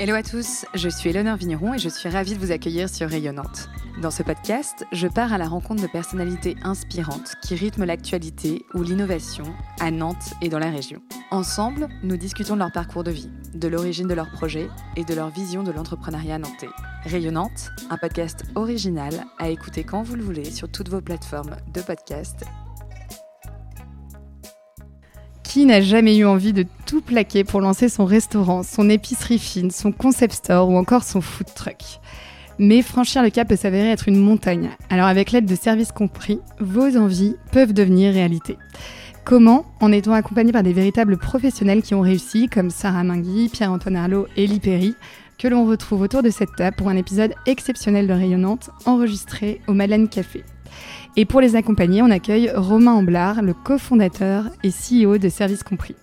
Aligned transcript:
Hello 0.00 0.14
à 0.14 0.22
tous, 0.22 0.64
je 0.74 0.88
suis 0.88 1.10
Eleonore 1.10 1.38
Vigneron 1.38 1.74
et 1.74 1.78
je 1.80 1.88
suis 1.88 2.08
ravie 2.08 2.34
de 2.34 2.38
vous 2.38 2.52
accueillir 2.52 2.88
sur 2.88 3.08
Rayonnante. 3.08 3.68
Dans 4.00 4.12
ce 4.12 4.22
podcast, 4.22 4.86
je 4.92 5.08
pars 5.08 5.32
à 5.32 5.38
la 5.38 5.48
rencontre 5.48 5.82
de 5.82 5.88
personnalités 5.88 6.54
inspirantes 6.62 7.32
qui 7.42 7.56
rythment 7.56 7.84
l'actualité 7.84 8.64
ou 8.74 8.84
l'innovation 8.84 9.42
à 9.80 9.90
Nantes 9.90 10.34
et 10.40 10.50
dans 10.50 10.60
la 10.60 10.70
région. 10.70 11.02
Ensemble, 11.32 11.88
nous 12.04 12.16
discutons 12.16 12.54
de 12.54 12.60
leur 12.60 12.70
parcours 12.70 13.02
de 13.02 13.10
vie, 13.10 13.28
de 13.54 13.66
l'origine 13.66 14.06
de 14.06 14.14
leurs 14.14 14.30
projets 14.30 14.68
et 14.94 15.04
de 15.04 15.14
leur 15.14 15.30
vision 15.30 15.64
de 15.64 15.72
l'entrepreneuriat 15.72 16.38
nantais. 16.38 16.70
Rayonnante, 17.02 17.72
un 17.90 17.96
podcast 17.96 18.44
original 18.54 19.24
à 19.38 19.48
écouter 19.48 19.82
quand 19.82 20.04
vous 20.04 20.14
le 20.14 20.22
voulez 20.22 20.44
sur 20.44 20.70
toutes 20.70 20.90
vos 20.90 21.00
plateformes 21.00 21.56
de 21.74 21.82
podcast 21.82 22.44
qui 25.48 25.64
n'a 25.64 25.80
jamais 25.80 26.18
eu 26.18 26.26
envie 26.26 26.52
de 26.52 26.66
tout 26.84 27.00
plaquer 27.00 27.42
pour 27.42 27.62
lancer 27.62 27.88
son 27.88 28.04
restaurant, 28.04 28.62
son 28.62 28.90
épicerie 28.90 29.38
fine, 29.38 29.70
son 29.70 29.92
concept 29.92 30.34
store 30.34 30.68
ou 30.68 30.76
encore 30.76 31.02
son 31.02 31.22
food 31.22 31.48
truck 31.54 31.78
mais 32.60 32.82
franchir 32.82 33.22
le 33.22 33.30
cap 33.30 33.48
peut 33.48 33.54
s'avérer 33.56 33.90
être 33.90 34.08
une 34.08 34.18
montagne. 34.18 34.70
Alors 34.90 35.06
avec 35.06 35.30
l'aide 35.30 35.46
de 35.46 35.54
services 35.54 35.92
compris, 35.92 36.40
vos 36.58 36.96
envies 36.96 37.36
peuvent 37.52 37.72
devenir 37.72 38.12
réalité. 38.12 38.58
Comment 39.24 39.64
En 39.80 39.92
étant 39.92 40.12
accompagné 40.12 40.50
par 40.50 40.64
des 40.64 40.72
véritables 40.72 41.18
professionnels 41.18 41.82
qui 41.82 41.94
ont 41.94 42.00
réussi, 42.00 42.48
comme 42.48 42.70
Sarah 42.70 43.04
Mingui, 43.04 43.48
Pierre-Antoine 43.48 43.94
Arlot 43.96 44.26
et 44.36 44.46
Lipéry, 44.46 44.96
que 45.38 45.46
l'on 45.46 45.66
retrouve 45.66 46.00
autour 46.00 46.22
de 46.22 46.30
cette 46.30 46.56
table 46.56 46.76
pour 46.76 46.88
un 46.88 46.96
épisode 46.96 47.34
exceptionnel 47.46 48.08
de 48.08 48.12
Rayonnante, 48.12 48.70
enregistré 48.86 49.60
au 49.68 49.72
Madeleine 49.72 50.08
Café. 50.08 50.42
Et 51.16 51.24
pour 51.24 51.40
les 51.40 51.56
accompagner, 51.56 52.02
on 52.02 52.10
accueille 52.10 52.50
Romain 52.54 52.92
Amblard, 52.92 53.42
le 53.42 53.54
cofondateur 53.54 54.44
et 54.62 54.70
CEO 54.70 55.18
de 55.18 55.28
Service 55.28 55.62
Compris. 55.62 55.96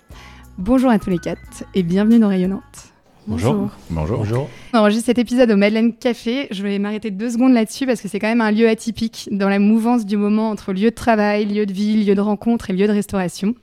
Bonjour 0.57 0.89
à 0.89 0.99
tous 0.99 1.09
les 1.09 1.19
quatre 1.19 1.63
et 1.73 1.83
bienvenue 1.83 2.19
dans 2.19 2.27
Rayonnante. 2.27 2.93
Bonjour. 3.27 3.71
Bonjour. 3.89 4.17
Bonjour. 4.19 4.49
On 4.73 4.77
enregistre 4.77 5.07
cet 5.07 5.17
épisode 5.17 5.49
au 5.49 5.55
Madeleine 5.55 5.93
Café. 5.95 6.47
Je 6.51 6.61
vais 6.61 6.77
m'arrêter 6.77 7.09
deux 7.09 7.31
secondes 7.31 7.53
là-dessus 7.53 7.87
parce 7.87 7.99
que 7.99 8.07
c'est 8.07 8.19
quand 8.19 8.27
même 8.27 8.41
un 8.41 8.51
lieu 8.51 8.67
atypique 8.69 9.29
dans 9.31 9.49
la 9.49 9.57
mouvance 9.57 10.05
du 10.05 10.15
moment 10.15 10.49
entre 10.49 10.73
lieu 10.73 10.91
de 10.91 10.95
travail, 10.95 11.45
lieu 11.45 11.65
de 11.65 11.73
vie, 11.73 12.05
lieu 12.05 12.13
de 12.13 12.21
rencontre 12.21 12.69
et 12.69 12.73
lieu 12.73 12.85
de 12.85 12.91
restauration. 12.91 13.55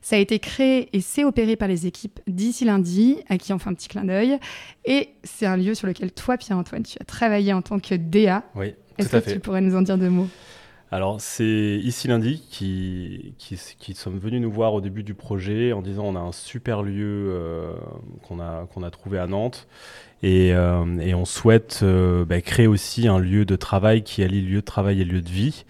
Ça 0.00 0.16
a 0.16 0.18
été 0.18 0.38
créé 0.38 0.88
et 0.94 1.02
c'est 1.02 1.24
opéré 1.24 1.56
par 1.56 1.68
les 1.68 1.86
équipes 1.86 2.18
d'ici 2.26 2.64
lundi, 2.64 3.18
à 3.28 3.36
qui 3.36 3.52
on 3.52 3.58
fait 3.58 3.68
un 3.68 3.74
petit 3.74 3.88
clin 3.88 4.04
d'œil. 4.04 4.38
Et 4.86 5.10
c'est 5.22 5.46
un 5.46 5.58
lieu 5.58 5.74
sur 5.74 5.86
lequel 5.86 6.12
toi, 6.12 6.38
Pierre-Antoine, 6.38 6.84
tu 6.84 6.96
as 6.98 7.04
travaillé 7.04 7.52
en 7.52 7.60
tant 7.60 7.78
que 7.78 7.94
DA. 7.94 8.44
Oui, 8.54 8.70
tout 8.70 9.04
Est-ce 9.04 9.16
que 9.16 9.32
tu 9.32 9.40
pourrais 9.40 9.60
nous 9.60 9.76
en 9.76 9.82
dire 9.82 9.98
deux 9.98 10.08
mots? 10.08 10.28
Alors, 10.92 11.20
c'est 11.20 11.78
ici 11.84 12.08
lundi 12.08 12.42
qui, 12.50 13.34
qui, 13.38 13.94
sommes 13.94 14.18
venus 14.18 14.40
nous 14.40 14.50
voir 14.50 14.74
au 14.74 14.80
début 14.80 15.04
du 15.04 15.14
projet 15.14 15.72
en 15.72 15.82
disant 15.82 16.02
on 16.04 16.16
a 16.16 16.18
un 16.20 16.32
super 16.32 16.82
lieu 16.82 17.28
euh, 17.30 17.74
qu'on 18.26 18.40
a, 18.40 18.66
a 18.66 18.90
trouvé 18.90 19.20
à 19.20 19.28
Nantes 19.28 19.68
et, 20.24 20.52
euh, 20.52 20.98
et 20.98 21.14
on 21.14 21.24
souhaite 21.24 21.80
euh, 21.84 22.24
bah, 22.24 22.40
créer 22.40 22.66
aussi 22.66 23.06
un 23.06 23.20
lieu 23.20 23.44
de 23.44 23.54
travail 23.54 24.02
qui 24.02 24.24
allie 24.24 24.42
lieu 24.42 24.56
de 24.56 24.64
travail 24.64 25.00
et 25.00 25.04
lieu 25.04 25.20
de 25.20 25.28
vie. 25.28 25.64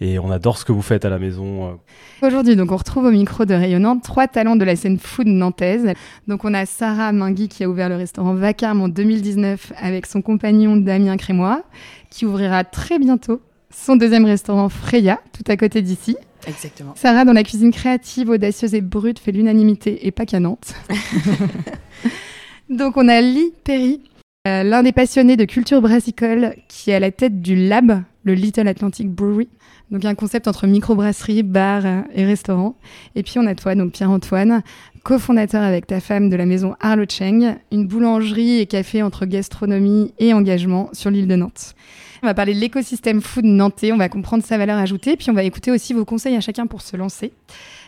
Et 0.00 0.18
on 0.18 0.32
adore 0.32 0.58
ce 0.58 0.64
que 0.64 0.72
vous 0.72 0.82
faites 0.82 1.04
à 1.04 1.10
la 1.10 1.18
maison. 1.18 1.78
Aujourd'hui, 2.20 2.54
donc, 2.54 2.70
on 2.70 2.76
retrouve 2.76 3.06
au 3.06 3.10
micro 3.10 3.46
de 3.46 3.54
Rayonnante 3.54 4.02
trois 4.02 4.26
talents 4.26 4.56
de 4.56 4.64
la 4.64 4.76
scène 4.76 4.98
food 4.98 5.28
nantaise. 5.28 5.94
Donc, 6.26 6.44
on 6.44 6.52
a 6.52 6.66
Sarah 6.66 7.12
Mingui 7.12 7.48
qui 7.48 7.64
a 7.64 7.68
ouvert 7.68 7.88
le 7.88 7.96
restaurant 7.96 8.34
Vacarme 8.34 8.82
en 8.82 8.88
2019 8.88 9.72
avec 9.78 10.04
son 10.04 10.20
compagnon 10.20 10.76
Damien 10.76 11.16
Crémois, 11.16 11.62
qui 12.10 12.26
ouvrira 12.26 12.64
très 12.64 12.98
bientôt 12.98 13.40
son 13.76 13.96
deuxième 13.96 14.24
restaurant 14.24 14.68
Freya, 14.68 15.20
tout 15.32 15.44
à 15.50 15.56
côté 15.56 15.82
d'ici. 15.82 16.16
Exactement. 16.46 16.94
Sarah, 16.96 17.24
dans 17.24 17.32
la 17.32 17.42
cuisine 17.42 17.72
créative, 17.72 18.30
audacieuse 18.30 18.74
et 18.74 18.80
brute, 18.80 19.18
fait 19.18 19.32
l'unanimité 19.32 20.06
et 20.06 20.10
pas 20.10 20.26
qu'à 20.26 20.40
Nantes. 20.40 20.74
Donc 22.70 22.96
on 22.96 23.06
a 23.08 23.20
Lee 23.20 23.52
Perry, 23.64 24.00
euh, 24.48 24.62
l'un 24.62 24.82
des 24.82 24.92
passionnés 24.92 25.36
de 25.36 25.44
culture 25.44 25.80
brassicole, 25.82 26.56
qui 26.68 26.90
est 26.90 26.94
à 26.94 27.00
la 27.00 27.10
tête 27.10 27.42
du 27.42 27.54
Lab, 27.54 28.02
le 28.24 28.34
Little 28.34 28.66
Atlantic 28.66 29.08
Brewery. 29.08 29.48
Donc 29.90 30.04
un 30.04 30.16
concept 30.16 30.48
entre 30.48 30.66
microbrasserie, 30.66 31.44
bar 31.44 31.84
et 32.12 32.24
restaurant. 32.24 32.76
Et 33.14 33.22
puis 33.22 33.34
on 33.38 33.46
a 33.46 33.54
toi, 33.54 33.74
donc 33.76 33.92
Pierre-Antoine, 33.92 34.62
cofondateur 35.04 35.62
avec 35.62 35.86
ta 35.86 36.00
femme 36.00 36.28
de 36.28 36.34
la 36.34 36.46
maison 36.46 36.74
Arlo 36.80 37.04
Cheng, 37.08 37.56
une 37.70 37.86
boulangerie 37.86 38.58
et 38.58 38.66
café 38.66 39.02
entre 39.02 39.26
gastronomie 39.26 40.12
et 40.18 40.32
engagement 40.32 40.90
sur 40.92 41.10
l'île 41.10 41.28
de 41.28 41.36
Nantes. 41.36 41.76
On 42.26 42.28
va 42.28 42.34
parler 42.34 42.54
de 42.54 42.58
l'écosystème 42.58 43.20
food 43.20 43.44
nantais, 43.44 43.92
on 43.92 43.96
va 43.96 44.08
comprendre 44.08 44.42
sa 44.42 44.58
valeur 44.58 44.78
ajoutée, 44.78 45.16
puis 45.16 45.30
on 45.30 45.32
va 45.32 45.44
écouter 45.44 45.70
aussi 45.70 45.92
vos 45.92 46.04
conseils 46.04 46.34
à 46.34 46.40
chacun 46.40 46.66
pour 46.66 46.82
se 46.82 46.96
lancer. 46.96 47.32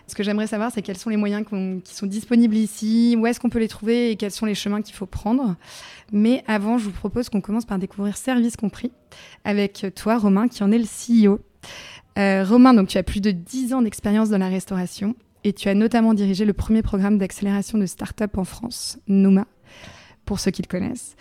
Ce 0.06 0.14
que 0.14 0.22
j'aimerais 0.22 0.46
savoir, 0.46 0.70
c'est 0.72 0.80
quels 0.80 0.96
sont 0.96 1.10
les 1.10 1.16
moyens 1.16 1.44
qui 1.82 1.92
sont 1.92 2.06
disponibles 2.06 2.54
ici, 2.54 3.16
où 3.18 3.26
est-ce 3.26 3.40
qu'on 3.40 3.48
peut 3.48 3.58
les 3.58 3.66
trouver 3.66 4.12
et 4.12 4.16
quels 4.16 4.30
sont 4.30 4.46
les 4.46 4.54
chemins 4.54 4.80
qu'il 4.80 4.94
faut 4.94 5.06
prendre. 5.06 5.56
Mais 6.12 6.44
avant, 6.46 6.78
je 6.78 6.84
vous 6.84 6.92
propose 6.92 7.28
qu'on 7.30 7.40
commence 7.40 7.64
par 7.64 7.80
découvrir 7.80 8.16
Service 8.16 8.56
Compris 8.56 8.92
avec 9.42 9.86
toi, 9.96 10.18
Romain, 10.18 10.46
qui 10.46 10.62
en 10.62 10.70
est 10.70 10.78
le 10.78 10.84
CEO. 10.84 11.40
Euh, 12.16 12.44
Romain, 12.44 12.74
donc 12.74 12.86
tu 12.86 12.96
as 12.96 13.02
plus 13.02 13.20
de 13.20 13.32
10 13.32 13.74
ans 13.74 13.82
d'expérience 13.82 14.28
dans 14.28 14.38
la 14.38 14.48
restauration 14.48 15.16
et 15.42 15.52
tu 15.52 15.68
as 15.68 15.74
notamment 15.74 16.14
dirigé 16.14 16.44
le 16.44 16.52
premier 16.52 16.82
programme 16.82 17.18
d'accélération 17.18 17.76
de 17.76 17.86
start-up 17.86 18.38
en 18.38 18.44
France, 18.44 19.00
Nouma, 19.08 19.48
pour 20.24 20.38
ceux 20.38 20.52
qui 20.52 20.62
le 20.62 20.68
connaissent. 20.68 21.16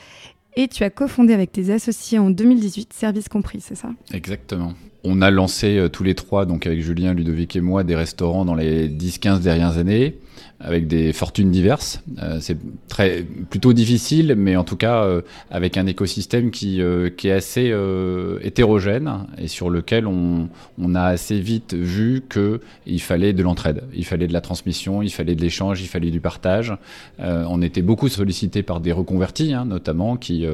Et 0.59 0.67
tu 0.67 0.83
as 0.83 0.89
cofondé 0.89 1.35
avec 1.35 1.51
tes 1.51 1.69
associés 1.71 2.17
en 2.17 2.31
2018 2.31 2.91
Service 2.91 3.29
Compris, 3.29 3.61
c'est 3.61 3.75
ça? 3.75 3.89
Exactement. 4.11 4.73
On 5.03 5.21
a 5.21 5.29
lancé 5.29 5.77
euh, 5.77 5.87
tous 5.87 6.03
les 6.03 6.15
trois, 6.15 6.47
donc 6.47 6.65
avec 6.65 6.81
Julien, 6.81 7.13
Ludovic 7.13 7.55
et 7.55 7.61
moi, 7.61 7.83
des 7.83 7.95
restaurants 7.95 8.43
dans 8.43 8.55
les 8.55 8.89
10-15 8.89 9.41
dernières 9.41 9.77
années 9.77 10.17
avec 10.59 10.87
des 10.87 11.13
fortunes 11.13 11.51
diverses. 11.51 12.01
Euh, 12.21 12.39
c'est 12.41 12.57
très 12.87 13.23
plutôt 13.49 13.73
difficile, 13.73 14.35
mais 14.35 14.55
en 14.55 14.63
tout 14.63 14.75
cas 14.75 15.03
euh, 15.03 15.21
avec 15.51 15.77
un 15.77 15.85
écosystème 15.85 16.49
qui, 16.49 16.81
euh, 16.81 17.09
qui 17.09 17.27
est 17.27 17.31
assez 17.31 17.73
hétérogène 18.41 19.27
et 19.37 19.47
sur 19.47 19.69
lequel 19.69 20.07
on, 20.07 20.49
on 20.79 20.95
a 20.95 21.03
assez 21.03 21.39
vite 21.39 21.73
vu 21.73 22.21
que 22.27 22.61
il 22.85 23.01
fallait 23.01 23.33
de 23.33 23.43
l'entraide, 23.43 23.83
il 23.93 24.05
fallait 24.05 24.27
de 24.27 24.33
la 24.33 24.41
transmission, 24.41 25.01
il 25.01 25.11
fallait 25.11 25.35
de 25.35 25.41
l'échange, 25.41 25.81
il 25.81 25.87
fallait 25.87 26.11
du 26.11 26.19
partage. 26.19 26.73
on 27.19 27.61
était 27.61 27.81
beaucoup 27.81 28.09
sollicités 28.09 28.63
par 28.63 28.79
des 28.79 28.91
reconvertis, 28.91 29.53
hein, 29.53 29.65
notamment, 29.65 30.17
qui 30.17 30.45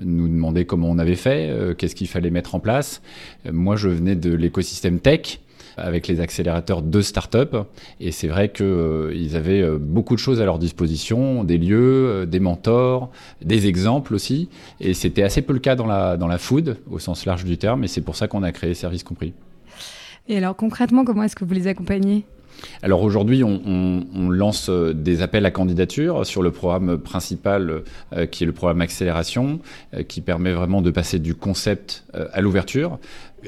nous 0.00 0.28
demandaient 0.28 0.64
comment 0.64 0.88
on 0.88 0.98
avait 0.98 1.16
fait, 1.16 1.74
qu'est-ce 1.76 1.94
qu'il 1.94 2.08
fallait 2.08 2.30
mettre 2.30 2.54
en 2.54 2.60
place. 2.60 3.02
moi, 3.50 3.76
je 3.76 3.88
venais 3.88 4.16
de 4.16 4.32
l'écosystème 4.32 5.00
tech 5.00 5.40
avec 5.76 6.08
les 6.08 6.20
accélérateurs 6.20 6.82
de 6.82 7.00
start-up. 7.00 7.56
Et 8.00 8.12
c'est 8.12 8.28
vrai 8.28 8.50
qu'ils 8.50 8.64
euh, 8.66 9.34
avaient 9.34 9.62
euh, 9.62 9.78
beaucoup 9.80 10.14
de 10.14 10.20
choses 10.20 10.40
à 10.40 10.44
leur 10.44 10.58
disposition, 10.58 11.44
des 11.44 11.58
lieux, 11.58 12.06
euh, 12.08 12.26
des 12.26 12.40
mentors, 12.40 13.10
des 13.42 13.66
exemples 13.66 14.14
aussi. 14.14 14.48
Et 14.80 14.94
c'était 14.94 15.22
assez 15.22 15.42
peu 15.42 15.52
le 15.52 15.58
cas 15.58 15.76
dans 15.76 15.86
la, 15.86 16.16
dans 16.16 16.28
la 16.28 16.38
food, 16.38 16.78
au 16.90 16.98
sens 16.98 17.26
large 17.26 17.44
du 17.44 17.58
terme. 17.58 17.84
Et 17.84 17.88
c'est 17.88 18.02
pour 18.02 18.16
ça 18.16 18.28
qu'on 18.28 18.42
a 18.42 18.52
créé 18.52 18.74
Service 18.74 19.02
Compris. 19.02 19.32
Et 20.28 20.36
alors 20.36 20.56
concrètement, 20.56 21.04
comment 21.04 21.22
est-ce 21.24 21.36
que 21.36 21.44
vous 21.44 21.54
les 21.54 21.66
accompagnez? 21.66 22.24
Alors 22.82 23.02
aujourd'hui, 23.02 23.42
on, 23.44 24.30
lance 24.30 24.70
des 24.70 25.22
appels 25.22 25.44
à 25.44 25.50
candidature 25.50 26.24
sur 26.24 26.42
le 26.42 26.50
programme 26.50 26.98
principal 26.98 27.82
qui 28.30 28.44
est 28.44 28.46
le 28.46 28.52
programme 28.52 28.80
Accélération, 28.80 29.60
qui 30.08 30.20
permet 30.20 30.52
vraiment 30.52 30.82
de 30.82 30.90
passer 30.90 31.18
du 31.18 31.34
concept 31.34 32.04
à 32.14 32.40
l'ouverture 32.40 32.98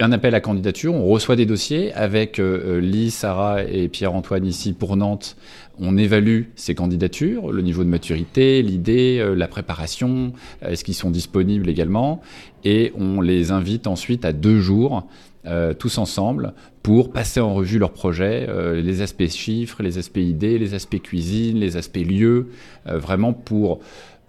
un 0.01 0.13
appel 0.13 0.35
à 0.35 0.41
candidature, 0.41 0.95
on 0.95 1.07
reçoit 1.07 1.37
des 1.37 1.47
dossiers 1.47 1.93
avec 1.93 2.39
euh, 2.39 2.81
Lise, 2.81 3.15
Sarah 3.15 3.65
et 3.65 3.89
Pierre-Antoine 3.89 4.47
ici 4.47 4.73
pour 4.73 4.97
Nantes. 4.97 5.37
On 5.79 5.97
évalue 5.97 6.43
ces 6.55 6.75
candidatures, 6.75 7.53
le 7.53 7.63
niveau 7.63 7.85
de 7.85 7.89
maturité, 7.89 8.63
l'idée, 8.63 9.19
euh, 9.21 9.35
la 9.35 9.49
préparation, 9.49 10.33
euh, 10.63 10.71
est-ce 10.71 10.85
qu'ils 10.85 10.95
sont 10.95 11.11
disponibles 11.11 11.69
également, 11.69 12.23
et 12.65 12.93
on 12.97 13.21
les 13.21 13.51
invite 13.51 13.87
ensuite 13.87 14.25
à 14.25 14.33
deux 14.33 14.61
jours, 14.61 15.07
tous 15.79 15.99
ensemble, 15.99 16.55
pour 16.83 17.13
passer 17.13 17.41
en 17.41 17.55
revue 17.55 17.79
leur 17.79 17.93
projet, 17.93 18.49
les 18.81 19.03
aspects 19.03 19.29
chiffres, 19.29 19.83
les 19.83 19.99
aspects 19.99 20.19
idées, 20.19 20.59
les 20.59 20.75
aspects 20.75 21.01
cuisine, 21.01 21.59
les 21.59 21.77
aspects 21.77 21.97
lieux, 21.97 22.49
vraiment 22.87 23.33
pour 23.33 23.81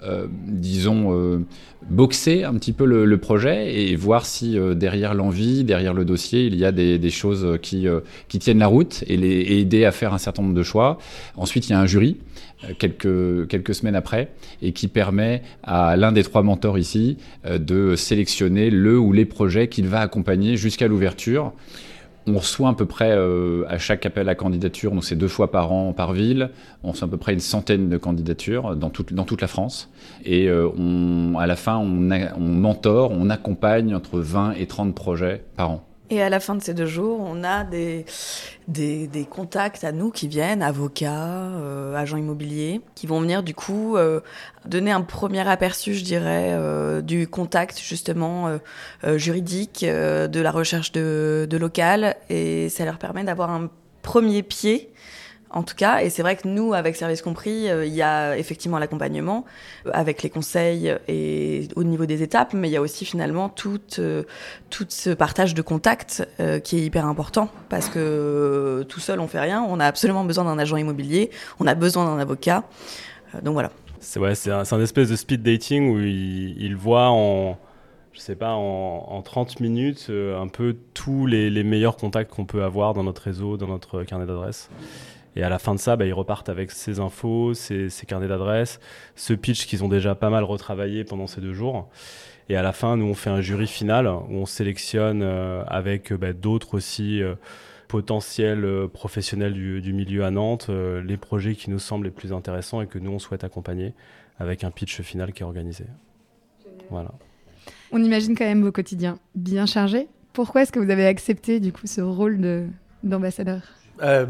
euh, 0.06 0.28
disons, 0.30 1.18
euh, 1.18 1.46
boxer 1.90 2.44
un 2.44 2.56
petit 2.56 2.74
peu 2.74 2.84
le, 2.86 3.18
projet 3.18 3.74
et 3.74 3.96
voir 3.96 4.26
si 4.26 4.58
euh, 4.58 4.74
derrière 4.74 5.14
l'envie, 5.14 5.64
derrière 5.64 5.94
le 5.94 6.04
dossier, 6.04 6.46
il 6.46 6.56
y 6.56 6.66
a 6.66 6.74
des, 6.74 7.10
choses 7.10 7.58
qui, 7.62 7.88
qui, 8.28 8.40
tiennent 8.40 8.60
la 8.60 8.68
route 8.68 9.04
et, 9.08 9.16
les, 9.16 9.60
aider 9.60 9.86
à 9.86 9.92
faire 9.92 10.14
un 10.14 10.18
certain 10.18 10.42
nombre 10.42 10.56
de 10.56 10.64
choix. 10.64 10.98
Ensuite, 11.38 11.70
il 11.70 11.72
y 11.72 11.74
a 11.74 11.80
un 11.80 11.86
jury 11.86 12.18
quelques, 12.78 13.48
quelques 13.48 13.76
semaines 13.76 13.96
après 13.96 14.30
et 14.62 14.72
qui 14.72 14.88
permet 14.88 15.42
à 15.64 15.96
l'un 15.96 16.12
des 16.12 16.24
trois 16.24 16.44
mentors 16.44 16.78
ici 16.78 17.18
de 17.48 17.96
sélectionner 17.96 18.70
le 18.70 18.98
ou 18.98 19.12
les 19.12 19.26
projets 19.26 19.68
qu'il 19.68 19.88
va 19.88 20.02
accompagner 20.02 20.58
jusqu'à 20.58 20.88
l'ouverture. 20.88 21.54
On 22.26 22.38
reçoit 22.38 22.70
à 22.70 22.74
peu 22.74 22.86
près 22.86 23.12
euh, 23.12 23.66
à 23.68 23.78
chaque 23.78 24.06
appel 24.06 24.30
à 24.30 24.36
candidature, 24.36 24.92
donc 24.92 25.04
c'est 25.04 25.18
deux 25.18 25.28
fois 25.28 25.52
par 25.52 25.74
an 25.74 25.92
par 25.92 26.14
ville, 26.14 26.52
on 26.82 26.92
reçoit 26.92 27.08
à 27.08 27.12
peu 27.12 27.18
près 27.18 27.34
une 27.34 27.42
centaine 27.42 27.90
de 27.90 27.98
candidatures 27.98 28.78
dans 28.78 28.90
toute, 28.90 29.14
dans 29.14 29.26
toute 29.26 29.42
la 29.42 29.48
France. 29.48 29.92
Et 30.24 30.48
euh, 30.48 30.70
à 31.38 31.48
la 31.48 31.58
fin, 31.58 31.78
on, 31.78 32.12
on 32.38 32.40
mentor, 32.40 33.12
on 33.12 33.30
accompagne 33.30 33.94
entre 33.94 34.20
20 34.20 34.54
et 34.54 34.68
30 34.68 34.96
projets 34.96 35.44
par 35.58 35.72
an. 35.72 35.86
Et 36.10 36.22
à 36.22 36.30
la 36.30 36.40
fin 36.40 36.54
de 36.54 36.62
ces 36.62 36.74
deux 36.74 36.86
jours, 36.86 37.20
on 37.22 37.44
a 37.44 37.64
des, 37.64 38.06
des, 38.68 39.08
des 39.08 39.26
contacts 39.26 39.84
à 39.84 39.92
nous 39.92 40.12
qui 40.12 40.28
viennent, 40.28 40.62
avocats, 40.62 41.12
euh, 41.12 41.96
agents 41.96 42.18
immobiliers, 42.18 42.82
qui 42.94 43.08
vont 43.08 43.20
venir 43.20 43.42
du 43.42 43.56
coup 43.56 43.98
euh, 43.98 44.20
donner 44.66 44.92
un 44.92 45.02
premier 45.02 45.48
aperçu, 45.48 45.94
je 45.96 46.04
dirais, 46.04 46.50
euh, 46.52 47.02
du 47.02 47.28
contact 47.28 47.80
justement 47.80 48.48
euh, 48.48 48.58
euh, 49.06 49.18
juridique, 49.18 49.84
euh, 49.84 50.28
de 50.28 50.40
la 50.40 50.52
recherche 50.52 50.92
de, 50.92 51.48
de 51.50 51.58
local. 51.58 52.16
Et 52.30 52.70
ça 52.70 52.86
leur 52.86 52.98
permet 53.00 53.24
d'avoir 53.24 53.50
un 53.50 53.70
premier 54.02 54.44
pied 54.44 54.93
en 55.54 55.64
tout 55.64 55.76
cas. 55.76 56.02
Et 56.02 56.10
c'est 56.10 56.22
vrai 56.22 56.36
que 56.36 56.48
nous, 56.48 56.74
avec 56.74 56.96
Service 56.96 57.22
Compris, 57.22 57.70
euh, 57.70 57.86
il 57.86 57.94
y 57.94 58.02
a 58.02 58.38
effectivement 58.38 58.80
l'accompagnement 58.80 59.46
euh, 59.86 59.92
avec 59.94 60.24
les 60.24 60.30
conseils 60.30 60.94
et 61.08 61.68
au 61.76 61.84
niveau 61.84 62.06
des 62.06 62.24
étapes, 62.24 62.54
mais 62.54 62.68
il 62.70 62.72
y 62.72 62.78
a 62.78 62.82
aussi 62.82 63.06
finalement 63.06 63.50
tout, 63.50 63.80
euh, 64.00 64.24
ce 64.90 65.12
partage 65.12 65.54
de 65.54 65.62
contacts 65.62 66.28
euh, 66.40 66.60
qui 66.60 66.78
est 66.78 66.82
hyper 66.82 67.06
important 67.06 67.50
parce 67.70 67.90
que 67.90 68.00
euh, 68.00 68.84
tout 68.84 69.00
seul, 69.00 69.20
on 69.20 69.28
fait 69.28 69.40
rien. 69.40 69.66
On 69.68 69.80
a 69.80 69.86
absolument 69.86 70.26
besoin 70.26 70.44
d'un 70.44 70.60
agent 70.60 70.78
immobilier, 70.78 71.30
on 71.60 71.68
a 71.68 71.76
besoin 71.76 72.06
d'un 72.06 72.20
avocat. 72.20 72.64
Euh, 73.36 73.42
donc 73.42 73.54
voilà. 73.54 73.72
C'est 74.00 74.20
ouais, 74.20 74.34
un, 74.50 74.64
un 74.70 74.82
espèce 74.82 75.10
de 75.10 75.16
speed 75.16 75.44
dating 75.44 75.90
où 75.94 76.00
il, 76.00 76.62
il 76.62 76.76
voit 76.76 77.10
en, 77.10 77.58
je 78.12 78.20
sais 78.20 78.36
pas, 78.36 78.52
en, 78.52 79.06
en 79.10 79.22
30 79.22 79.60
minutes 79.60 80.08
euh, 80.10 80.40
un 80.40 80.48
peu 80.48 80.76
tous 80.94 81.26
les, 81.26 81.50
les 81.50 81.64
meilleurs 81.64 81.96
contacts 81.96 82.32
qu'on 82.32 82.46
peut 82.46 82.64
avoir 82.64 82.94
dans 82.94 83.04
notre 83.04 83.22
réseau, 83.22 83.58
dans 83.58 83.68
notre 83.68 84.04
carnet 84.04 84.26
d'adresses. 84.26 84.70
Et 85.36 85.44
à 85.44 85.50
la 85.50 85.60
fin 85.60 85.74
de 85.74 85.80
ça, 85.80 85.96
bah, 85.96 86.06
ils 86.06 86.14
repartent 86.14 86.50
avec 86.50 86.72
ces 86.72 87.00
infos, 87.00 87.54
ces, 87.54 87.90
ces 87.90 88.06
carnets 88.06 88.28
d'adresses, 88.28 88.80
ce 89.16 89.34
pitch 89.34 89.66
qu'ils 89.66 89.84
ont 89.84 89.90
déjà 89.90 90.14
pas 90.16 90.30
mal 90.30 90.44
retravaillé 90.44 91.04
pendant 91.04 91.28
ces 91.28 91.42
deux 91.42 91.54
jours. 91.54 91.90
Et 92.50 92.56
à 92.56 92.62
la 92.62 92.74
fin, 92.74 92.98
nous, 92.98 93.06
on 93.06 93.14
fait 93.16 93.30
un 93.30 93.42
jury 93.42 93.68
final 93.68 94.06
où 94.08 94.28
on 94.30 94.46
sélectionne 94.46 95.22
euh, 95.24 95.64
avec 95.66 96.12
euh, 96.12 96.18
bah, 96.18 96.34
d'autres 96.34 96.76
aussi 96.76 97.22
euh, 97.24 97.36
potentiels 97.88 98.66
euh, 98.66 98.88
professionnels 98.88 99.54
du, 99.54 99.82
du 99.82 99.94
milieu 99.94 100.26
à 100.26 100.32
Nantes 100.32 100.68
euh, 100.70 101.02
les 101.02 101.18
projets 101.18 101.56
qui 101.56 101.70
nous 101.70 101.80
semblent 101.80 102.06
les 102.06 102.12
plus 102.12 102.34
intéressants 102.34 102.82
et 102.82 102.88
que 102.88 103.00
nous, 103.00 103.12
on 103.12 103.20
souhaite 103.20 103.44
accompagner 103.44 103.94
avec 104.40 104.64
un 104.64 104.72
pitch 104.72 105.02
final 105.02 105.32
qui 105.32 105.44
est 105.44 105.46
organisé. 105.46 105.86
Voilà. 106.90 107.12
On 107.92 108.04
imagine 108.04 108.36
quand 108.36 108.46
même 108.46 108.64
vos 108.64 108.72
quotidiens 108.72 109.18
bien 109.36 109.66
chargés. 109.66 110.08
Pourquoi 110.34 110.64
est-ce 110.64 110.72
que 110.72 110.80
vous 110.80 110.90
avez 110.90 111.06
accepté 111.06 111.60
du 111.60 111.72
coup 111.72 111.86
ce 111.88 112.02
rôle 112.02 112.42
de- 112.42 112.66
d'ambassadeur? 113.04 113.62
Euh, 114.02 114.26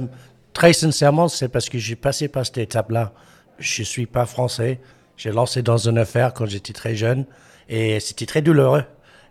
très 0.54 0.74
sincèrement, 0.74 1.28
c'est 1.28 1.50
parce 1.50 1.70
que 1.70 1.78
j'ai 1.78 1.96
passé 1.96 2.28
par 2.28 2.46
cette 2.46 2.60
étape-là. 2.60 3.12
Je 3.60 3.82
ne 3.82 3.86
suis 3.86 4.06
pas 4.06 4.26
français. 4.26 4.80
J'ai 5.18 5.32
lancé 5.32 5.62
dans 5.62 5.78
une 5.78 5.98
affaire 5.98 6.34
quand 6.34 6.46
j'étais 6.46 6.74
très 6.74 6.96
jeune 6.96 7.26
et 7.70 8.00
c'était 8.00 8.26
très 8.26 8.42
douloureux. 8.42 8.84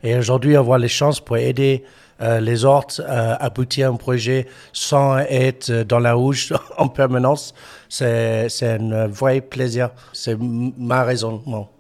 Et 0.02 0.16
aujourd'hui, 0.16 0.56
avoir 0.56 0.78
les 0.78 0.88
chances 0.88 1.20
pour 1.20 1.36
aider 1.36 1.84
euh, 2.20 2.40
les 2.40 2.64
autres 2.64 3.02
à 3.06 3.34
aboutir 3.34 3.88
à 3.88 3.90
un 3.90 3.96
projet 3.96 4.46
sans 4.72 5.18
être 5.18 5.70
dans 5.82 5.98
la 5.98 6.14
rouge 6.14 6.52
en 6.76 6.88
permanence, 6.88 7.54
c'est 7.88 8.48
un 8.62 9.06
vrai 9.06 9.40
plaisir. 9.40 9.90
C'est 10.12 10.36
ma 10.38 11.04
raisonnement. 11.04 11.70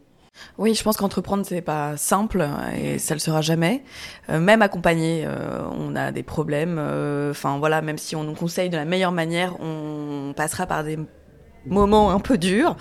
Oui, 0.58 0.74
je 0.74 0.82
pense 0.82 0.96
qu'entreprendre 0.96 1.44
c'est 1.46 1.60
pas 1.62 1.96
simple 1.96 2.46
et 2.76 2.98
ça 2.98 3.14
le 3.14 3.20
sera 3.20 3.40
jamais. 3.40 3.82
Euh, 4.30 4.38
même 4.38 4.62
accompagné, 4.62 5.24
euh, 5.26 5.62
on 5.72 5.96
a 5.96 6.12
des 6.12 6.22
problèmes. 6.22 6.76
euh, 6.78 7.30
Enfin 7.30 7.58
voilà, 7.58 7.82
même 7.82 7.98
si 7.98 8.16
on 8.16 8.24
nous 8.24 8.34
conseille 8.34 8.70
de 8.70 8.76
la 8.76 8.84
meilleure 8.84 9.12
manière, 9.12 9.56
on 9.60 10.32
passera 10.36 10.66
par 10.66 10.84
des 10.84 10.98
moments 11.66 12.10
un 12.10 12.18
peu 12.18 12.38
durs. 12.38 12.76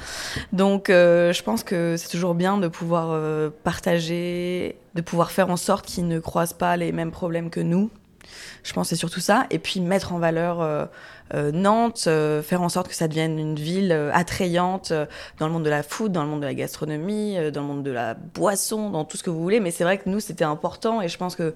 Donc 0.54 0.86
je 0.90 1.44
pense 1.44 1.64
que 1.64 1.96
c'est 1.98 2.10
toujours 2.10 2.34
bien 2.36 2.58
de 2.58 2.68
pouvoir 2.68 3.52
partager, 3.64 4.78
de 4.96 5.02
pouvoir 5.02 5.32
faire 5.32 5.50
en 5.50 5.58
sorte 5.58 5.86
qu'ils 5.86 6.08
ne 6.08 6.20
croisent 6.20 6.54
pas 6.54 6.78
les 6.78 6.92
mêmes 6.92 7.12
problèmes 7.12 7.50
que 7.50 7.60
nous. 7.60 7.90
Je 8.64 8.74
pense 8.74 8.88
que 8.88 8.96
c'est 8.96 9.00
surtout 9.00 9.20
ça. 9.20 9.46
Et 9.50 9.60
puis 9.60 9.82
mettre 9.82 10.14
en 10.14 10.20
valeur 10.20 10.90
Nantes, 11.34 12.06
euh, 12.08 12.42
faire 12.42 12.62
en 12.62 12.70
sorte 12.70 12.88
que 12.88 12.96
ça 12.96 13.08
devienne 13.08 13.40
une 13.40 13.56
ville 13.56 13.92
euh, 13.92 14.12
attrayante 14.14 14.92
euh, 14.92 15.06
dans 15.40 15.48
le 15.48 15.54
monde 15.54 15.64
de 15.64 15.70
la 15.70 15.84
food, 15.84 16.12
dans 16.12 16.24
le 16.24 16.30
monde 16.30 16.42
de 16.42 16.46
la 16.46 16.54
gastronomie, 16.54 17.38
euh, 17.38 17.52
dans 17.52 17.62
le 17.62 17.68
monde 17.68 17.84
de 17.84 17.92
la 17.92 18.14
boisson, 18.14 18.90
dans 18.90 19.06
tout 19.06 19.18
ce 19.18 19.24
que 19.24 19.30
vous 19.30 19.42
voulez. 19.42 19.60
Mais 19.60 19.72
c'est 19.72 19.84
vrai 19.84 19.98
que 19.98 20.10
nous, 20.10 20.20
c'était 20.20 20.44
important. 20.44 21.02
Et 21.02 21.08
je 21.08 21.18
pense 21.18 21.36
que 21.36 21.54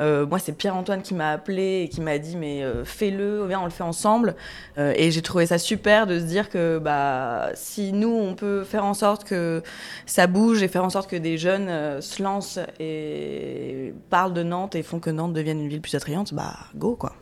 euh, 0.00 0.26
moi, 0.26 0.38
c'est 0.38 0.52
Pierre-Antoine 0.52 1.02
qui 1.02 1.14
m'a 1.14 1.30
appelé 1.30 1.82
et 1.82 1.88
qui 1.88 2.00
m'a 2.00 2.18
dit 2.18 2.36
Mais 2.36 2.62
euh, 2.62 2.84
fais-le, 2.84 3.46
viens, 3.46 3.60
on 3.60 3.64
le 3.64 3.70
fait 3.70 3.82
ensemble. 3.82 4.36
Euh, 4.78 4.92
et 4.96 5.10
j'ai 5.10 5.22
trouvé 5.22 5.46
ça 5.46 5.58
super 5.58 6.06
de 6.06 6.18
se 6.18 6.24
dire 6.24 6.50
que 6.50 6.78
bah, 6.78 7.50
si 7.54 7.92
nous, 7.92 8.14
on 8.14 8.34
peut 8.34 8.64
faire 8.64 8.84
en 8.84 8.94
sorte 8.94 9.24
que 9.24 9.62
ça 10.04 10.26
bouge 10.26 10.62
et 10.62 10.68
faire 10.68 10.84
en 10.84 10.90
sorte 10.90 11.08
que 11.08 11.16
des 11.16 11.38
jeunes 11.38 11.68
euh, 11.68 12.00
se 12.00 12.22
lancent 12.22 12.60
et 12.78 13.94
parlent 14.10 14.34
de 14.34 14.42
Nantes 14.42 14.74
et 14.74 14.82
font 14.82 15.00
que 15.00 15.10
Nantes 15.10 15.32
devienne 15.32 15.60
une 15.60 15.68
ville 15.68 15.80
plus 15.80 15.94
attrayante, 15.94 16.34
bah 16.34 16.54
go 16.74 16.96
quoi. 16.96 17.12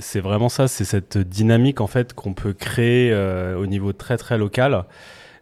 C'est 0.00 0.20
vraiment 0.20 0.50
ça, 0.50 0.68
c'est 0.68 0.84
cette 0.84 1.16
dynamique 1.16 1.80
en 1.80 1.86
fait 1.86 2.12
qu'on 2.12 2.34
peut 2.34 2.52
créer 2.52 3.10
euh, 3.10 3.56
au 3.56 3.66
niveau 3.66 3.94
très 3.94 4.18
très 4.18 4.36
local. 4.36 4.84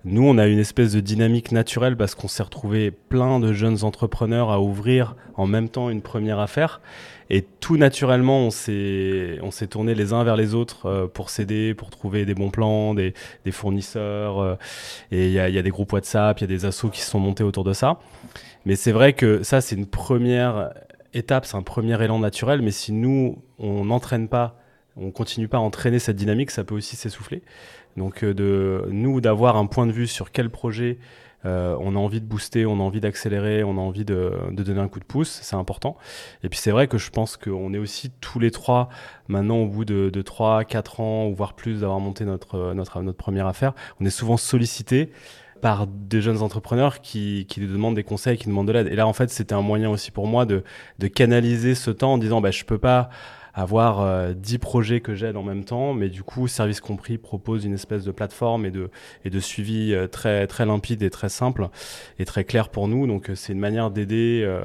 Nous, 0.04 0.22
on 0.22 0.38
a 0.38 0.46
une 0.46 0.60
espèce 0.60 0.92
de 0.92 1.00
dynamique 1.00 1.52
naturelle 1.52 1.96
parce 1.96 2.14
qu'on 2.14 2.28
s'est 2.28 2.42
retrouvé 2.42 2.90
plein 2.90 3.38
de 3.40 3.52
jeunes 3.52 3.84
entrepreneurs 3.84 4.50
à 4.50 4.60
ouvrir 4.60 5.14
en 5.34 5.46
même 5.46 5.68
temps 5.68 5.90
une 5.90 6.00
première 6.00 6.38
affaire. 6.38 6.80
Et 7.28 7.44
tout 7.60 7.76
naturellement, 7.76 8.38
on 8.46 8.50
s'est 8.50 9.38
on 9.42 9.50
s'est 9.50 9.66
tourné 9.66 9.94
les 9.94 10.12
uns 10.12 10.22
vers 10.22 10.36
les 10.36 10.54
autres 10.54 10.86
euh, 10.86 11.06
pour 11.06 11.28
s'aider, 11.28 11.74
pour 11.74 11.90
trouver 11.90 12.24
des 12.24 12.34
bons 12.34 12.50
plans, 12.50 12.94
des, 12.94 13.14
des 13.44 13.52
fournisseurs. 13.52 14.38
euh, 14.38 14.54
et 15.10 15.26
il 15.26 15.32
y 15.32 15.40
a, 15.40 15.48
y 15.48 15.58
a 15.58 15.62
des 15.62 15.70
groupes 15.70 15.92
WhatsApp, 15.92 16.38
il 16.38 16.42
y 16.42 16.44
a 16.44 16.46
des 16.46 16.64
assos 16.66 16.88
qui 16.88 17.00
se 17.00 17.10
sont 17.10 17.20
montés 17.20 17.44
autour 17.44 17.64
de 17.64 17.72
ça. 17.72 17.98
Mais 18.64 18.76
c'est 18.76 18.92
vrai 18.92 19.12
que 19.12 19.42
ça, 19.42 19.60
c'est 19.60 19.74
une 19.74 19.86
première 19.86 20.70
étape, 21.14 21.46
c'est 21.46 21.56
un 21.56 21.62
premier 21.62 22.02
élan 22.02 22.18
naturel, 22.18 22.62
mais 22.62 22.70
si 22.70 22.92
nous, 22.92 23.42
on 23.58 23.86
n'entraîne 23.86 24.28
pas, 24.28 24.56
on 24.96 25.10
continue 25.10 25.48
pas 25.48 25.58
à 25.58 25.60
entraîner 25.60 25.98
cette 25.98 26.16
dynamique, 26.16 26.50
ça 26.50 26.64
peut 26.64 26.74
aussi 26.74 26.96
s'essouffler. 26.96 27.42
Donc 27.96 28.22
euh, 28.22 28.34
de 28.34 28.86
nous 28.90 29.20
d'avoir 29.20 29.56
un 29.56 29.66
point 29.66 29.86
de 29.86 29.92
vue 29.92 30.06
sur 30.06 30.30
quel 30.30 30.50
projet 30.50 30.98
euh, 31.46 31.74
on 31.80 31.96
a 31.96 31.98
envie 31.98 32.20
de 32.20 32.26
booster, 32.26 32.66
on 32.66 32.74
a 32.74 32.82
envie 32.82 33.00
d'accélérer, 33.00 33.64
on 33.64 33.78
a 33.78 33.80
envie 33.80 34.04
de, 34.04 34.32
de 34.50 34.62
donner 34.62 34.80
un 34.80 34.88
coup 34.88 35.00
de 35.00 35.04
pouce, 35.04 35.40
c'est 35.42 35.56
important. 35.56 35.96
Et 36.44 36.48
puis 36.48 36.58
c'est 36.58 36.70
vrai 36.70 36.86
que 36.86 36.98
je 36.98 37.10
pense 37.10 37.36
qu'on 37.36 37.72
est 37.72 37.78
aussi 37.78 38.10
tous 38.20 38.38
les 38.38 38.50
trois, 38.50 38.90
maintenant 39.28 39.56
au 39.58 39.66
bout 39.66 39.84
de, 39.84 40.10
de 40.10 40.22
3, 40.22 40.64
4 40.64 41.00
ans, 41.00 41.26
ou 41.28 41.34
voire 41.34 41.54
plus 41.54 41.80
d'avoir 41.80 41.98
monté 41.98 42.24
notre, 42.24 42.74
notre, 42.74 43.00
notre 43.02 43.18
première 43.18 43.46
affaire, 43.46 43.72
on 44.00 44.04
est 44.04 44.10
souvent 44.10 44.36
sollicité 44.36 45.10
par 45.60 45.86
des 45.86 46.22
jeunes 46.22 46.42
entrepreneurs 46.42 47.00
qui, 47.00 47.46
qui 47.48 47.60
demandent 47.60 47.94
des 47.94 48.04
conseils, 48.04 48.38
qui 48.38 48.46
demandent 48.46 48.68
de 48.68 48.72
l'aide. 48.72 48.88
Et 48.88 48.96
là, 48.96 49.06
en 49.06 49.12
fait, 49.12 49.30
c'était 49.30 49.54
un 49.54 49.62
moyen 49.62 49.90
aussi 49.90 50.10
pour 50.10 50.26
moi 50.26 50.46
de, 50.46 50.64
de 50.98 51.06
canaliser 51.06 51.74
ce 51.74 51.90
temps 51.90 52.14
en 52.14 52.18
disant, 52.18 52.40
bah, 52.40 52.50
je 52.50 52.64
peux 52.64 52.78
pas 52.78 53.10
avoir 53.54 54.00
euh, 54.00 54.32
10 54.32 54.58
projets 54.58 55.00
que 55.00 55.14
j'aide 55.14 55.36
en 55.36 55.42
même 55.42 55.64
temps, 55.64 55.92
mais 55.92 56.08
du 56.08 56.22
coup, 56.22 56.48
Service 56.48 56.80
Compris 56.80 57.18
propose 57.18 57.64
une 57.64 57.74
espèce 57.74 58.04
de 58.04 58.12
plateforme 58.12 58.64
et 58.64 58.70
de, 58.70 58.90
et 59.24 59.30
de 59.30 59.40
suivi 59.40 59.92
euh, 59.92 60.06
très, 60.06 60.46
très 60.46 60.66
limpide 60.66 61.02
et 61.02 61.10
très 61.10 61.28
simple 61.28 61.68
et 62.18 62.24
très 62.24 62.44
clair 62.44 62.68
pour 62.68 62.88
nous. 62.88 63.06
Donc, 63.06 63.30
euh, 63.30 63.34
c'est 63.34 63.52
une 63.52 63.58
manière 63.58 63.90
d'aider 63.90 64.42
euh, 64.44 64.60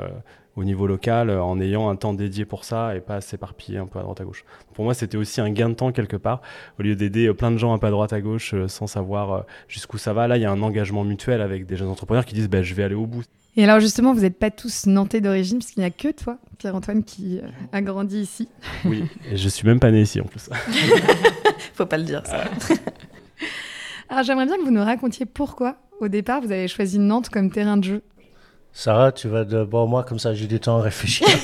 au 0.55 0.63
niveau 0.63 0.88
local 0.88 1.29
euh, 1.29 1.41
en 1.41 1.59
ayant 1.59 1.89
un 1.89 1.95
temps 1.95 2.13
dédié 2.13 2.45
pour 2.45 2.63
ça 2.63 2.95
et 2.95 3.01
pas 3.01 3.21
s'éparpiller 3.21 3.77
un 3.77 3.88
peu 3.88 4.00
à 4.00 4.03
droite 4.03 4.21
à 4.21 4.24
gauche. 4.24 4.45
Pour 4.74 4.85
moi, 4.85 4.93
c'était 4.93 5.17
aussi 5.17 5.41
un 5.41 5.50
gain 5.50 5.69
de 5.69 5.74
temps 5.74 5.91
quelque 5.91 6.17
part, 6.17 6.41
au 6.79 6.83
lieu 6.83 6.95
d'aider 6.95 7.27
euh, 7.27 7.33
plein 7.33 7.51
de 7.51 7.57
gens 7.57 7.74
un 7.74 7.77
peu 7.77 7.88
à 7.88 7.91
droite 7.91 8.13
à 8.13 8.21
gauche 8.21 8.53
euh, 8.53 8.67
sans 8.67 8.88
savoir 8.88 9.45
jusqu'où 9.67 9.97
ça 9.97 10.13
va. 10.13 10.27
Là, 10.27 10.38
il 10.38 10.41
y 10.41 10.45
a 10.45 10.51
un 10.51 10.62
engagement 10.62 11.03
mutuel 11.03 11.41
avec 11.41 11.65
des 11.65 11.75
jeunes 11.75 11.89
entrepreneurs 11.89 12.25
qui 12.25 12.35
disent 12.35 12.50
bah, 12.50 12.63
je 12.63 12.74
vais 12.74 12.83
aller 12.83 12.95
au 12.95 13.05
bout. 13.05 13.24
Et 13.57 13.63
alors 13.63 13.79
justement, 13.79 14.13
vous 14.13 14.21
n'êtes 14.21 14.38
pas 14.38 14.51
tous 14.51 14.85
nantais 14.85 15.21
d'origine, 15.21 15.59
puisqu'il 15.59 15.79
n'y 15.79 15.85
a 15.85 15.89
que 15.89 16.12
toi, 16.12 16.38
Pierre-Antoine, 16.57 17.03
qui 17.03 17.39
a 17.71 17.81
grandi 17.81 18.19
ici. 18.19 18.50
Oui, 18.83 19.05
et 19.31 19.38
je 19.38 19.47
suis 19.47 19.65
même 19.65 19.79
pas 19.79 19.91
né 19.91 20.01
ici 20.01 20.19
en 20.19 20.25
plus. 20.25 20.50
Faut 21.74 21.85
pas 21.85 21.97
le 21.97 22.03
dire 22.03 22.21
ça. 22.25 22.43
Alors 24.09 24.24
j'aimerais 24.24 24.45
bien 24.45 24.57
que 24.57 24.63
vous 24.63 24.71
nous 24.71 24.83
racontiez 24.83 25.25
pourquoi, 25.25 25.77
au 26.01 26.09
départ, 26.09 26.41
vous 26.41 26.51
avez 26.51 26.67
choisi 26.67 27.00
Nantes 27.00 27.29
comme 27.29 27.50
terrain 27.50 27.77
de 27.77 27.83
jeu. 27.85 28.01
Sarah, 28.77 29.13
tu 29.13 29.29
vas 29.29 29.46
d'abord 29.46 29.88
moi, 29.88 30.03
comme 30.03 30.20
ça 30.20 30.36
j'ai 30.36 30.48
du 30.48 30.60
temps 30.60 30.77
à 30.77 30.82
réfléchir. 30.84 31.27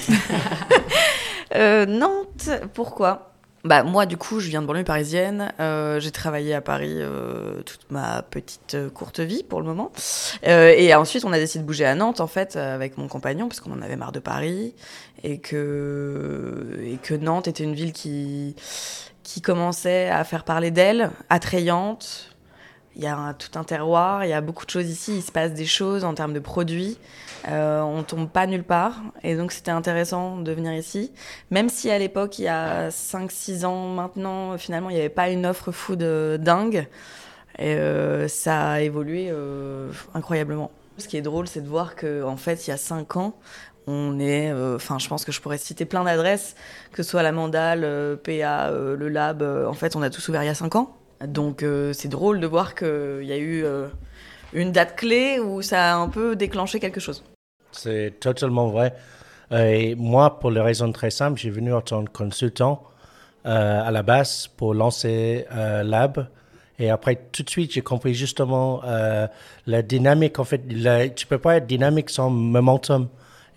Euh, 1.53 1.85
Nantes, 1.85 2.49
pourquoi? 2.73 3.33
Bah, 3.65 3.83
moi, 3.83 4.05
du 4.05 4.15
coup, 4.15 4.39
je 4.39 4.47
viens 4.47 4.61
de 4.61 4.67
banlieue 4.67 4.85
parisienne. 4.85 5.51
Euh, 5.59 5.99
j'ai 5.99 6.11
travaillé 6.11 6.53
à 6.53 6.61
Paris 6.61 6.93
euh, 6.95 7.61
toute 7.63 7.91
ma 7.91 8.21
petite 8.21 8.75
euh, 8.75 8.89
courte 8.89 9.19
vie 9.19 9.43
pour 9.43 9.59
le 9.59 9.67
moment. 9.67 9.91
Euh, 10.47 10.73
et 10.77 10.95
ensuite, 10.95 11.25
on 11.25 11.33
a 11.33 11.37
décidé 11.37 11.61
de 11.61 11.67
bouger 11.67 11.83
à 11.83 11.93
Nantes, 11.93 12.21
en 12.21 12.27
fait, 12.27 12.55
avec 12.55 12.97
mon 12.97 13.09
compagnon, 13.09 13.49
parce 13.49 13.59
qu'on 13.59 13.73
en 13.73 13.81
avait 13.81 13.97
marre 13.97 14.13
de 14.13 14.21
Paris. 14.21 14.73
Et 15.23 15.39
que, 15.39 16.79
et 16.81 16.95
que 17.03 17.15
Nantes 17.15 17.49
était 17.49 17.65
une 17.65 17.75
ville 17.75 17.91
qui, 17.91 18.55
qui 19.23 19.41
commençait 19.41 20.09
à 20.09 20.23
faire 20.23 20.45
parler 20.45 20.71
d'elle, 20.71 21.11
attrayante. 21.29 22.30
Il 22.95 23.03
y 23.03 23.07
a 23.07 23.33
tout 23.33 23.57
un 23.57 23.63
terroir, 23.63 24.25
il 24.25 24.29
y 24.29 24.33
a 24.33 24.41
beaucoup 24.41 24.65
de 24.65 24.69
choses 24.69 24.89
ici. 24.89 25.17
Il 25.17 25.21
se 25.21 25.31
passe 25.31 25.53
des 25.53 25.65
choses 25.65 26.03
en 26.03 26.13
termes 26.13 26.33
de 26.33 26.39
produits. 26.39 26.97
Euh, 27.47 27.81
on 27.81 28.03
tombe 28.03 28.29
pas 28.29 28.47
nulle 28.47 28.63
part. 28.63 29.01
Et 29.23 29.35
donc, 29.35 29.53
c'était 29.53 29.71
intéressant 29.71 30.37
de 30.37 30.51
venir 30.51 30.73
ici. 30.73 31.11
Même 31.51 31.69
si 31.69 31.89
à 31.89 31.97
l'époque, 31.97 32.37
il 32.39 32.43
y 32.43 32.47
a 32.49 32.89
5-6 32.89 33.65
ans 33.65 33.87
maintenant, 33.87 34.57
finalement, 34.57 34.89
il 34.89 34.93
n'y 34.93 34.99
avait 34.99 35.09
pas 35.09 35.29
une 35.29 35.45
offre 35.45 35.71
food 35.71 36.03
euh, 36.03 36.37
dingue. 36.37 36.87
Et 37.57 37.75
euh, 37.75 38.27
ça 38.27 38.71
a 38.71 38.81
évolué 38.81 39.29
euh, 39.29 39.91
incroyablement. 40.13 40.71
Ce 40.97 41.07
qui 41.07 41.15
est 41.15 41.21
drôle, 41.21 41.47
c'est 41.47 41.61
de 41.61 41.67
voir 41.67 41.95
que 41.95 42.23
en 42.23 42.37
fait, 42.37 42.67
il 42.67 42.71
y 42.71 42.73
a 42.73 42.77
5 42.77 43.15
ans, 43.15 43.35
On 43.87 44.19
est, 44.19 44.53
enfin, 44.53 44.99
je 44.99 45.07
pense 45.07 45.25
que 45.25 45.31
je 45.31 45.41
pourrais 45.41 45.57
citer 45.57 45.85
plein 45.85 46.03
d'adresses, 46.03 46.55
que 46.91 47.01
ce 47.01 47.09
soit 47.09 47.23
la 47.23 47.31
Mandale, 47.31 48.17
PA, 48.23 48.69
le 48.69 49.09
Lab. 49.09 49.41
en 49.41 49.73
fait, 49.73 49.95
on 49.95 50.01
a 50.01 50.09
tous 50.09 50.27
ouvert 50.29 50.43
il 50.43 50.47
y 50.47 50.49
a 50.49 50.55
5 50.55 50.75
ans. 50.75 51.00
Donc, 51.27 51.65
c'est 51.93 52.07
drôle 52.09 52.39
de 52.39 52.47
voir 52.47 52.75
qu'il 52.75 53.23
y 53.23 53.31
a 53.31 53.37
eu 53.37 53.65
une 54.53 54.71
date 54.71 54.95
clé 54.95 55.39
où 55.39 55.61
ça 55.61 55.93
a 55.93 55.95
un 55.95 56.09
peu 56.09 56.35
déclenché 56.35 56.79
quelque 56.79 56.99
chose. 56.99 57.23
C'est 57.71 58.19
totalement 58.19 58.67
vrai. 58.67 58.93
Et 59.51 59.95
moi, 59.95 60.39
pour 60.39 60.51
les 60.51 60.61
raisons 60.61 60.91
très 60.91 61.11
simples, 61.11 61.39
j'ai 61.39 61.49
venu 61.49 61.73
en 61.73 61.81
tant 61.81 62.05
que 62.05 62.11
consultant 62.11 62.83
euh, 63.45 63.81
à 63.83 63.91
la 63.91 64.03
base 64.03 64.47
pour 64.47 64.73
lancer 64.73 65.45
euh, 65.51 65.83
Lab. 65.83 66.27
Et 66.79 66.89
après, 66.89 67.19
tout 67.31 67.43
de 67.43 67.49
suite, 67.49 67.73
j'ai 67.73 67.81
compris 67.81 68.13
justement 68.13 68.81
euh, 68.85 69.27
la 69.67 69.81
dynamique. 69.81 70.39
En 70.39 70.43
fait, 70.45 70.61
la, 70.69 71.09
tu 71.09 71.27
peux 71.27 71.37
pas 71.37 71.57
être 71.57 71.67
dynamique 71.67 72.09
sans 72.09 72.29
momentum. 72.29 73.07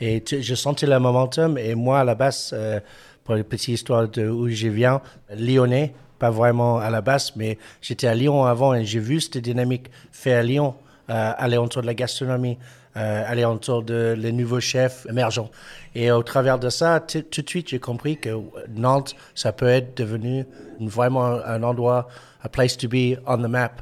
Et 0.00 0.22
je 0.26 0.54
sentais 0.54 0.86
le 0.86 0.98
momentum. 0.98 1.56
Et 1.56 1.74
moi, 1.74 2.00
à 2.00 2.04
la 2.04 2.14
base, 2.14 2.50
euh, 2.52 2.80
pour 3.22 3.36
les 3.36 3.44
petites 3.44 3.74
histoires 3.74 4.08
de 4.08 4.28
où 4.28 4.48
je 4.48 4.68
viens, 4.68 5.00
lyonnais, 5.34 5.94
pas 6.24 6.30
vraiment 6.30 6.78
à 6.78 6.88
la 6.88 7.02
base, 7.02 7.32
mais 7.36 7.58
j'étais 7.82 8.06
à 8.06 8.14
Lyon 8.14 8.46
avant 8.46 8.72
et 8.72 8.86
j'ai 8.86 8.98
vu 8.98 9.20
cette 9.20 9.36
dynamique 9.36 9.90
fait 10.10 10.32
à 10.32 10.42
Lyon, 10.42 10.74
euh, 11.10 11.32
aller 11.36 11.58
autour 11.58 11.82
de 11.82 11.86
la 11.86 11.92
gastronomie, 11.92 12.56
euh, 12.96 13.24
aller 13.26 13.44
autour 13.44 13.82
de 13.82 14.14
les 14.16 14.32
nouveaux 14.32 14.60
chefs 14.60 15.06
émergents. 15.06 15.50
Et 15.94 16.10
au 16.10 16.22
travers 16.22 16.58
de 16.58 16.70
ça, 16.70 16.98
tout 17.00 17.42
de 17.42 17.48
suite, 17.50 17.68
j'ai 17.68 17.78
compris 17.78 18.16
que 18.16 18.30
Nantes, 18.70 19.14
ça 19.34 19.52
peut 19.52 19.68
être 19.68 19.94
devenu 19.98 20.46
vraiment 20.80 21.26
un 21.44 21.62
endroit, 21.62 22.08
a 22.42 22.48
place 22.48 22.74
to 22.78 22.88
be 22.88 23.18
on 23.26 23.36
the 23.36 23.50
map, 23.58 23.72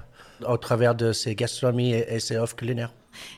au 0.44 0.56
travers 0.56 0.96
de 0.96 1.12
ses 1.12 1.36
gastronomies 1.36 1.92
et, 1.92 2.18
ses 2.18 2.38
offres 2.38 2.56
culinaires. 2.56 2.90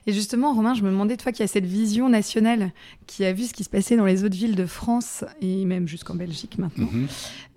Et 0.07 0.12
justement, 0.12 0.54
Romain, 0.54 0.75
je 0.75 0.83
me 0.83 0.90
demandais, 0.90 1.16
toi 1.16 1.33
qui 1.33 1.43
as 1.43 1.47
cette 1.47 1.66
vision 1.66 2.09
nationale, 2.09 2.73
qui 3.07 3.25
a 3.25 3.33
vu 3.33 3.45
ce 3.45 3.54
qui 3.54 3.64
se 3.64 3.71
passait 3.71 3.97
dans 3.97 4.07
les 4.07 4.25
autres 4.25 4.37
villes 4.37 4.57
de 4.57 4.66
France 4.66 5.25
et 5.40 5.64
même 5.64 5.88
jusqu'en 5.88 6.14
Belgique 6.14 6.59
maintenant, 6.59 6.88
mhm. 6.93 7.09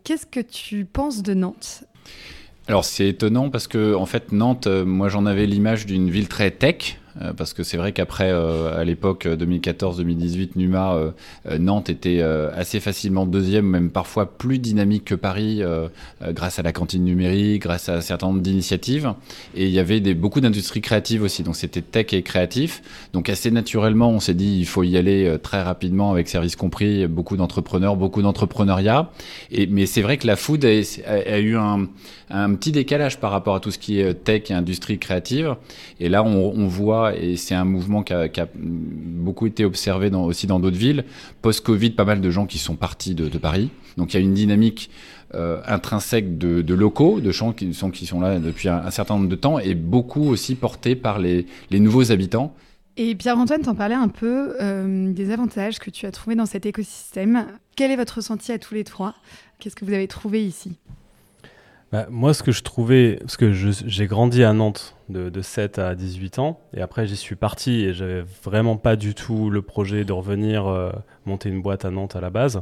qu'est-ce 0.03 0.25
que 0.25 0.39
tu 0.39 0.86
penses 0.86 1.24
de 1.24 1.33
Nantes? 1.33 1.83
Alors 2.67 2.83
c'est 2.83 3.07
étonnant 3.07 3.50
parce 3.50 3.67
que 3.67 3.95
en 3.95 4.05
fait 4.05 4.31
Nantes, 4.33 4.67
euh, 4.67 4.83
moi 4.86 5.07
j'en 5.07 5.25
avais 5.25 5.45
l'image 5.45 5.86
d'une 5.86 6.09
ville 6.09 6.27
très 6.27 6.51
tech, 6.51 7.00
parce 7.36 7.53
que 7.53 7.63
c'est 7.63 7.77
vrai 7.77 7.91
qu'après, 7.91 8.31
euh, 8.31 8.79
à 8.79 8.83
l'époque 8.83 9.25
2014-2018, 9.25 10.51
Numa, 10.55 10.97
Nantes 11.59 11.89
était 11.89 12.21
assez 12.21 12.79
facilement 12.79 13.25
deuxième, 13.25 13.65
même 13.65 13.89
parfois 13.89 14.38
plus 14.38 14.59
dynamique 14.59 15.05
que 15.05 15.15
Paris, 15.15 15.62
grâce 16.21 16.59
à 16.59 16.62
la 16.62 16.71
cantine 16.71 17.03
numérique, 17.03 17.63
grâce 17.63 17.89
à 17.89 17.95
un 17.95 18.01
certain 18.01 18.27
nombre 18.27 18.41
d'initiatives. 18.41 19.13
Et 19.55 19.65
il 19.65 19.71
y 19.71 19.79
avait 19.79 20.00
beaucoup 20.13 20.41
d'industries 20.41 20.81
créatives 20.81 21.24
aussi, 21.24 21.43
donc 21.43 21.55
c'était 21.55 21.81
tech 21.81 22.13
et 22.13 22.24
créatif. 22.24 22.81
Donc 23.13 23.29
assez 23.29 23.51
naturellement, 23.51 24.09
on 24.09 24.19
s'est 24.19 24.33
dit, 24.33 24.57
il 24.59 24.65
faut 24.65 24.83
y 24.83 24.97
aller 24.97 25.38
très 25.41 25.62
rapidement 25.62 26.12
avec 26.12 26.27
service 26.27 26.55
compris, 26.55 27.07
beaucoup 27.07 27.38
d'entrepreneurs, 27.38 27.95
beaucoup 27.95 28.21
d'entrepreneuriat. 28.21 29.12
Mais 29.69 29.86
c'est 29.86 30.01
vrai 30.01 30.17
que 30.17 30.27
la 30.27 30.36
food 30.36 30.65
a, 30.65 30.69
a 31.09 31.39
eu 31.39 31.57
un, 31.57 31.88
petit 32.55 32.71
décalage 32.71 33.19
par 33.19 33.31
rapport 33.31 33.55
à 33.55 33.59
tout 33.59 33.71
ce 33.71 33.77
qui 33.77 34.00
est 34.00 34.13
tech 34.13 34.50
et 34.50 34.53
industrie 34.53 35.00
créative. 35.00 35.55
Et 36.00 36.09
là, 36.09 36.24
on 36.24 36.67
voit 36.67 37.06
et 37.15 37.37
c'est 37.37 37.55
un 37.55 37.65
mouvement 37.65 38.03
qui 38.03 38.13
a, 38.13 38.47
beaucoup 38.55 39.47
été 39.47 39.65
observé 39.65 40.09
aussi 40.13 40.47
dans 40.47 40.59
d'autres 40.59 40.77
villes. 40.77 41.05
Post-Covid, 41.41 41.91
pas 41.91 42.05
mal 42.05 42.21
de 42.21 42.29
gens 42.29 42.45
qui 42.45 42.57
sont 42.57 42.75
partis 42.75 43.15
de, 43.15 43.37
Paris. 43.37 43.69
Donc 43.97 44.13
il 44.13 44.17
y 44.17 44.19
a 44.19 44.23
une 44.23 44.33
dynamique 44.33 44.89
euh, 45.35 45.61
intrinsèque 45.67 46.37
de, 46.37 46.73
locaux, 46.73 47.19
de 47.19 47.31
gens 47.31 47.53
qui 47.53 47.73
sont, 47.73 47.91
qui 47.91 48.05
sont 48.05 48.19
là 48.19 48.39
depuis 48.39 48.69
un, 48.69 48.89
certain 48.91 49.15
nombre 49.15 49.29
de 49.29 49.35
temps, 49.35 49.59
et 49.59 49.75
beaucoup 49.75 50.27
aussi 50.29 50.55
portés 50.55 50.95
par 50.95 51.19
les, 51.19 51.45
nouveaux 51.71 52.11
habitants. 52.11 52.53
Et 52.95 53.13
Pierre-Antoine, 53.13 53.61
t'en 53.61 53.75
parlais 53.75 53.95
un 53.95 54.07
peu 54.07 54.55
euh, 54.59 55.13
des 55.13 55.31
avantages 55.31 55.77
que 55.77 55.91
tu 55.91 56.07
as 56.07 56.11
trouvés 56.11 56.35
dans 56.35 56.47
cet 56.47 56.65
écosystème. 56.65 57.45
Quel 57.75 57.91
est 57.91 57.95
votre 57.95 58.15
ressenti 58.15 58.51
à 58.51 58.57
tous 58.57 58.73
les 58.73 58.83
trois? 58.83 59.13
Qu'est-ce 59.59 59.75
que 59.75 59.85
vous 59.85 59.93
avez 59.93 60.07
trouvé 60.07 60.43
ici? 60.43 60.77
Bah, 61.91 62.06
moi, 62.10 62.34
ce 62.34 62.44
que 62.44 62.51
je 62.51 62.63
trouvais, 62.63 63.17
parce 63.22 63.38
que 63.38 63.53
j'ai 63.53 64.08
grandi 64.08 64.44
à 64.44 64.51
Nantes 64.51 64.98
de, 65.08 65.29
de, 65.29 65.41
7 65.41 65.79
à 65.79 65.96
18 65.96 66.39
ans, 66.39 66.60
et 66.74 66.82
après 66.82 67.08
j'y 67.08 67.15
suis 67.15 67.38
parti 67.38 67.86
et 67.86 67.94
j'avais 67.94 68.24
vraiment 68.44 68.75
pas 68.75 68.98
du 68.98 69.15
tout 69.15 69.50
le 69.50 69.62
projet 69.62 70.03
de 70.03 70.12
revenir 70.12 70.67
euh, 70.67 70.91
monter 71.25 71.48
une 71.48 71.62
boîte 71.62 71.86
à 71.86 71.91
Nantes 71.91 72.17
à 72.17 72.22
la 72.22 72.29
base. 72.29 72.62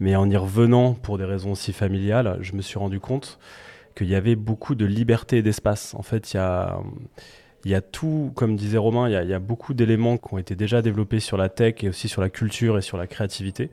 Mais 0.00 0.16
en 0.16 0.28
y 0.30 0.36
revenant 0.36 0.94
pour 0.94 1.18
des 1.18 1.24
raisons 1.24 1.52
aussi 1.52 1.74
familiales, 1.74 2.38
je 2.40 2.54
me 2.54 2.62
suis 2.62 2.78
rendu 2.78 2.98
compte 2.98 3.38
qu'il 3.94 4.08
y 4.08 4.14
avait 4.14 4.36
beaucoup 4.36 4.74
de 4.74 4.86
liberté 4.86 5.38
et 5.38 5.42
d'espace. 5.42 5.94
En 5.94 6.02
fait, 6.02 6.32
il 6.32 6.36
y 6.36 7.74
a, 7.74 7.80
tout, 7.80 8.32
comme 8.34 8.56
disait 8.56 8.78
Romain, 8.78 9.08
il 9.08 9.12
y 9.12 9.16
a, 9.16 9.22
il 9.22 9.28
y 9.28 9.34
a 9.34 9.38
beaucoup 9.38 9.74
d'éléments 9.74 10.16
qui 10.18 10.32
ont 10.34 10.38
été 10.38 10.54
déjà 10.54 10.80
développés 10.80 11.20
sur 11.20 11.36
la 11.36 11.48
tech 11.48 11.82
et 11.82 11.88
aussi 11.88 12.08
sur 12.08 12.22
la 12.22 12.30
culture 12.30 12.78
et 12.78 12.82
sur 12.82 12.96
la 12.96 13.06
créativité. 13.06 13.70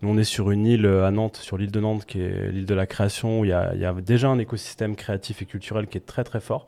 Nous, 0.00 0.08
on 0.08 0.16
est 0.16 0.24
sur 0.24 0.52
une 0.52 0.64
île 0.64 0.86
euh, 0.86 1.06
à 1.06 1.10
Nantes, 1.10 1.36
sur 1.36 1.58
l'île 1.58 1.72
de 1.72 1.80
Nantes, 1.80 2.04
qui 2.04 2.20
est 2.20 2.52
l'île 2.52 2.66
de 2.66 2.74
la 2.74 2.86
création, 2.86 3.40
où 3.40 3.44
il 3.44 3.48
y, 3.48 3.52
a, 3.52 3.94
déjà 3.94 4.28
un 4.28 4.38
écosystème 4.38 4.94
créatif 4.94 5.42
et 5.42 5.44
culturel 5.44 5.88
qui 5.88 5.98
est 5.98 6.06
très 6.06 6.22
très 6.22 6.40
fort. 6.40 6.66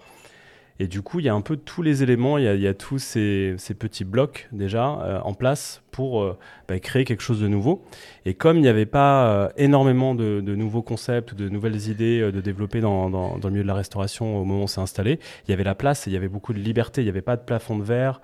Et 0.81 0.89
du 0.89 1.03
coup, 1.03 1.21
il 1.21 1.27
y 1.27 1.29
a 1.29 1.35
un 1.35 1.43
peu 1.43 1.57
tous 1.57 1.83
les 1.83 2.03
éléments, 2.03 2.39
il 2.39 2.61
y 2.61 2.67
a, 2.67 2.75
tous 2.75 2.99
ces, 2.99 3.55
petits 3.79 4.05
blocs 4.05 4.49
déjà 4.51 4.99
euh, 5.03 5.21
en 5.21 5.35
place 5.35 5.83
pour 5.93 6.23
euh, 6.23 6.39
bah, 6.67 6.81
créer 6.81 7.05
quelque 7.05 7.23
chose 7.23 7.41
de 7.41 7.47
nouveau. 7.47 7.85
Et 8.25 8.35
comme 8.35 8.57
il 8.57 8.63
n'y 8.63 8.69
avait 8.69 8.87
pas 8.87 9.53
énormément 9.57 10.17
de, 10.17 10.41
nouveaux 10.41 10.83
concepts, 10.83 11.35
de 11.35 11.49
nouvelles 11.49 11.89
idées 11.89 12.33
de 12.33 12.41
développer 12.41 12.81
dans, 12.81 13.11
dans, 13.11 13.39
dans, 13.39 13.49
le 13.49 13.53
milieu 13.53 13.63
de 13.63 13.69
la 13.69 13.75
restauration 13.75 14.39
au 14.39 14.45
moment 14.45 14.61
où 14.61 14.65
on 14.65 14.67
s'est 14.67 14.81
installé, 14.81 15.21
il 15.47 15.51
y 15.51 15.55
avait 15.55 15.65
la 15.65 15.77
place 15.77 16.07
et 16.07 16.11
il 16.11 16.15
y 16.15 16.17
avait 16.17 16.29
beaucoup 16.29 16.55
de 16.55 16.59
liberté. 16.59 17.03
Il 17.03 17.05
n'y 17.05 17.11
avait 17.11 17.21
pas 17.21 17.37
de 17.37 17.43
plafond 17.43 17.79
de 17.79 17.85
verre 17.85 18.21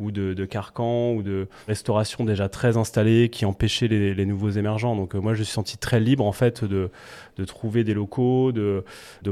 ou 0.00 0.10
de, 0.10 0.44
carcans 0.46 1.12
ou 1.12 1.22
de 1.22 1.46
restauration 1.68 2.24
déjà 2.24 2.48
très 2.48 2.76
installée 2.76 3.28
qui 3.28 3.44
empêchaient 3.44 3.88
les, 3.88 4.26
nouveaux 4.26 4.50
émergents. 4.50 4.96
Donc 4.96 5.14
euh, 5.14 5.20
moi, 5.20 5.34
je 5.34 5.42
suis 5.42 5.52
senti 5.52 5.78
très 5.78 6.00
libre 6.00 6.24
en 6.24 6.32
fait 6.32 6.64
de, 6.64 6.90
trouver 7.46 7.84
des 7.84 7.94
locaux, 7.94 8.50
de, 8.52 8.82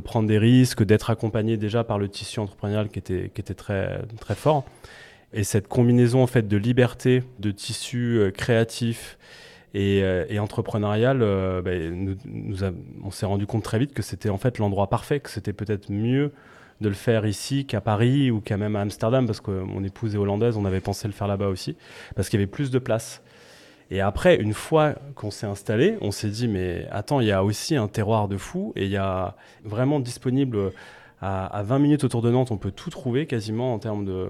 prendre 0.05 0.29
des 0.29 0.39
risques, 0.39 0.85
d'être 0.85 1.11
accompagné 1.11 1.57
déjà 1.57 1.85
par 1.85 1.99
le 1.99 2.09
tissu 2.09 2.39
entrepreneurial 2.39 2.89
qui 2.89 2.99
était, 2.99 3.55
très, 3.55 4.01
très 4.21 4.35
fort. 4.35 4.65
Et 5.33 5.45
cette 5.45 5.69
combinaison 5.69 6.23
en 6.23 6.27
fait 6.27 6.47
de 6.47 6.57
liberté, 6.57 7.23
de 7.39 7.51
tissu 7.51 8.19
euh, 8.19 8.31
créatif 8.31 9.19
et, 9.75 10.03
euh, 10.03 10.39
entrepreneurial, 10.39 11.19
ben, 11.65 12.15
nous, 12.25 12.57
on 13.05 13.11
s'est 13.11 13.27
rendu 13.27 13.47
compte 13.47 13.63
très 13.63 13.79
vite 13.79 13.93
que 13.93 14.03
c'était 14.03 14.31
en 14.31 14.39
fait 14.39 14.59
l'endroit 14.59 14.89
parfait, 14.89 15.21
que 15.21 15.31
c'était 15.31 15.53
peut-être 15.53 15.91
mieux 15.91 16.33
de 16.81 16.89
le 16.89 16.95
faire 16.95 17.27
ici 17.27 17.67
qu'à 17.67 17.81
Paris 17.81 18.31
ou 18.31 18.41
qu'à 18.41 18.57
même 18.57 18.77
à 18.77 18.81
Amsterdam, 18.81 19.27
parce 19.27 19.41
que 19.41 19.51
mon 19.51 19.83
épouse 19.85 20.15
est 20.15 20.19
hollandaise, 20.19 20.57
on 20.57 20.65
avait 20.65 20.81
pensé 20.81 21.09
le 21.09 21.15
faire 21.15 21.27
là-bas 21.27 21.49
aussi, 21.49 21.77
parce 22.15 22.29
qu'il 22.29 22.39
y 22.39 22.43
avait 22.43 22.51
plus 22.51 22.71
de 22.71 22.79
place. 22.79 23.23
Et 23.91 24.01
après, 24.01 24.37
une 24.37 24.53
fois 24.53 24.95
qu'on 25.15 25.31
s'est 25.31 25.47
installé, 25.47 25.97
on 26.01 26.11
s'est 26.11 26.29
dit, 26.29 26.47
mais 26.47 26.87
attends, 26.91 27.21
il 27.21 27.27
y 27.27 27.33
a 27.33 27.43
aussi 27.43 27.75
un 27.75 27.89
terroir 27.89 28.29
de 28.29 28.37
fou, 28.37 28.73
et 28.77 28.85
il 28.85 28.91
y 28.91 28.97
a 28.97 29.37
vraiment 29.65 29.99
disponible 29.99 30.73
à, 31.21 31.47
à 31.47 31.63
20 31.63 31.79
minutes 31.79 32.05
autour 32.05 32.23
de 32.23 32.31
Nantes, 32.31 32.51
on 32.51 32.59
peut 32.59 32.71
tout 32.71 32.91
trouver 32.91 33.27
quasiment 33.27 33.75
en 33.75 33.79
termes 33.79 34.05
de, 34.05 34.29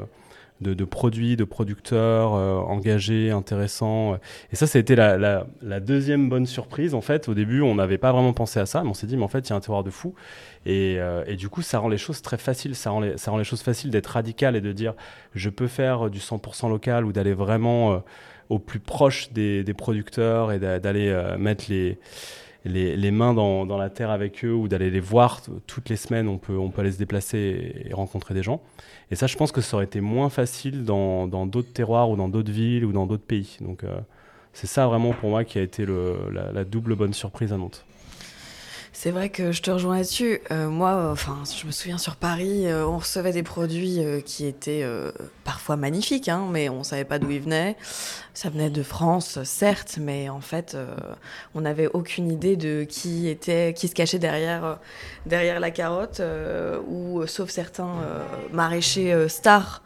de, 0.60 0.84
produits, 0.84 1.36
de 1.36 1.44
producteurs 1.44 2.34
euh, 2.34 2.56
engagés, 2.56 3.30
intéressants. 3.30 4.18
Et 4.52 4.56
ça, 4.56 4.66
ça 4.66 4.78
a 4.78 4.80
été 4.80 4.96
la, 4.96 5.44
deuxième 5.80 6.28
bonne 6.28 6.46
surprise. 6.46 6.94
En 6.94 7.00
fait, 7.00 7.28
au 7.28 7.34
début, 7.34 7.60
on 7.60 7.74
n'avait 7.74 7.98
pas 7.98 8.12
vraiment 8.12 8.32
pensé 8.32 8.58
à 8.60 8.66
ça, 8.66 8.82
mais 8.82 8.90
on 8.90 8.94
s'est 8.94 9.06
dit, 9.06 9.16
mais 9.16 9.24
en 9.24 9.28
fait, 9.28 9.48
il 9.48 9.50
y 9.50 9.52
a 9.52 9.56
un 9.56 9.60
terroir 9.60 9.84
de 9.84 9.90
fou. 9.90 10.14
Et, 10.66 10.96
euh, 10.98 11.24
et, 11.26 11.36
du 11.36 11.48
coup, 11.48 11.62
ça 11.62 11.78
rend 11.78 11.88
les 11.88 11.98
choses 11.98 12.22
très 12.22 12.38
faciles. 12.38 12.74
Ça 12.74 12.90
rend 12.90 13.00
les, 13.00 13.16
ça 13.16 13.30
rend 13.30 13.38
les 13.38 13.44
choses 13.44 13.62
faciles 13.62 13.90
d'être 13.90 14.08
radical 14.08 14.56
et 14.56 14.60
de 14.60 14.72
dire, 14.72 14.94
je 15.34 15.50
peux 15.50 15.68
faire 15.68 16.10
du 16.10 16.18
100% 16.18 16.68
local 16.68 17.04
ou 17.04 17.12
d'aller 17.12 17.34
vraiment 17.34 17.92
euh, 17.92 17.98
au 18.48 18.58
plus 18.58 18.80
proche 18.80 19.32
des, 19.32 19.62
des 19.62 19.74
producteurs 19.74 20.52
et 20.52 20.58
d'aller 20.58 21.14
mettre 21.38 21.66
les 21.68 21.98
les, 22.64 23.10
mains 23.10 23.34
dans, 23.34 23.76
la 23.76 23.90
terre 23.90 24.10
avec 24.10 24.44
eux 24.44 24.52
ou 24.52 24.68
d'aller 24.68 24.90
les 24.90 25.00
voir 25.00 25.40
toutes 25.66 25.88
les 25.88 25.96
semaines, 25.96 26.28
on 26.28 26.38
peut, 26.38 26.56
on 26.56 26.70
peut 26.70 26.80
aller 26.80 26.92
se 26.92 26.98
déplacer 26.98 27.84
et, 27.88 27.94
rencontrer 27.94 28.34
des 28.34 28.42
gens. 28.42 28.60
Et 29.10 29.16
ça, 29.16 29.26
je 29.26 29.36
pense 29.36 29.52
que 29.52 29.60
ça 29.60 29.76
aurait 29.76 29.86
été 29.86 30.00
moins 30.00 30.28
facile 30.28 30.84
dans 30.84 31.26
d'autres 31.46 31.72
terroirs 31.72 32.10
ou 32.10 32.16
dans 32.16 32.28
d'autres 32.28 32.52
villes 32.52 32.84
ou 32.84 32.92
dans 32.92 33.06
d'autres 33.06 33.24
pays. 33.24 33.56
Donc, 33.60 33.84
euh, 33.84 33.98
c'est 34.52 34.66
ça 34.66 34.86
vraiment 34.86 35.12
pour 35.12 35.30
moi 35.30 35.44
qui 35.44 35.58
a 35.58 35.62
été 35.62 35.86
la, 35.86 36.52
la 36.52 36.64
double 36.64 36.94
bonne 36.94 37.12
surprise 37.12 37.52
à 37.52 37.56
Nantes. 37.56 37.84
C'est 39.00 39.12
vrai 39.12 39.28
que 39.28 39.52
je 39.52 39.62
te 39.62 39.70
rejoins 39.70 39.98
là-dessus. 39.98 40.40
Euh, 40.50 40.68
moi, 40.68 40.90
euh, 40.90 41.12
enfin, 41.12 41.38
je 41.56 41.64
me 41.68 41.70
souviens 41.70 41.98
sur 41.98 42.16
Paris, 42.16 42.66
euh, 42.66 42.84
on 42.84 42.98
recevait 42.98 43.30
des 43.30 43.44
produits 43.44 44.00
qui 44.26 44.44
étaient 44.44 44.84
parfois 45.44 45.76
magnifiques, 45.76 46.28
hein, 46.28 46.48
mais 46.50 46.68
on 46.68 46.82
savait 46.82 47.04
pas 47.04 47.20
d'où 47.20 47.30
ils 47.30 47.40
venaient. 47.40 47.76
Ça 48.34 48.50
venait 48.50 48.70
de 48.70 48.82
France, 48.82 49.40
certes, 49.44 49.98
mais 50.00 50.28
en 50.28 50.40
fait, 50.40 50.76
on 51.54 51.60
n'avait 51.60 51.86
aucune 51.86 52.28
idée 52.28 52.56
de 52.56 52.82
qui 52.82 53.28
était, 53.28 53.72
qui 53.72 53.86
se 53.86 53.94
cachait 53.94 54.18
derrière, 54.18 54.80
derrière 55.26 55.60
la 55.60 55.70
carotte, 55.70 56.20
ou 56.88 57.24
sauf 57.28 57.50
certains 57.50 57.94
maraîchers 58.52 59.28
stars 59.28 59.80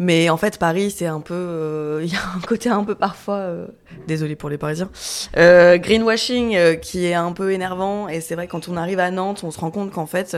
Mais 0.00 0.30
en 0.30 0.36
fait, 0.36 0.58
Paris, 0.58 0.92
c'est 0.92 1.06
un 1.06 1.20
peu. 1.20 1.34
euh, 1.34 2.00
Il 2.04 2.12
y 2.12 2.16
a 2.16 2.20
un 2.36 2.40
côté 2.40 2.68
un 2.68 2.84
peu 2.84 2.94
parfois. 2.94 3.34
euh, 3.36 3.66
désolé 4.06 4.36
pour 4.36 4.48
les 4.48 4.58
Parisiens. 4.58 4.90
euh, 5.36 5.76
greenwashing 5.78 6.78
qui 6.80 7.04
est 7.06 7.14
un 7.14 7.32
peu 7.32 7.52
énervant. 7.52 8.08
Et 8.08 8.20
c'est 8.20 8.34
vrai, 8.36 8.46
quand 8.46 8.68
on 8.68 8.76
arrive 8.76 9.00
à 9.00 9.10
Nantes, 9.10 9.40
on 9.42 9.50
se 9.50 9.58
rend 9.58 9.70
compte 9.72 9.90
qu'en 9.90 10.06
fait, 10.06 10.36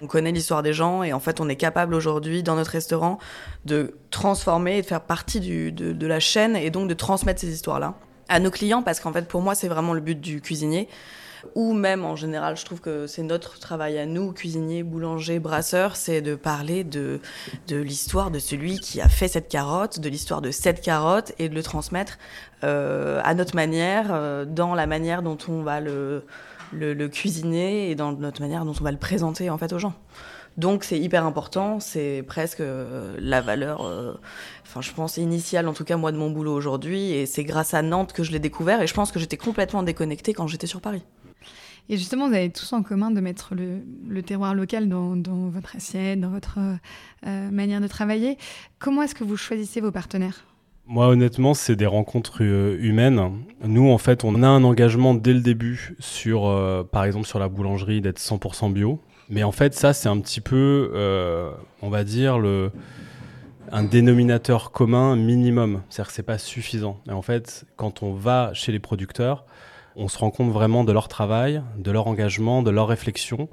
on 0.00 0.06
connaît 0.06 0.30
l'histoire 0.32 0.62
des 0.62 0.72
gens. 0.72 1.02
Et 1.02 1.12
en 1.12 1.20
fait, 1.20 1.40
on 1.40 1.48
est 1.48 1.56
capable 1.56 1.94
aujourd'hui, 1.94 2.42
dans 2.42 2.54
notre 2.54 2.70
restaurant, 2.70 3.18
de 3.64 3.94
transformer 4.10 4.78
et 4.78 4.82
de 4.82 4.86
faire 4.86 5.00
partie 5.00 5.40
de, 5.40 5.70
de 5.92 6.06
la 6.06 6.20
chaîne. 6.20 6.54
Et 6.56 6.70
donc 6.70 6.88
de 6.88 6.94
transmettre 6.94 7.40
ces 7.40 7.52
histoires-là 7.52 7.94
à 8.28 8.38
nos 8.38 8.50
clients. 8.50 8.82
Parce 8.82 9.00
qu'en 9.00 9.12
fait, 9.12 9.26
pour 9.26 9.42
moi, 9.42 9.54
c'est 9.56 9.68
vraiment 9.68 9.92
le 9.92 10.00
but 10.00 10.20
du 10.20 10.40
cuisinier 10.40 10.88
ou 11.54 11.72
même 11.72 12.04
en 12.04 12.16
général, 12.16 12.56
je 12.56 12.64
trouve 12.64 12.80
que 12.80 13.06
c'est 13.06 13.22
notre 13.22 13.58
travail 13.58 13.98
à 13.98 14.06
nous, 14.06 14.32
cuisiniers, 14.32 14.82
boulangers, 14.82 15.38
brasseurs, 15.38 15.96
c'est 15.96 16.20
de 16.20 16.34
parler 16.34 16.84
de, 16.84 17.20
de 17.68 17.76
l'histoire 17.76 18.30
de 18.30 18.38
celui 18.38 18.78
qui 18.78 19.00
a 19.00 19.08
fait 19.08 19.28
cette 19.28 19.48
carotte, 19.48 20.00
de 20.00 20.08
l'histoire 20.08 20.42
de 20.42 20.50
cette 20.50 20.80
carotte 20.80 21.32
et 21.38 21.48
de 21.48 21.54
le 21.54 21.62
transmettre 21.62 22.18
euh, 22.64 23.20
à 23.24 23.34
notre 23.34 23.54
manière, 23.54 24.08
euh, 24.10 24.44
dans 24.44 24.74
la 24.74 24.86
manière 24.86 25.22
dont 25.22 25.38
on 25.48 25.62
va 25.62 25.80
le, 25.80 26.24
le, 26.72 26.94
le 26.94 27.08
cuisiner 27.08 27.90
et 27.90 27.94
dans 27.94 28.12
notre 28.12 28.40
manière 28.40 28.64
dont 28.64 28.74
on 28.78 28.84
va 28.84 28.92
le 28.92 28.98
présenter 28.98 29.50
en 29.50 29.58
fait 29.58 29.72
aux 29.72 29.78
gens. 29.78 29.94
Donc 30.58 30.82
c'est 30.82 30.98
hyper 30.98 31.24
important, 31.24 31.78
c'est 31.78 32.24
presque 32.26 32.60
euh, 32.60 33.16
la 33.20 33.40
valeur, 33.40 33.86
euh, 33.86 34.14
enfin 34.66 34.80
je 34.80 34.90
pense 34.92 35.16
initiale 35.16 35.68
en 35.68 35.72
tout 35.72 35.84
cas 35.84 35.96
moi 35.96 36.10
de 36.10 36.16
mon 36.16 36.30
boulot 36.30 36.52
aujourd'hui 36.52 37.12
et 37.12 37.26
c'est 37.26 37.44
grâce 37.44 37.74
à 37.74 37.82
Nantes 37.82 38.12
que 38.12 38.24
je 38.24 38.32
l'ai 38.32 38.40
découvert 38.40 38.82
et 38.82 38.88
je 38.88 38.94
pense 38.94 39.12
que 39.12 39.20
j'étais 39.20 39.36
complètement 39.36 39.84
déconnectée 39.84 40.34
quand 40.34 40.48
j'étais 40.48 40.66
sur 40.66 40.80
Paris. 40.80 41.04
Et 41.90 41.96
justement, 41.96 42.28
vous 42.28 42.34
avez 42.34 42.50
tous 42.50 42.72
en 42.72 42.82
commun 42.82 43.10
de 43.10 43.20
mettre 43.20 43.54
le, 43.54 44.22
terroir 44.22 44.54
local 44.54 44.88
dans, 44.88 45.48
votre 45.48 45.76
assiette, 45.76 46.20
dans 46.20 46.30
votre 46.30 46.58
euh, 47.26 47.50
manière 47.50 47.80
de 47.80 47.86
travailler. 47.86 48.36
Comment 48.78 49.02
est-ce 49.02 49.14
que 49.14 49.24
vous 49.24 49.36
choisissez 49.36 49.80
vos 49.80 49.90
partenaires? 49.90 50.44
Moi, 50.86 51.08
honnêtement, 51.08 51.54
c'est 51.54 51.76
des 51.76 51.86
rencontres 51.86 52.42
euh, 52.42 52.76
humaines. 52.80 53.42
Nous, 53.62 53.88
en 53.90 53.98
fait, 53.98 54.24
on 54.24 54.42
a 54.42 54.48
un 54.48 54.64
engagement 54.64 55.14
dès 55.14 55.32
le 55.32 55.40
début 55.40 55.96
sur, 55.98 56.46
euh, 56.46 56.82
par 56.82 57.04
exemple, 57.04 57.26
sur 57.26 57.38
la 57.38 57.48
boulangerie 57.48 58.00
d'être 58.00 58.18
100% 58.18 58.72
bio. 58.72 59.00
Mais 59.30 59.42
en 59.42 59.52
fait, 59.52 59.74
ça, 59.74 59.92
c'est 59.92 60.08
un 60.08 60.18
petit 60.20 60.40
peu, 60.40 60.90
on 61.82 61.90
va 61.90 62.02
dire, 62.02 62.38
le, 62.38 62.72
un 63.72 63.84
dénominateur 63.84 64.70
commun 64.70 65.16
minimum. 65.16 65.82
C'est-à-dire 65.88 66.08
que 66.08 66.14
c'est 66.14 66.22
pas 66.22 66.38
suffisant. 66.38 67.00
Et 67.06 67.12
en 67.12 67.20
fait, 67.20 67.66
quand 67.76 68.02
on 68.02 68.14
va 68.14 68.52
chez 68.54 68.72
les 68.72 68.78
producteurs, 68.78 69.44
on 69.98 70.08
se 70.08 70.16
rend 70.16 70.30
compte 70.30 70.50
vraiment 70.52 70.84
de 70.84 70.92
leur 70.92 71.08
travail, 71.08 71.62
de 71.76 71.90
leur 71.90 72.06
engagement, 72.06 72.62
de 72.62 72.70
leur 72.70 72.88
réflexion, 72.88 73.48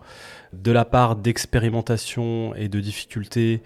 de 0.54 0.72
la 0.72 0.86
part 0.86 1.16
d'expérimentation 1.16 2.54
et 2.56 2.70
de 2.70 2.80
difficultés. 2.80 3.64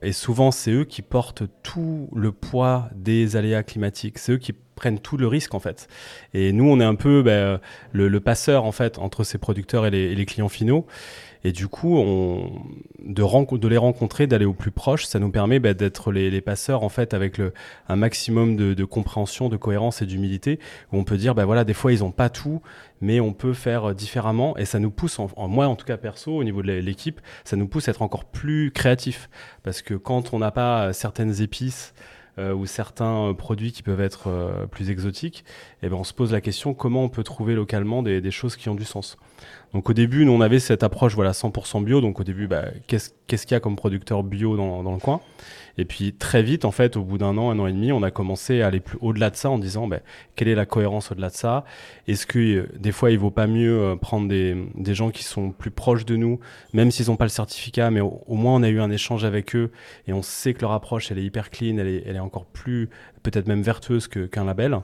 Et 0.00 0.12
souvent, 0.12 0.50
c'est 0.50 0.72
eux 0.72 0.84
qui 0.84 1.02
portent 1.02 1.44
tout 1.62 2.08
le 2.14 2.32
poids 2.32 2.88
des 2.94 3.36
aléas 3.36 3.62
climatiques. 3.62 4.18
C'est 4.18 4.32
eux 4.32 4.38
qui 4.38 4.54
prennent 4.82 4.98
tout 4.98 5.16
le 5.16 5.28
risque, 5.28 5.54
en 5.54 5.60
fait. 5.60 5.86
Et 6.34 6.50
nous, 6.50 6.68
on 6.68 6.80
est 6.80 6.84
un 6.84 6.96
peu 6.96 7.22
ben, 7.22 7.60
le, 7.92 8.18
passeur, 8.18 8.64
en 8.64 8.72
fait, 8.72 8.98
entre 8.98 9.22
ces 9.22 9.38
producteurs 9.38 9.86
et 9.86 9.90
les, 9.90 10.26
clients 10.26 10.48
finaux. 10.48 10.86
Et 11.44 11.52
du 11.52 11.68
coup, 11.68 11.96
on, 11.96 12.50
de, 13.04 13.56
de 13.56 13.68
les 13.68 13.76
rencontrer, 13.76 14.26
d'aller 14.26 14.44
au 14.44 14.54
plus 14.54 14.72
proche, 14.72 15.06
ça 15.06 15.20
nous 15.20 15.30
permet 15.30 15.60
bah, 15.60 15.72
d'être 15.72 16.10
les, 16.10 16.40
passeurs 16.40 16.82
en 16.82 16.88
fait 16.88 17.14
avec 17.14 17.38
le, 17.38 17.52
un 17.88 17.94
maximum 17.94 18.56
de, 18.56 18.84
compréhension, 18.84 19.48
de 19.48 19.56
cohérence 19.56 20.02
et 20.02 20.06
d'humilité. 20.06 20.58
Où 20.92 20.98
on 20.98 21.04
peut 21.04 21.16
dire, 21.16 21.36
bah 21.36 21.44
voilà, 21.44 21.62
des 21.62 21.74
fois 21.74 21.92
ils 21.92 22.00
n'ont 22.00 22.10
pas 22.10 22.28
tout, 22.28 22.60
mais 23.00 23.20
on 23.20 23.32
peut 23.32 23.54
faire 23.54 23.90
euh, 23.90 23.94
différemment. 23.94 24.56
Et 24.56 24.64
ça 24.64 24.80
nous 24.80 24.90
pousse, 24.90 25.20
en, 25.20 25.30
moi 25.46 25.68
en 25.68 25.76
tout 25.76 25.86
cas 25.86 25.96
perso, 25.96 26.36
au 26.36 26.42
niveau 26.42 26.62
de 26.62 26.72
l'équipe, 26.72 27.20
ça 27.44 27.54
nous 27.54 27.68
pousse 27.68 27.86
à 27.86 27.92
être 27.92 28.02
encore 28.02 28.24
plus 28.24 28.72
créatif. 28.72 29.30
Parce 29.62 29.80
que 29.80 29.94
quand 29.94 30.34
on 30.34 30.40
n'a 30.40 30.50
pas 30.50 30.88
euh, 30.88 30.92
certaines 30.92 31.40
épices 31.40 31.94
ou 32.38 32.66
certains 32.66 33.28
euh, 33.28 33.34
produits 33.34 33.72
qui 33.72 33.82
peuvent 33.82 34.00
être 34.00 34.28
euh, 34.28 34.66
plus 34.66 34.90
exotiques, 34.90 35.44
eh 35.82 35.88
ben 35.88 35.96
on 35.96 36.04
se 36.04 36.14
pose 36.14 36.32
la 36.32 36.40
question 36.40 36.74
comment 36.74 37.02
on 37.02 37.08
peut 37.08 37.24
trouver 37.24 37.54
localement 37.54 38.02
des, 38.02 38.30
choses 38.30 38.56
qui 38.56 38.68
ont 38.68 38.74
du 38.74 38.84
sens? 38.84 39.16
Donc 39.74 39.88
au 39.90 39.92
début, 39.92 40.24
nous 40.24 40.32
on 40.32 40.40
avait 40.40 40.60
cette 40.60 40.82
approche 40.82 41.14
voilà 41.14 41.32
100% 41.32 41.82
bio. 41.84 42.00
Donc 42.00 42.20
au 42.20 42.24
début, 42.24 42.46
bah, 42.46 42.66
qu'est-ce 42.86 43.10
qu'est-ce 43.26 43.46
qu'il 43.46 43.54
y 43.54 43.56
a 43.56 43.60
comme 43.60 43.76
producteur 43.76 44.22
bio 44.22 44.56
dans, 44.56 44.82
dans 44.82 44.92
le 44.92 44.98
coin? 44.98 45.20
Et 45.78 45.84
puis 45.84 46.12
très 46.12 46.42
vite, 46.42 46.64
en 46.64 46.70
fait, 46.70 46.96
au 46.96 47.02
bout 47.02 47.18
d'un 47.18 47.38
an, 47.38 47.50
un 47.50 47.58
an 47.58 47.66
et 47.66 47.72
demi, 47.72 47.92
on 47.92 48.02
a 48.02 48.10
commencé 48.10 48.60
à 48.60 48.66
aller 48.66 48.80
plus 48.80 48.98
au-delà 49.00 49.30
de 49.30 49.36
ça 49.36 49.48
en 49.48 49.58
disant 49.58 49.88
bah, 49.88 50.00
quelle 50.36 50.48
est 50.48 50.54
la 50.54 50.66
cohérence 50.66 51.10
au-delà 51.10 51.30
de 51.30 51.34
ça? 51.34 51.64
Est-ce 52.06 52.26
que 52.26 52.38
euh, 52.38 52.68
des 52.78 52.92
fois 52.92 53.10
il 53.10 53.18
vaut 53.18 53.30
pas 53.30 53.46
mieux 53.46 53.80
euh, 53.80 53.96
prendre 53.96 54.28
des, 54.28 54.54
des 54.74 54.94
gens 54.94 55.10
qui 55.10 55.24
sont 55.24 55.50
plus 55.50 55.70
proches 55.70 56.04
de 56.04 56.16
nous, 56.16 56.40
même 56.74 56.90
s'ils 56.90 57.08
n'ont 57.08 57.16
pas 57.16 57.24
le 57.24 57.30
certificat, 57.30 57.90
mais 57.90 58.00
au, 58.00 58.22
au 58.26 58.34
moins 58.34 58.54
on 58.54 58.62
a 58.62 58.68
eu 58.68 58.80
un 58.80 58.90
échange 58.90 59.24
avec 59.24 59.56
eux 59.56 59.70
et 60.06 60.12
on 60.12 60.22
sait 60.22 60.52
que 60.52 60.60
leur 60.60 60.72
approche 60.72 61.10
elle 61.10 61.18
est 61.18 61.24
hyper 61.24 61.50
clean, 61.50 61.78
elle 61.78 61.88
est, 61.88 62.02
elle 62.06 62.16
est 62.16 62.20
encore 62.20 62.44
plus 62.44 62.90
peut-être 63.22 63.46
même 63.46 63.62
vertueuse 63.62 64.08
qu'un 64.08 64.44
label. 64.44 64.80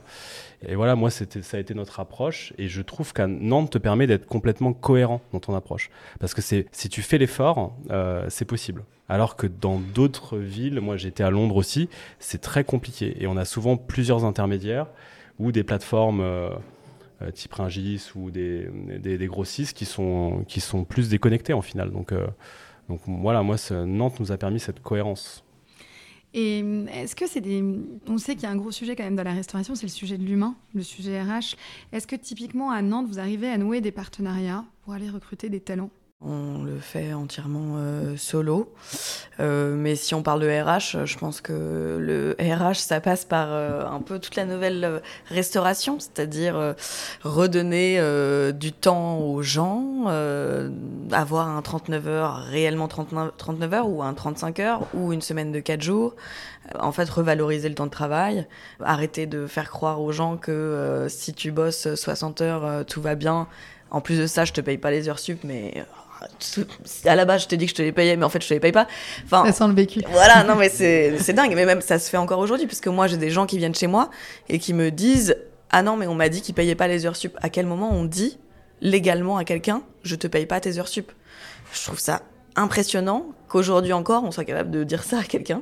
Et 0.67 0.75
voilà, 0.75 0.95
moi, 0.95 1.09
ça 1.09 1.25
a 1.53 1.59
été 1.59 1.73
notre 1.73 1.99
approche. 1.99 2.53
Et 2.57 2.67
je 2.67 2.81
trouve 2.81 3.13
qu'à 3.13 3.27
Nantes 3.27 3.71
te 3.71 3.77
permet 3.77 4.07
d'être 4.07 4.25
complètement 4.25 4.73
cohérent 4.73 5.21
dans 5.33 5.39
ton 5.39 5.55
approche. 5.55 5.89
Parce 6.19 6.33
que 6.33 6.41
si 6.41 6.89
tu 6.89 7.01
fais 7.01 7.17
l'effort, 7.17 7.75
euh, 7.91 8.25
c'est 8.29 8.45
possible. 8.45 8.83
Alors 9.09 9.35
que 9.35 9.47
dans 9.47 9.79
d'autres 9.79 10.37
villes, 10.37 10.79
moi 10.79 10.95
j'étais 10.95 11.23
à 11.23 11.31
Londres 11.31 11.55
aussi, 11.55 11.89
c'est 12.19 12.41
très 12.41 12.63
compliqué. 12.63 13.17
Et 13.19 13.27
on 13.27 13.37
a 13.37 13.45
souvent 13.45 13.75
plusieurs 13.75 14.23
intermédiaires 14.23 14.85
ou 15.39 15.51
des 15.51 15.63
plateformes 15.63 16.21
euh, 16.21 16.49
euh, 17.21 17.31
type 17.31 17.53
Ringis 17.53 18.11
ou 18.15 18.29
des, 18.29 18.69
grossistes 19.21 19.75
qui 19.75 19.85
sont, 19.85 20.45
plus 20.87 21.09
déconnectés 21.09 21.53
en 21.53 21.61
final. 21.61 21.91
Donc, 21.91 22.11
euh, 22.11 22.27
donc 22.87 23.01
voilà, 23.07 23.41
moi, 23.41 23.55
Nantes 23.71 24.19
nous 24.19 24.31
a 24.31 24.37
permis 24.37 24.59
cette 24.59 24.81
cohérence. 24.81 25.43
Et 26.33 26.61
hum, 26.61 26.87
est-ce 26.89 27.15
que 27.15 27.27
c'est 27.27 27.41
des... 27.41 27.63
On 28.07 28.17
sait 28.17 28.35
qu'il 28.35 28.43
y 28.43 28.45
a 28.45 28.51
un 28.51 28.55
gros 28.55 28.71
sujet 28.71 28.95
quand 28.95 29.03
même 29.03 29.15
dans 29.15 29.23
la 29.23 29.33
restauration, 29.33 29.75
c'est 29.75 29.85
le 29.85 29.91
sujet 29.91 30.17
de 30.17 30.23
l'humain, 30.23 30.55
le 30.73 30.83
sujet 30.83 31.21
RH. 31.21 31.55
Est-ce 31.91 32.07
que 32.07 32.15
typiquement 32.15 32.71
à 32.71 32.81
Nantes, 32.81 33.07
vous 33.07 33.19
arrivez 33.19 33.49
à 33.49 33.57
nouer 33.57 33.81
des 33.81 33.91
partenariats 33.91 34.65
pour 34.83 34.93
aller 34.93 35.09
recruter 35.09 35.49
des 35.49 35.59
talents? 35.59 35.89
On 36.21 36.63
le 36.65 36.79
fait 36.79 37.13
entièrement 37.13 37.75
euh, 37.77 38.17
solo. 38.17 38.73
Euh, 39.39 39.73
mais 39.77 39.95
si 39.95 40.13
on 40.13 40.21
parle 40.21 40.41
de 40.41 40.49
RH, 40.49 41.05
je 41.05 41.17
pense 41.17 41.39
que 41.39 41.97
le 41.97 42.35
RH, 42.37 42.75
ça 42.75 42.99
passe 42.99 43.23
par 43.23 43.47
euh, 43.51 43.85
un 43.85 44.01
peu 44.01 44.19
toute 44.19 44.35
la 44.35 44.43
nouvelle 44.43 45.01
restauration, 45.29 45.97
c'est-à-dire 45.97 46.75
redonner 47.23 48.01
du 48.51 48.73
temps 48.73 49.19
aux 49.19 49.41
gens, 49.41 50.07
avoir 51.11 51.47
un 51.47 51.61
39 51.61 52.07
heures, 52.09 52.35
réellement 52.49 52.89
39, 52.89 53.31
39 53.37 53.73
heures, 53.73 53.87
ou 53.87 54.03
un 54.03 54.13
35 54.13 54.59
heures, 54.59 54.87
ou 54.93 55.13
une 55.13 55.21
semaine 55.21 55.53
de 55.53 55.61
4 55.61 55.81
jours. 55.81 56.15
En 56.77 56.91
fait, 56.91 57.09
revaloriser 57.09 57.69
le 57.69 57.75
temps 57.75 57.85
de 57.85 57.91
travail, 57.91 58.45
arrêter 58.83 59.25
de 59.25 59.47
faire 59.47 59.69
croire 59.69 60.01
aux 60.01 60.11
gens 60.11 60.35
que 60.35 61.07
si 61.09 61.33
tu 61.33 61.51
bosses 61.53 61.95
60 61.95 62.41
heures, 62.41 62.85
tout 62.85 63.01
va 63.01 63.15
bien. 63.15 63.47
En 63.89 64.01
plus 64.01 64.19
de 64.19 64.27
ça, 64.27 64.43
je 64.43 64.51
te 64.51 64.59
paye 64.59 64.77
pas 64.77 64.91
les 64.91 65.07
heures 65.07 65.17
sup, 65.17 65.39
mais 65.43 65.85
à 67.05 67.15
la 67.15 67.25
base, 67.25 67.43
je 67.43 67.47
t'ai 67.47 67.57
dit 67.57 67.65
que 67.65 67.71
je 67.71 67.75
te 67.75 67.81
les 67.81 67.91
payais, 67.91 68.15
mais 68.17 68.25
en 68.25 68.29
fait, 68.29 68.41
je 68.43 68.47
te 68.47 68.53
les 68.53 68.59
paye 68.59 68.71
pas. 68.71 68.87
Enfin, 69.25 69.45
Ça 69.45 69.51
sent 69.53 69.67
le 69.67 69.73
vécu. 69.73 70.01
voilà, 70.11 70.43
non, 70.43 70.55
mais 70.55 70.69
c'est 70.69 71.17
c'est 71.19 71.33
dingue. 71.33 71.53
Mais 71.55 71.65
même, 71.65 71.81
ça 71.81 71.99
se 71.99 72.09
fait 72.09 72.17
encore 72.17 72.39
aujourd'hui, 72.39 72.67
puisque 72.67 72.87
moi, 72.87 73.07
j'ai 73.07 73.17
des 73.17 73.29
gens 73.29 73.45
qui 73.45 73.57
viennent 73.57 73.75
chez 73.75 73.87
moi 73.87 74.09
et 74.49 74.59
qui 74.59 74.73
me 74.73 74.91
disent 74.91 75.35
Ah 75.71 75.81
non, 75.83 75.95
mais 75.97 76.07
on 76.07 76.15
m'a 76.15 76.29
dit 76.29 76.41
qu'ils 76.41 76.55
payaient 76.55 76.75
pas 76.75 76.87
les 76.87 77.05
heures 77.05 77.15
sup. 77.15 77.37
À 77.41 77.49
quel 77.49 77.65
moment 77.65 77.89
on 77.91 78.03
dit 78.05 78.37
légalement 78.81 79.37
à 79.37 79.43
quelqu'un 79.43 79.81
Je 80.03 80.15
te 80.15 80.27
paye 80.27 80.45
pas 80.45 80.59
tes 80.59 80.77
heures 80.79 80.87
sup? 80.87 81.11
Je 81.73 81.83
trouve 81.83 81.99
ça 81.99 82.21
impressionnant 82.55 83.25
qu'aujourd'hui 83.49 83.93
encore, 83.93 84.23
on 84.23 84.31
soit 84.31 84.45
capable 84.45 84.71
de 84.71 84.83
dire 84.83 85.03
ça 85.03 85.19
à 85.19 85.23
quelqu'un. 85.23 85.61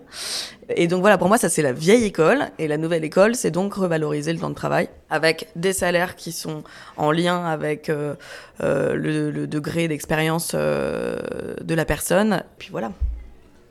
Et 0.69 0.87
donc 0.87 1.01
voilà, 1.01 1.17
pour 1.17 1.27
moi, 1.27 1.37
ça 1.37 1.49
c'est 1.49 1.61
la 1.61 1.73
vieille 1.73 2.03
école. 2.03 2.49
Et 2.59 2.67
la 2.67 2.77
nouvelle 2.77 3.03
école, 3.03 3.35
c'est 3.35 3.49
donc 3.49 3.73
revaloriser 3.73 4.33
le 4.33 4.39
temps 4.39 4.49
de 4.49 4.55
travail 4.55 4.89
avec 5.09 5.47
des 5.55 5.73
salaires 5.73 6.15
qui 6.15 6.31
sont 6.31 6.63
en 6.97 7.11
lien 7.11 7.43
avec 7.45 7.89
euh, 7.89 8.15
euh, 8.61 8.93
le, 8.93 9.47
degré 9.47 9.87
d'expérience 9.87 10.51
euh, 10.53 11.17
de 11.61 11.73
la 11.73 11.85
personne. 11.85 12.43
Puis 12.59 12.69
voilà, 12.69 12.91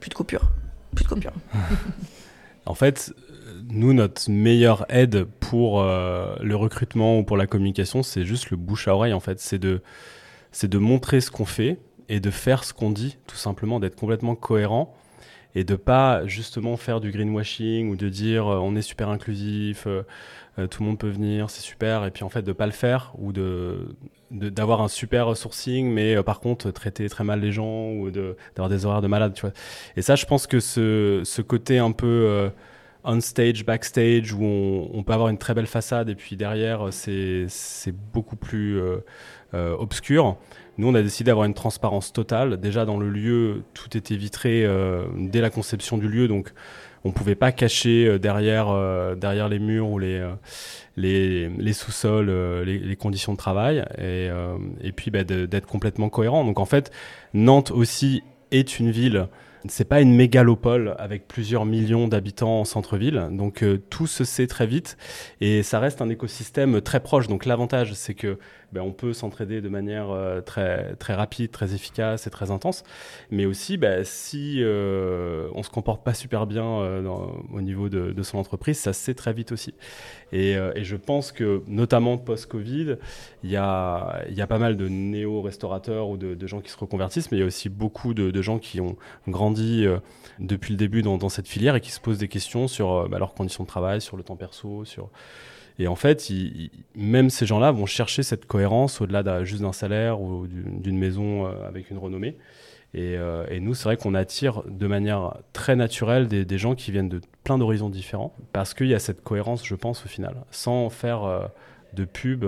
plus 0.00 0.08
de 0.08 0.14
coupure. 0.14 0.50
Plus 0.94 1.04
de. 1.04 1.14
En 2.68 2.74
fait, 2.74 3.14
nous, 3.68 3.92
notre 3.92 4.28
meilleure 4.28 4.86
aide 4.88 5.24
pour 5.38 5.84
le 5.84 6.54
recrutement 6.56 7.20
ou 7.20 7.22
pour 7.22 7.36
la 7.36 7.46
communication, 7.46 8.02
c'est 8.02 8.24
juste 8.24 8.50
le 8.50 8.56
bouche 8.56 8.88
à 8.88 8.94
oreille, 8.96 9.12
en 9.12 9.20
fait. 9.20 9.38
C'est 9.38 9.60
de, 9.60 9.82
c'est 10.50 10.66
de 10.66 10.78
montrer 10.78 11.20
ce 11.20 11.30
qu'on 11.30 11.44
fait 11.44 11.78
et 12.08 12.20
de 12.20 12.30
faire 12.30 12.64
ce 12.64 12.72
qu'on 12.72 12.90
dit, 12.90 13.18
tout 13.26 13.36
simplement, 13.36 13.80
d'être 13.80 13.96
complètement 13.96 14.34
cohérent 14.34 14.94
et 15.56 15.64
de 15.64 15.74
pas 15.74 16.26
justement 16.26 16.76
faire 16.76 17.00
du 17.00 17.10
greenwashing 17.10 17.88
ou 17.88 17.96
de 17.96 18.10
dire 18.10 18.46
euh, 18.46 18.58
on 18.58 18.76
est 18.76 18.82
super 18.82 19.08
inclusif, 19.08 19.86
euh, 19.86 20.02
euh, 20.58 20.66
tout 20.66 20.82
le 20.82 20.88
monde 20.88 20.98
peut 20.98 21.08
venir, 21.08 21.48
c'est 21.48 21.62
super, 21.62 22.04
et 22.04 22.10
puis 22.10 22.24
en 22.24 22.28
fait 22.28 22.42
de 22.42 22.52
pas 22.52 22.66
le 22.66 22.72
faire 22.72 23.14
ou 23.18 23.32
de 23.32 23.96
d'avoir 24.30 24.82
un 24.82 24.88
super 24.88 25.36
sourcing, 25.36 25.88
mais 25.90 26.20
par 26.22 26.40
contre 26.40 26.70
traiter 26.72 27.08
très 27.08 27.22
mal 27.22 27.40
les 27.40 27.52
gens 27.52 27.92
ou 27.92 28.10
d'avoir 28.10 28.68
des 28.68 28.84
horaires 28.84 29.00
de 29.00 29.06
malade, 29.06 29.34
tu 29.34 29.42
vois. 29.42 29.52
Et 29.96 30.02
ça, 30.02 30.16
je 30.16 30.26
pense 30.26 30.48
que 30.48 30.58
ce, 30.58 31.22
ce 31.24 31.42
côté 31.42 31.78
un 31.78 31.92
peu 31.92 32.50
on 33.04 33.20
stage, 33.20 33.64
backstage, 33.64 34.32
où 34.32 34.42
on, 34.42 35.04
peut 35.04 35.12
avoir 35.12 35.28
une 35.28 35.38
très 35.38 35.54
belle 35.54 35.68
façade 35.68 36.08
et 36.08 36.16
puis 36.16 36.34
derrière, 36.34 36.88
c'est 36.90 37.46
beaucoup 38.12 38.34
plus 38.34 38.80
obscur. 39.52 40.36
Nous, 40.78 40.88
on 40.88 40.94
a 40.94 41.02
décidé 41.02 41.28
d'avoir 41.28 41.46
une 41.46 41.54
transparence 41.54 42.12
totale. 42.12 42.58
Déjà, 42.58 42.84
dans 42.84 42.98
le 42.98 43.08
lieu, 43.08 43.62
tout 43.74 43.96
était 43.96 44.16
vitré 44.16 44.66
dès 45.16 45.40
la 45.40 45.50
conception 45.50 45.98
du 45.98 46.08
lieu, 46.08 46.28
donc 46.28 46.52
on 47.04 47.12
pouvait 47.12 47.34
pas 47.34 47.52
cacher 47.52 48.18
derrière, 48.18 48.66
derrière 49.16 49.48
les 49.48 49.58
murs 49.58 49.88
ou 49.88 49.98
les, 49.98 51.72
sous-sols, 51.72 52.30
les, 52.64 52.96
conditions 52.96 53.32
de 53.32 53.38
travail, 53.38 53.84
et, 53.98 54.92
puis 54.92 55.10
bah, 55.10 55.24
d'être 55.24 55.66
complètement 55.66 56.10
cohérent. 56.10 56.44
Donc 56.44 56.58
en 56.58 56.66
fait, 56.66 56.90
Nantes 57.32 57.70
aussi 57.70 58.22
est 58.50 58.78
une 58.78 58.90
ville 58.90 59.28
c'est 59.68 59.84
pas 59.84 60.00
une 60.00 60.14
mégalopole 60.14 60.94
avec 60.98 61.26
plusieurs 61.28 61.64
millions 61.64 62.08
d'habitants 62.08 62.60
en 62.60 62.64
centre-ville, 62.64 63.28
donc 63.30 63.62
euh, 63.62 63.78
tout 63.90 64.06
se 64.06 64.24
sait 64.24 64.46
très 64.46 64.66
vite 64.66 64.96
et 65.40 65.62
ça 65.62 65.80
reste 65.80 66.02
un 66.02 66.08
écosystème 66.08 66.80
très 66.80 67.00
proche. 67.00 67.28
Donc 67.28 67.46
l'avantage, 67.46 67.94
c'est 67.94 68.14
que 68.14 68.38
ben, 68.72 68.82
on 68.82 68.92
peut 68.92 69.12
s'entraider 69.12 69.60
de 69.60 69.68
manière 69.68 70.10
euh, 70.10 70.40
très, 70.40 70.94
très 70.96 71.14
rapide, 71.14 71.50
très 71.50 71.74
efficace 71.74 72.26
et 72.26 72.30
très 72.30 72.50
intense. 72.50 72.84
Mais 73.30 73.46
aussi, 73.46 73.76
ben, 73.76 74.04
si 74.04 74.56
euh, 74.58 75.48
on 75.54 75.62
se 75.62 75.70
comporte 75.70 76.04
pas 76.04 76.14
super 76.14 76.46
bien 76.46 76.64
au 76.66 77.60
niveau 77.60 77.88
de, 77.88 78.22
son 78.22 78.38
entreprise, 78.38 78.78
ça 78.78 78.92
se 78.92 79.00
sait 79.00 79.14
très 79.14 79.32
vite 79.32 79.52
aussi. 79.52 79.74
Et, 80.32 80.56
je 80.82 80.96
pense 80.96 81.32
que, 81.32 81.62
notamment 81.66 82.18
post-Covid, 82.18 82.96
il 83.42 83.50
y 83.50 83.56
a, 83.56 84.46
pas 84.48 84.58
mal 84.58 84.76
de 84.76 84.88
néo-restaurateurs 84.88 86.08
ou 86.08 86.16
de, 86.16 86.46
gens 86.46 86.60
qui 86.60 86.70
se 86.70 86.78
reconvertissent, 86.78 87.30
mais 87.30 87.38
il 87.38 87.40
y 87.40 87.44
a 87.44 87.46
aussi 87.46 87.68
beaucoup 87.68 88.14
de, 88.14 88.42
gens 88.42 88.58
qui 88.58 88.80
ont 88.80 88.96
grandi 89.28 89.86
euh, 89.86 89.98
depuis 90.38 90.72
le 90.72 90.76
début 90.76 91.02
dans, 91.02 91.28
cette 91.28 91.48
filière 91.48 91.74
et 91.74 91.80
qui 91.80 91.90
se 91.90 92.00
posent 92.00 92.18
des 92.18 92.28
questions 92.28 92.68
sur 92.68 92.92
euh, 92.92 93.08
bah, 93.08 93.18
leurs 93.18 93.34
conditions 93.34 93.64
de 93.64 93.68
travail, 93.68 94.00
sur 94.00 94.16
le 94.16 94.22
temps 94.22 94.36
perso, 94.36 94.84
sur... 94.84 95.10
Et 95.78 95.88
en 95.88 95.96
fait, 95.96 96.30
même 96.94 97.30
ces 97.30 97.46
gens-là 97.46 97.70
vont 97.70 97.86
chercher 97.86 98.22
cette 98.22 98.46
cohérence 98.46 99.00
au-delà 99.00 99.44
juste 99.44 99.62
d'un 99.62 99.72
salaire 99.72 100.20
ou 100.20 100.46
d'une 100.46 100.98
maison 100.98 101.46
euh, 101.46 101.68
avec 101.68 101.90
une 101.90 101.98
renommée. 101.98 102.36
Et, 102.94 103.18
nous, 103.60 103.74
c'est 103.74 103.84
vrai 103.84 103.98
qu'on 103.98 104.14
attire 104.14 104.62
de 104.66 104.86
manière 104.86 105.36
très 105.52 105.76
naturelle 105.76 106.28
des, 106.28 106.58
gens 106.58 106.74
qui 106.74 106.92
viennent 106.92 107.10
de 107.10 107.20
plein 107.44 107.58
d'horizons 107.58 107.90
différents, 107.90 108.34
parce 108.54 108.72
qu'il 108.72 108.86
y 108.86 108.94
a 108.94 108.98
cette 108.98 109.22
cohérence, 109.22 109.66
je 109.66 109.74
pense, 109.74 110.02
au 110.06 110.08
final. 110.08 110.34
Sans 110.50 110.88
faire 110.88 111.50
de 111.92 112.04
pub, 112.06 112.46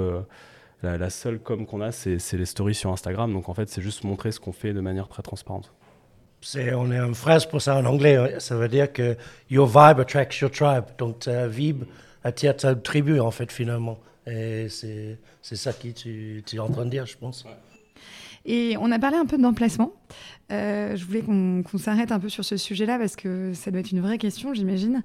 la, 0.82 1.10
seule 1.10 1.38
com 1.38 1.66
qu'on 1.66 1.82
a, 1.82 1.92
c'est 1.92 2.32
les 2.32 2.46
stories 2.46 2.74
sur 2.74 2.90
Instagram. 2.90 3.30
Donc 3.30 3.50
en 3.50 3.54
fait, 3.54 3.68
c'est 3.68 3.82
juste 3.82 4.04
montrer 4.04 4.32
ce 4.32 4.40
qu'on 4.40 4.52
fait 4.52 4.72
de 4.72 4.80
manière 4.80 5.08
très 5.08 5.22
transparente 5.22 5.70
on 6.74 6.90
a 6.90 6.96
une 6.98 7.14
phrase 7.14 7.46
pour 7.46 7.60
ça 7.60 7.76
en 7.76 7.84
anglais, 7.84 8.36
ça 8.38 8.56
veut 8.56 8.68
dire 8.68 8.92
que 8.92 9.16
your 9.50 9.66
vibe 9.66 10.00
attracts 10.00 10.38
your 10.38 10.50
tribe. 10.50 10.84
Donc 10.98 11.26
vibe 11.26 11.84
attire 12.24 12.56
ta 12.56 12.74
tribu, 12.74 13.20
en 13.20 13.30
fait, 13.30 13.50
finalement. 13.52 13.98
Et 14.26 14.68
c'est 14.68 15.18
ça 15.42 15.72
que 15.72 15.88
tu, 15.88 16.42
tu, 16.44 16.56
es 16.56 16.58
en 16.58 16.68
train 16.68 16.84
de 16.84 16.90
dire, 16.90 17.06
je 17.06 17.16
pense. 17.16 17.44
Et 18.44 18.76
on 18.80 18.90
a 18.92 18.98
parlé 18.98 19.16
un 19.16 19.26
peu 19.26 19.38
d'emplacement. 19.38 19.92
Euh, 20.50 20.96
je 20.96 21.04
voulais 21.04 21.20
qu'on 21.20 21.78
s'arrête 21.78 22.10
un 22.10 22.18
peu 22.18 22.30
sur 22.30 22.44
ce 22.44 22.56
sujet-là 22.56 22.98
parce 22.98 23.16
que 23.16 23.52
ça 23.52 23.70
doit 23.70 23.80
être 23.80 23.92
une 23.92 24.00
vraie 24.00 24.16
question, 24.16 24.54
j'imagine. 24.54 25.02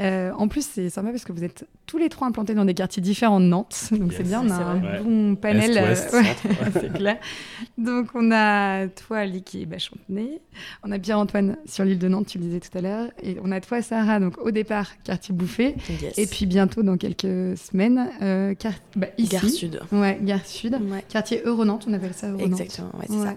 Euh, 0.00 0.32
en 0.32 0.48
plus, 0.48 0.66
c'est 0.66 0.88
sympa 0.88 1.10
parce 1.10 1.24
que 1.24 1.32
vous 1.32 1.44
êtes 1.44 1.66
tous 1.84 1.98
les 1.98 2.08
trois 2.08 2.28
implantés 2.28 2.54
dans 2.54 2.64
des 2.64 2.72
quartiers 2.72 3.02
différents 3.02 3.40
de 3.40 3.44
Nantes. 3.44 3.88
Donc 3.92 4.12
c'est 4.14 4.22
bien, 4.22 4.42
on 4.44 4.50
a 4.50 4.54
un 4.54 5.02
bon 5.02 5.36
panel. 5.36 5.76
Euh, 5.76 5.94
c'est 6.72 6.92
clair. 6.94 7.18
Donc 7.76 8.08
on 8.14 8.30
a 8.32 8.88
toi, 8.88 9.18
Ali, 9.18 9.42
qui 9.42 9.62
est 9.62 9.66
Bachontenay. 9.66 10.40
On 10.82 10.90
a 10.90 10.98
Pierre-Antoine 10.98 11.58
sur 11.66 11.84
l'île 11.84 11.98
de 11.98 12.08
Nantes, 12.08 12.28
tu 12.28 12.38
le 12.38 12.44
disais 12.44 12.60
tout 12.60 12.76
à 12.76 12.80
l'heure. 12.80 13.10
Et 13.22 13.36
on 13.44 13.52
a 13.52 13.60
toi, 13.60 13.82
Sarah, 13.82 14.18
donc 14.18 14.38
au 14.38 14.50
départ, 14.50 14.90
quartier 15.04 15.34
Bouffé. 15.34 15.74
Et 16.16 16.26
puis 16.26 16.46
bientôt, 16.46 16.82
dans 16.82 16.96
quelques 16.96 17.58
semaines, 17.58 18.08
bah, 18.96 19.08
ici. 19.18 19.28
Gare 19.30 19.48
Sud. 19.50 19.80
Ouais, 19.92 20.18
Gare 20.22 20.46
Sud. 20.46 20.78
Quartier 21.10 21.42
Euro-Nantes, 21.44 21.86
on 21.88 21.92
appelle 21.92 22.14
ça 22.14 22.28
Euro-Nantes. 22.28 22.60
Exactement, 22.60 22.90
ouais, 22.98 23.06
c'est 23.08 23.22
ça. 23.22 23.34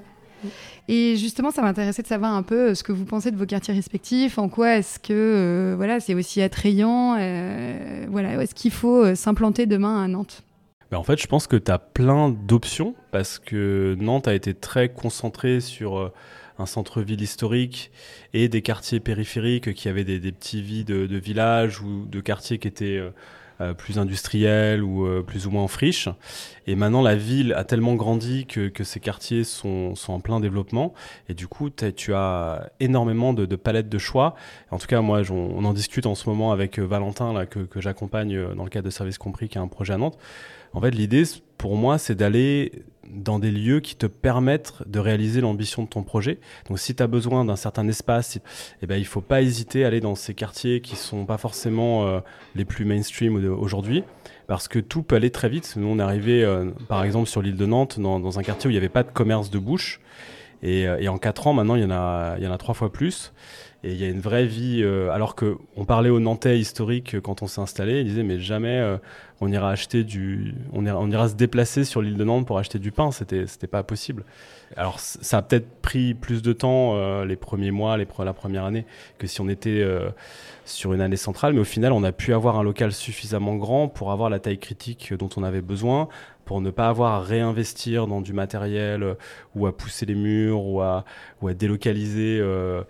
Et 0.88 1.16
justement, 1.16 1.52
ça 1.52 1.62
m'intéressait 1.62 2.02
de 2.02 2.08
savoir 2.08 2.34
un 2.34 2.44
peu 2.44 2.70
euh, 2.70 2.76
ce 2.76 2.84
que 2.84 2.92
vous 2.92 3.06
pensez 3.06 3.32
de 3.32 3.38
vos 3.38 3.46
quartiers 3.46 3.74
respectifs. 3.74 4.38
En 4.38 4.50
quoi 4.50 4.78
est-ce 4.78 5.00
que 5.00 5.14
euh, 5.14 5.74
voilà, 5.76 6.00
c'est 6.00 6.14
aussi 6.14 6.42
attrayant 6.42 7.16
euh, 7.20 8.06
Voilà, 8.10 8.42
est-ce 8.42 8.56
qu'il 8.56 8.72
faut 8.72 9.16
s'implanter 9.16 9.66
demain 9.66 10.04
à 10.04 10.08
Nantes? 10.08 10.44
Ben, 10.92 10.98
en 10.98 11.04
fait, 11.04 11.22
je 11.22 11.28
pense 11.28 11.48
que 11.48 11.56
tu 11.56 11.72
as 11.72 11.78
plein 11.78 12.30
d'options 12.30 12.96
parce 13.12 13.40
que 13.40 13.96
Nantes 14.00 14.28
a 14.28 14.34
été 14.34 14.54
très 14.54 14.90
concentrée 14.90 15.60
sur 15.60 16.12
un 16.58 16.66
centre-ville 16.66 17.22
historique 17.22 17.92
et 18.34 18.50
des 18.50 18.62
quartiers 18.62 19.00
périphériques 19.00 19.74
qui 19.74 19.88
avaient 19.88 20.04
des, 20.04 20.32
petits 20.32 20.62
vies 20.62 20.84
de, 20.84 21.06
villages 21.16 21.80
ou 21.82 22.06
de 22.06 22.20
quartiers 22.22 22.58
qui 22.58 22.68
étaient 22.68 23.00
euh, 23.62 23.74
plus 23.74 24.00
industriel 24.00 24.84
ou 24.84 25.06
euh, 25.06 25.22
plus 25.22 25.48
ou 25.48 25.52
moins 25.52 25.64
en 25.64 25.68
friche. 25.68 26.08
Et 26.66 26.76
maintenant, 26.76 27.02
la 27.02 27.16
ville 27.16 27.54
a 27.54 27.64
tellement 27.64 27.96
grandi 27.96 28.46
que, 28.46 28.70
que 28.70 28.84
ces 28.84 29.00
quartiers 29.00 29.44
sont, 29.44 29.96
sont, 29.96 30.14
en 30.14 30.20
plein 30.22 30.40
développement. 30.40 30.94
Et 31.28 31.34
du 31.34 31.48
coup, 31.48 31.70
tu 31.70 32.14
as 32.14 32.72
énormément 32.80 33.34
de, 33.34 33.46
de, 33.46 33.56
palettes 33.56 33.90
de 33.90 33.98
choix. 33.98 34.36
En 34.72 34.78
tout 34.78 34.88
cas, 34.88 35.02
moi, 35.02 35.22
on, 35.30 35.66
en 35.66 35.74
discute 35.74 36.06
en 36.06 36.16
ce 36.16 36.30
moment 36.30 36.52
avec 36.52 36.80
euh, 36.80 36.84
Valentin, 36.84 37.34
là, 37.34 37.46
que, 37.46 37.60
que 37.60 37.82
j'accompagne 37.82 38.54
dans 38.56 38.64
le 38.64 38.70
cadre 38.70 38.86
de 38.86 38.92
Service 38.92 39.18
Compris, 39.18 39.50
qui 39.50 39.58
a 39.58 39.62
un 39.62 39.68
projet 39.68 39.94
à 39.94 39.98
Nantes. 39.98 40.18
En 40.74 40.82
fait, 40.82 40.92
l'idée, 40.92 41.24
pour 41.58 41.76
moi, 41.76 41.98
c'est 41.98 42.16
d'aller 42.16 42.72
dans 43.10 43.40
des 43.40 43.52
lieux 43.52 43.80
qui 43.80 43.96
te 43.96 44.06
permettent 44.06 44.74
de 44.86 45.00
réaliser 45.00 45.42
l'ambition 45.42 45.84
de 45.84 45.88
ton 45.88 46.04
projet. 46.04 46.40
Donc 46.68 46.80
si 46.80 46.96
tu 46.96 47.04
as 47.04 47.08
besoin 47.08 47.46
d'un 47.46 47.56
certain 47.56 47.88
espace, 47.88 48.40
eh 48.82 48.88
ben, 48.88 48.96
il 48.96 49.02
ne 49.02 49.06
faut 49.06 49.22
pas 49.22 49.42
hésiter 49.42 49.84
à 49.84 49.88
aller 49.88 50.00
dans 50.00 50.16
ces 50.16 50.34
quartiers 50.34 50.82
qui 50.82 50.94
ne 50.94 51.00
sont 51.00 51.26
pas 51.26 51.38
forcément 51.38 52.06
euh, 52.06 52.20
les 52.56 52.66
plus 52.66 52.86
mainstream 52.86 53.36
aujourd'hui, 53.36 54.04
parce 54.48 54.68
que 54.68 54.80
tout 54.80 55.04
peut 55.04 55.16
aller 55.16 55.32
très 55.32 55.50
vite. 55.50 55.74
Nous, 55.76 55.88
on 55.88 56.00
est 56.00 56.04
arrivé, 56.04 56.44
euh, 56.44 56.72
par 56.88 57.04
exemple, 57.04 57.28
sur 57.28 57.42
l'île 57.42 57.58
de 57.58 57.66
Nantes, 57.66 58.00
dans, 58.00 58.40
un 58.40 58.44
quartier 58.44 58.68
où 58.68 58.72
il 58.72 58.74
n'y 58.74 58.78
avait 58.78 58.90
pas 58.90 59.04
de 59.04 59.12
commerce 59.12 59.50
de 59.50 59.60
bouche. 59.60 60.00
Et, 60.62 60.88
euh, 60.88 61.10
en 61.10 61.18
quatre 61.18 61.48
ans, 61.48 61.54
maintenant, 61.54 61.76
il 61.76 61.84
y, 61.84 61.86
en 61.86 61.92
a, 61.92 62.36
il 62.38 62.44
y 62.44 62.48
en 62.48 62.52
a 62.52 62.58
trois 62.58 62.74
fois 62.74 62.92
plus. 62.92 63.32
Et 63.84 63.94
il 63.94 63.98
y 63.98 64.04
a 64.04 64.10
une 64.10 64.20
vraie 64.20 64.46
vie, 64.46 64.82
euh, 64.84 65.10
alors 65.12 65.36
qu'on 65.36 65.86
parlait 65.86 66.10
aux 66.10 66.20
Nantais 66.20 66.60
historiques 66.60 67.16
euh, 67.16 67.22
quand 67.22 67.42
on 67.42 67.48
s'est 67.48 67.62
installé, 67.62 68.02
ils 68.02 68.08
disaient 68.08 68.24
mais 68.24 68.40
jamais 68.40 68.78
euh, 68.78 68.98
on 69.40 69.50
ira 69.50 69.72
acheter 69.72 70.04
du, 70.04 70.54
on 70.74 70.86
ira, 70.86 71.00
on 71.00 71.10
ira 71.10 71.30
se 71.30 71.36
déplacer 71.36 71.86
sur 71.86 72.02
l'île 72.02 72.18
de 72.18 72.24
Nantes 72.26 72.46
pour 72.46 72.58
acheter 72.58 72.78
du 72.78 72.92
pain, 72.92 73.12
c'était, 73.12 73.48
c'était 73.48 73.68
pas 73.68 73.84
possible. 73.84 74.26
Alors 74.78 75.00
ça 75.00 75.40
a 75.40 75.42
peut-être 75.42 75.68
pris 75.82 76.14
plus 76.14 76.42
de 76.42 76.54
temps 76.54 77.24
les 77.24 77.36
premiers 77.36 77.72
mois, 77.72 77.98
la 77.98 78.34
première 78.34 78.66
année, 78.66 78.86
que 79.18 79.28
si 79.28 79.42
on 79.42 79.50
était 79.50 79.84
sur 80.66 80.94
une 80.94 81.02
année 81.02 81.18
centrale, 81.18 81.54
mais 81.54 81.60
au 81.60 81.66
final 81.66 81.92
on 81.92 82.04
a 82.04 82.12
pu 82.12 82.34
avoir 82.34 82.58
un 82.58 82.64
local 82.64 82.92
suffisamment 82.92 83.56
grand 83.56 83.88
pour 83.88 84.12
avoir 84.12 84.30
la 84.30 84.40
taille 84.40 84.60
critique 84.60 85.14
dont 85.14 85.30
on 85.38 85.44
avait 85.44 85.62
besoin, 85.62 86.08
pour 86.50 86.62
ne 86.62 86.72
pas 86.72 86.88
avoir 86.88 87.14
à 87.14 87.20
réinvestir 87.22 88.08
dans 88.08 88.22
du 88.22 88.34
matériel 88.34 89.16
ou 89.56 89.68
à 89.68 89.78
pousser 89.78 90.08
les 90.08 90.16
murs 90.16 90.66
ou 90.66 90.82
à, 90.82 91.06
délocaliser. 91.42 92.40
Euh, 92.42 92.84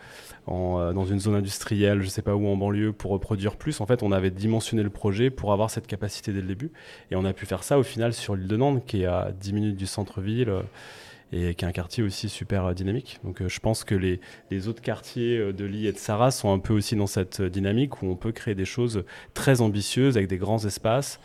dans 0.48 1.06
une 1.06 1.20
zone 1.20 1.36
industrielle, 1.36 2.02
je 2.02 2.08
sais 2.08 2.22
pas 2.22 2.36
où 2.36 2.48
en 2.48 2.56
banlieue, 2.56 2.94
pour 2.94 3.12
reproduire 3.12 3.56
plus. 3.56 3.82
En 3.82 3.86
fait, 3.86 4.02
on 4.02 4.12
avait 4.12 4.32
dimensionné 4.32 4.82
le 4.82 4.90
projet 4.90 5.30
pour 5.30 5.54
avoir 5.54 5.70
cette 5.70 5.88
capacité 5.88 6.32
dès 6.32 6.42
le 6.42 6.48
début. 6.48 6.72
Et 7.12 7.18
on 7.18 7.26
a 7.26 7.34
pu 7.34 7.46
faire 7.46 7.64
ça 7.64 7.78
au 7.78 7.84
final 7.84 8.14
sur 8.14 8.36
l'île 8.36 8.48
de 8.48 8.58
Nantes, 8.58 8.84
qui 8.88 9.02
est 9.02 9.06
à 9.06 9.32
10 9.38 9.54
minutes 9.54 9.76
du 9.76 9.86
centre-ville 9.86 10.50
euh, 10.50 10.62
et 11.32 11.56
qui 11.56 11.66
est 11.66 11.68
un 11.68 11.72
quartier 11.72 12.04
aussi 12.04 12.30
super 12.30 12.66
euh, 12.66 12.74
dynamique. 12.74 13.20
Donc 13.24 13.46
je 13.46 13.60
pense 13.60 13.84
que 13.84 13.96
les, 13.96 14.20
les 14.52 14.68
autres 14.68 14.82
quartiers 14.82 15.54
de 15.54 15.66
Lille 15.66 15.88
et 15.88 15.94
de 15.94 15.98
Sarah 15.98 16.32
sont 16.32 16.52
un 16.52 16.60
peu 16.60 16.74
aussi 16.74 16.96
dans 16.96 17.08
cette 17.08 17.42
dynamique 17.42 18.02
où 18.02 18.08
on 18.08 18.16
peut 18.16 18.32
créer 18.32 18.56
des 18.56 18.66
choses 18.66 19.04
très 19.34 19.62
ambitieuses 19.62 20.18
avec 20.18 20.30
des 20.30 20.38
grands 20.38 20.64
espaces, 20.66 21.20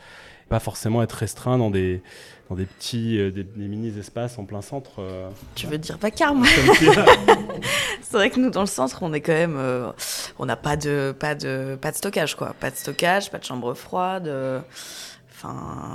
pas 0.49 0.61
forcément 0.61 1.03
être 1.03 1.13
restreint 1.13 1.59
dans 1.59 1.71
des, 1.71 2.03
dans 2.51 2.57
des 2.57 2.67
petits, 2.67 3.19
euh, 3.19 3.31
des, 3.31 3.45
mini-espaces 3.57 4.39
en 4.39 4.45
plein 4.45 4.63
centre. 4.63 4.93
Euh, 4.99 5.31
tu 5.55 5.67
veux 5.67 5.79
dire 5.79 5.97
vacarme 5.99 6.45
C'est 8.03 8.17
vrai 8.17 8.31
que 8.31 8.39
nous, 8.39 8.51
dans 8.51 8.61
le 8.61 8.67
centre, 8.67 9.03
on 9.03 9.13
est 9.13 9.21
quand 9.21 9.33
même. 9.33 9.57
Euh, 9.57 9.91
on 10.39 10.47
n'a 10.47 10.57
pas 10.57 10.77
de, 10.77 11.15
pas, 11.19 11.35
de, 11.35 11.79
pas 11.81 11.91
de 11.91 11.97
stockage, 11.97 12.35
quoi. 12.37 12.55
Pas 12.61 12.71
de 12.71 12.77
stockage, 12.77 13.31
pas 13.31 13.39
de 13.39 13.45
chambre 13.45 13.75
froide. 13.75 14.31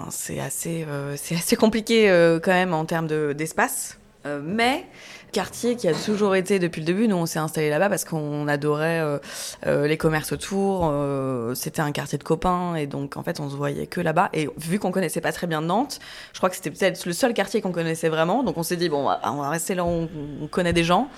C'est 0.09 0.39
assez, 0.39 0.85
c'est 1.15 1.35
assez 1.35 1.55
compliqué 1.55 2.07
quand 2.43 2.51
même 2.51 2.73
en 2.73 2.85
termes 2.85 3.07
d'espace. 3.33 3.97
mais 4.43 4.85
quartier 5.31 5.75
qui 5.75 5.88
a 5.88 5.93
toujours 5.93 6.35
été 6.35 6.59
depuis 6.59 6.81
le 6.81 6.85
début. 6.85 7.07
Nous, 7.07 7.15
on 7.15 7.25
s'est 7.25 7.39
installé 7.39 7.69
là-bas 7.69 7.89
parce 7.89 8.05
qu'on 8.05 8.47
adorait 8.47 8.99
euh, 8.99 9.19
euh, 9.65 9.88
les 9.88 9.97
commerces 9.97 10.31
autour. 10.31 10.89
Euh, 10.91 11.53
c'était 11.55 11.81
un 11.81 11.91
quartier 11.91 12.17
de 12.17 12.23
copains 12.23 12.75
et 12.75 12.88
donc 12.88 13.17
en 13.17 13.23
fait, 13.23 13.39
on 13.39 13.49
se 13.49 13.55
voyait 13.55 13.88
que 13.88 14.01
là-bas. 14.01 14.29
Et 14.33 14.49
vu 14.57 14.79
qu'on 14.79 14.91
connaissait 14.91 15.21
pas 15.21 15.31
très 15.31 15.47
bien 15.47 15.62
Nantes, 15.62 15.99
je 16.33 16.39
crois 16.39 16.49
que 16.49 16.55
c'était 16.55 16.71
peut-être 16.71 17.05
le 17.05 17.13
seul 17.13 17.33
quartier 17.33 17.62
qu'on 17.62 17.71
connaissait 17.71 18.09
vraiment. 18.09 18.43
Donc 18.43 18.57
on 18.57 18.63
s'est 18.63 18.77
dit 18.77 18.89
bon, 18.89 19.09
on 19.23 19.35
va 19.35 19.49
rester 19.49 19.75
là 19.75 19.83
où 19.83 20.07
on 20.41 20.47
connaît 20.47 20.73
des 20.73 20.83
gens 20.83 21.09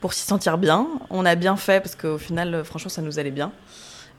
pour 0.00 0.14
s'y 0.14 0.24
sentir 0.24 0.58
bien. 0.58 0.88
On 1.10 1.24
a 1.24 1.34
bien 1.34 1.56
fait 1.56 1.80
parce 1.80 1.94
qu'au 1.94 2.18
final, 2.18 2.64
franchement, 2.64 2.90
ça 2.90 3.02
nous 3.02 3.18
allait 3.18 3.30
bien. 3.30 3.52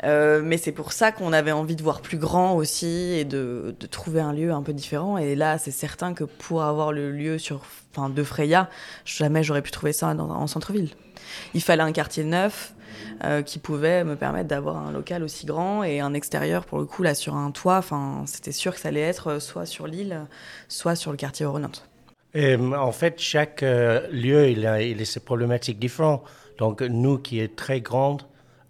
Euh, 0.04 0.42
mais 0.44 0.58
c'est 0.58 0.72
pour 0.72 0.92
ça 0.92 1.12
qu'on 1.12 1.32
avait 1.32 1.52
envie 1.52 1.76
de 1.76 1.84
voir 1.84 2.02
plus 2.02 2.18
grand 2.18 2.56
aussi 2.56 3.14
et 3.14 3.26
de, 3.26 3.76
trouver 3.90 4.22
un 4.22 4.34
lieu 4.34 4.52
un 4.52 4.62
peu 4.62 4.74
différent. 4.74 5.18
Et 5.18 5.36
là, 5.36 5.58
c'est 5.58 5.72
certain 5.72 6.14
que 6.14 6.24
pour 6.24 6.64
avoir 6.64 6.92
le 6.92 7.12
lieu 7.12 7.38
sur, 7.38 7.62
enfin, 7.96 8.10
de 8.10 8.24
Freya, 8.24 8.70
jamais 9.06 9.44
j'aurais 9.44 9.62
pu 9.62 9.72
trouver 9.72 9.94
ça 9.94 10.08
en 10.10 10.48
centre-ville. 10.48 10.90
Il 11.54 11.62
fallait 11.62 11.84
un 11.84 11.92
quartier 11.92 12.24
neuf, 12.24 12.74
qui 13.46 13.58
pouvaient 13.58 14.04
me 14.04 14.16
permettre 14.16 14.50
d'avoir 14.50 14.78
un 14.78 14.92
local 14.92 15.24
aussi 15.24 15.46
grand 15.46 15.84
et 15.84 16.00
un 16.00 16.14
extérieur 16.14 16.66
pour 16.66 16.78
le 16.78 16.86
coup 16.86 17.04
là 17.04 17.16
sur 17.16 17.36
un 17.36 17.52
toit. 17.52 17.78
Enfin, 17.78 18.24
c'était 18.28 18.52
sûr 18.52 18.74
que 18.74 18.80
ça 18.80 18.90
allait 18.90 19.02
être 19.02 19.40
soit 19.40 19.66
sur 19.66 19.88
l'île, 19.88 20.26
soit 20.68 20.96
sur 20.96 21.12
le 21.12 21.18
quartier 21.18 21.46
Euronante. 21.46 21.88
Et, 22.34 22.56
en 22.56 22.92
fait, 22.92 23.20
chaque 23.20 23.62
lieu, 23.62 24.50
il 24.50 24.68
a, 24.68 24.82
il 24.82 25.02
a 25.02 25.06
ses 25.06 25.22
problématiques 25.22 25.80
différentes. 25.80 26.24
Donc, 26.58 26.82
nous 26.82 27.18
qui 27.18 27.40
est 27.40 27.56
très 27.56 27.82
grande, 27.82 28.24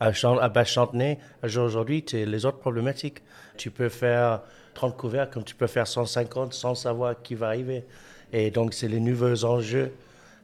à, 0.04 0.44
à 0.44 0.50
Bas-Chantenay, 0.50 1.18
aujourd'hui, 1.44 2.04
les 2.12 2.46
autres 2.46 2.60
problématiques. 2.60 3.22
Tu 3.58 3.72
peux 3.72 3.90
faire 3.90 4.42
30 4.74 4.98
couverts 4.98 5.30
comme 5.30 5.44
tu 5.44 5.56
peux 5.56 5.68
faire 5.68 5.88
150 5.88 6.54
sans 6.54 6.76
savoir 6.76 7.22
qui 7.22 7.36
va 7.36 7.48
arriver. 7.48 7.86
Et 8.34 8.52
donc, 8.52 8.74
c'est 8.74 8.88
les 8.88 9.00
nouveaux 9.00 9.46
enjeux. 9.46 9.94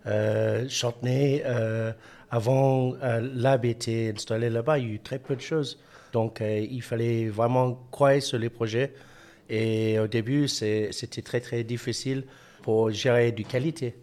Euh, 0.06 0.66
Chantenay, 0.70 1.44
euh, 1.46 1.92
avant 2.32 2.94
euh, 3.04 3.28
l'AB 3.36 3.66
était 3.66 4.14
installé 4.16 4.50
là-bas, 4.50 4.78
il 4.80 4.88
y 4.88 4.92
a 4.92 4.94
eu 4.94 5.00
très 5.00 5.20
peu 5.20 5.36
de 5.36 5.42
choses. 5.42 5.80
Donc, 6.14 6.42
euh, 6.42 6.60
il 6.60 6.82
fallait 6.82 7.28
vraiment 7.28 7.78
croire 7.92 8.22
sur 8.22 8.40
les 8.40 8.50
projets. 8.50 8.94
Et 9.50 10.00
au 10.00 10.08
début, 10.08 10.48
c'était 10.48 11.22
très, 11.24 11.42
très 11.42 11.64
difficile 11.64 12.24
pour 12.62 12.92
gérer 12.92 13.32
du 13.32 13.44
qualité, 13.44 13.96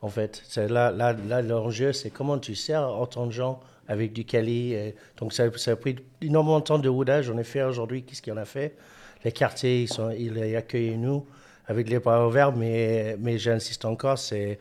en 0.00 0.08
fait. 0.08 0.42
Là, 0.56 0.90
là 0.90 1.42
l'enjeu, 1.42 1.92
c'est 1.92 2.10
comment 2.10 2.38
tu 2.38 2.54
sers 2.54 2.88
autant 2.98 3.26
de 3.26 3.32
gens 3.32 3.60
avec 3.88 4.12
du 4.12 4.24
Cali. 4.24 4.74
donc 5.16 5.32
ça, 5.32 5.44
ça, 5.56 5.72
a 5.72 5.76
pris 5.76 5.96
énormément 6.22 6.60
de 6.60 6.64
temps 6.64 6.78
de 6.78 6.88
roudage. 6.88 7.30
En 7.30 7.38
effet, 7.38 7.62
aujourd'hui, 7.62 8.02
qu'est-ce 8.02 8.22
qu'on 8.22 8.36
a 8.36 8.44
fait? 8.44 8.76
Les 9.24 9.32
quartiers, 9.32 9.82
ils, 9.82 9.88
sont, 9.88 10.10
ils 10.10 10.56
accueillent 10.56 10.96
nous 10.96 11.26
avec 11.66 11.88
les 11.88 11.98
bras 11.98 12.26
ouverts, 12.26 12.54
mais, 12.54 13.16
mais 13.18 13.38
j'insiste 13.38 13.84
encore, 13.84 14.18
c'est 14.18 14.58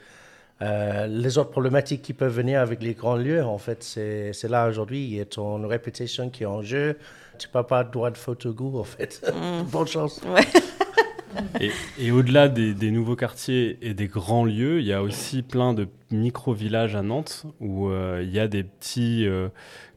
euh, 0.62 1.08
les 1.08 1.38
autres 1.38 1.50
problématiques 1.50 2.02
qui 2.02 2.14
peuvent 2.14 2.34
venir 2.34 2.62
avec 2.62 2.82
les 2.82 2.94
grands 2.94 3.18
lieux. 3.18 3.44
En 3.44 3.58
fait, 3.58 3.84
c'est 3.84 4.50
là 4.50 4.68
aujourd'hui, 4.70 5.04
il 5.04 5.16
y 5.16 5.20
a 5.20 5.26
ton 5.26 5.68
réputation 5.68 6.30
qui 6.30 6.44
est 6.44 6.48
en 6.48 6.62
jeu. 6.62 6.98
Tu 7.40 7.48
n'as 7.54 7.64
pas 7.64 7.84
droit 7.84 8.12
de 8.12 8.18
photo 8.18 8.54
goût, 8.54 8.80
en 8.80 8.84
fait. 8.84 9.22
Mm. 9.28 9.64
Bonne 9.72 9.88
chance. 9.88 10.22
Ouais. 10.26 11.70
Et, 12.00 12.12
au-delà 12.12 12.48
des, 12.48 12.92
nouveaux 12.92 13.16
quartiers 13.16 13.80
et 13.82 13.94
des 13.94 14.08
grands 14.08 14.46
lieux, 14.46 14.80
il 14.80 14.86
y 14.86 14.94
a 14.94 15.02
aussi 15.02 15.42
plein 15.42 15.74
de 15.74 15.88
micro-villages 16.14 16.96
à 16.96 17.02
Nantes 17.02 17.46
où 17.60 17.90
euh, 17.90 18.22
il 18.24 18.32
y 18.32 18.40
a 18.40 18.48
des 18.48 18.64
petits 18.64 19.26
euh, 19.28 19.50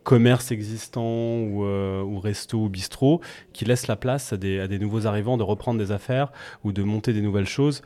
commerces 0.03 0.51
existants 0.51 1.03
ou, 1.03 1.65
euh, 1.65 2.03
ou 2.03 2.19
restos 2.19 2.65
ou 2.65 2.69
bistrots 2.69 3.21
qui 3.53 3.65
laissent 3.65 3.87
la 3.87 3.97
place 3.97 4.33
à 4.33 4.37
des, 4.37 4.79
nouveaux 4.79 5.07
arrivants 5.07 5.37
de 5.37 5.43
reprendre 5.43 5.79
des 5.79 5.93
affaires 5.93 6.33
ou 6.65 6.73
de 6.73 6.83
monter 6.83 7.13
des 7.13 7.23
nouvelles 7.23 7.49
choses. 7.49 7.83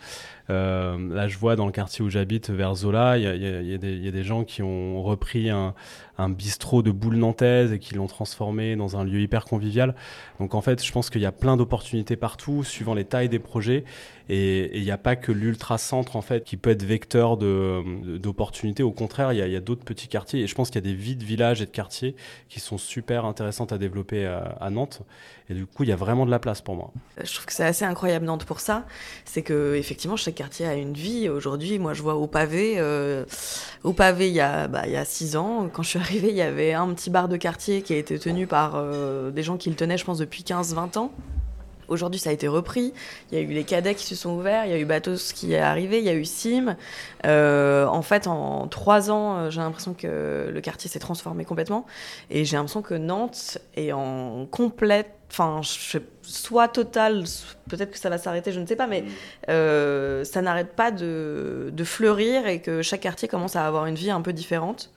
là, 0.49 1.29
je 1.29 1.39
vois 1.39 1.55
dans 1.55 1.67
le 1.67 1.73
quartier 1.73 2.05
où 2.05 2.11
j'habite, 2.11 2.51
vers 2.51 2.75
Zola, 2.75 3.19
il 3.19 3.25
y, 3.25 4.09
a 4.09 4.11
des 4.11 4.25
gens 4.25 4.45
qui 4.45 4.63
ont 4.63 5.03
repris 5.03 5.49
un, 5.49 5.75
un 6.21 6.29
bistrot 6.29 6.83
de 6.83 6.91
boules 6.91 7.17
nantaises 7.17 7.73
et 7.73 7.79
qui 7.79 7.95
l'ont 7.95 8.07
transformé 8.07 8.77
dans 8.77 8.97
un 8.97 9.05
lieu 9.05 9.21
hyper 9.21 9.45
convivial. 9.45 9.95
Donc 10.39 10.55
en 10.55 10.61
fait, 10.61 10.85
je 10.85 10.93
pense 10.93 11.11
qu'il 11.11 11.23
y 11.23 11.27
a 11.27 11.33
plein 11.33 11.57
d'opportunités 11.57 12.17
partout, 12.17 12.63
suivant 12.65 12.95
les 12.95 13.05
tailles 13.05 13.29
des 13.29 13.39
projets. 13.39 13.85
Et 14.33 14.79
il 14.79 14.85
n'y 14.85 14.93
a 14.93 14.97
pas 14.97 15.17
que 15.17 15.33
l'ultra-centre 15.33 16.15
en 16.15 16.23
fait 16.23 16.45
qui 16.45 16.57
peut 16.57 16.71
être 16.71 16.85
vecteur 16.85 17.37
d'opportunités. 17.37 18.85
Au 18.85 18.93
contraire, 18.93 19.33
il 19.33 19.39
y 19.39 19.57
a, 19.57 19.61
d'autres 19.61 19.83
petits 19.83 20.07
quartiers. 20.07 20.43
Et 20.43 20.47
je 20.47 20.55
pense 20.55 20.71
qu'il 20.71 20.77
y 20.77 20.89
a 20.89 20.89
des 20.89 20.97
vies 20.97 21.17
de 21.17 21.25
villages 21.25 21.61
et 21.61 21.67
de 21.67 21.71
quartiers 21.71 22.15
qui 22.49 22.61
sont 22.61 22.79
super 22.79 23.25
intéressantes 23.25 23.73
à 23.73 23.79
développer 23.79 24.25
à, 24.27 24.71
Nantes. 24.71 25.03
Et 25.49 25.55
du 25.55 25.67
coup, 25.67 25.83
il 25.83 25.89
y 25.89 25.93
a 25.93 25.97
vraiment 25.97 26.27
de 26.27 26.31
la 26.31 26.39
place 26.39 26.61
pour 26.61 26.77
moi. 26.77 26.93
Je 27.21 27.35
trouve 27.35 27.45
que 27.45 27.53
c'est 27.53 27.65
assez 27.65 27.85
incroyable 27.85 28.25
Nantes 28.25 28.45
pour 28.45 28.61
ça. 28.61 28.87
C'est 29.25 29.43
que 29.43 29.75
effectivement, 29.75 30.15
chaque 30.15 30.37
quartier 30.37 30.65
a 30.65 30.75
une 30.75 30.95
vie. 30.95 31.29
Aujourd'hui, 31.29 31.81
moi, 31.81 31.93
je 31.93 32.03
vois 32.03 32.15
au 32.15 32.29
pavé. 32.29 32.75
Euh, 32.77 33.25
au 33.83 33.93
pavé, 33.93 34.29
il 34.29 34.35
y 34.35 34.41
a 34.41 34.69
bah, 34.69 34.85
six 35.07 35.35
ans, 35.35 35.69
quand 35.73 35.83
je 35.83 35.89
suis 35.89 35.99
arrivée, 35.99 36.29
il 36.29 36.37
y 36.37 36.43
avait 36.43 36.73
un 36.73 36.95
petit 36.95 37.11
bar 37.11 37.29
de 37.29 37.37
quartier 37.37 37.83
qui 37.83 37.95
a 37.95 37.97
été 37.97 38.17
tenu 38.21 38.47
par 38.47 38.77
euh, 38.77 39.33
des 39.33 39.43
gens 39.43 39.57
qui 39.57 39.71
le 39.71 39.75
tenaient, 39.75 39.99
je 39.99 40.05
pense, 40.05 40.19
depuis 40.19 40.45
15-20 40.45 40.99
ans. 40.99 41.13
Aujourd'hui, 41.91 42.21
ça 42.21 42.31
a 42.31 42.33
été 42.33 42.49
repris. 42.49 42.95
Il 43.31 43.39
y 43.39 43.41
a 43.41 43.45
eu 43.45 43.53
les 43.53 43.65
cadets 43.65 43.97
qui 43.97 44.07
se 44.07 44.15
sont 44.15 44.31
ouverts, 44.31 44.65
il 44.65 44.71
y 44.71 44.75
a 44.75 44.79
eu 44.79 44.85
Batos 44.85 45.33
qui 45.35 45.53
est 45.53 45.59
arrivé, 45.59 45.99
il 45.99 46.05
y 46.05 46.09
a 46.09 46.15
eu 46.15 46.25
Sim. 46.25 46.77
Euh, 47.27 47.85
en 47.87 48.03
fait, 48.03 48.29
en 48.29 48.69
trois 48.69 49.11
ans, 49.11 49.37
euh, 49.37 49.51
j'ai 49.51 49.61
l'impression 49.61 49.93
que 49.93 50.51
le 50.53 50.61
quartier 50.61 50.89
s'est 50.89 51.01
transformé 51.01 51.45
complètement. 51.45 51.87
Et 52.31 52.45
j'ai 52.45 52.57
l'impression 52.57 52.81
que 52.81 52.95
Nantes 52.95 53.59
est 53.75 53.91
en 53.91 54.47
complète, 54.47 55.11
enfin, 55.31 55.61
soit 56.23 56.69
total, 56.69 57.25
peut-être 57.69 57.91
que 57.91 57.99
ça 57.99 58.09
va 58.09 58.19
s'arrêter, 58.19 58.53
je 58.53 58.61
ne 58.61 58.67
sais 58.67 58.77
pas, 58.77 58.87
mais 58.87 59.05
euh, 59.49 60.23
ça 60.25 60.43
n'arrête 60.43 60.77
pas 60.77 60.93
de, 60.93 61.71
de, 61.73 61.85
fleurir 61.85 62.47
et 62.47 62.61
que 62.61 62.83
chaque 62.83 63.01
quartier 63.01 63.27
commence 63.27 63.57
à 63.57 63.67
avoir 63.67 63.87
une 63.87 63.97
vie 63.97 64.11
un 64.11 64.23
peu 64.23 64.33
différente. 64.33 64.93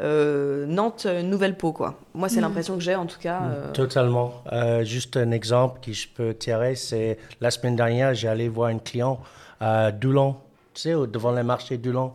Euh, 0.00 0.66
Nantes, 0.66 1.06
nouvelle 1.06 1.56
peau, 1.56 1.72
quoi. 1.72 1.98
Moi, 2.14 2.28
c'est 2.28 2.38
mm. 2.38 2.42
l'impression 2.42 2.74
que 2.76 2.82
j'ai, 2.82 2.94
en 2.94 3.06
tout 3.06 3.18
cas. 3.18 3.40
Mm. 3.40 3.52
Euh. 3.52 3.72
Totalement. 3.72 4.42
Euh, 4.52 4.84
juste 4.84 5.16
un 5.16 5.30
exemple 5.30 5.80
que 5.80 5.92
je 5.92 6.08
peux 6.08 6.34
tirer, 6.34 6.74
c'est 6.74 7.18
la 7.40 7.50
semaine 7.50 7.76
dernière, 7.76 8.14
j'ai 8.14 8.28
allé 8.28 8.48
voir 8.48 8.70
une 8.70 8.80
client 8.80 9.20
à 9.60 9.92
Doulon, 9.92 10.36
tu 10.74 10.82
sais, 10.82 10.92
devant 10.92 11.32
le 11.32 11.42
marché 11.42 11.76
Doulon. 11.76 12.12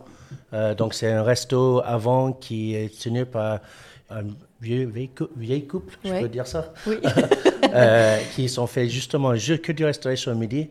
donc, 0.77 0.93
c'est 0.93 1.11
un 1.11 1.23
resto 1.23 1.81
avant 1.85 2.33
qui 2.33 2.75
est 2.75 3.01
tenu 3.01 3.25
par 3.25 3.59
un 4.09 4.23
vieux, 4.61 4.91
vieille, 5.37 5.67
couple, 5.67 5.97
je 6.03 6.11
peux 6.21 6.29
dire 6.29 6.47
ça, 6.47 6.73
oui. 6.87 6.97
qui 8.35 8.49
sont 8.49 8.67
fait 8.67 8.87
justement 8.87 9.35
juste 9.35 9.61
que 9.61 9.71
du 9.71 9.85
restauration 9.85 10.33
midi 10.33 10.69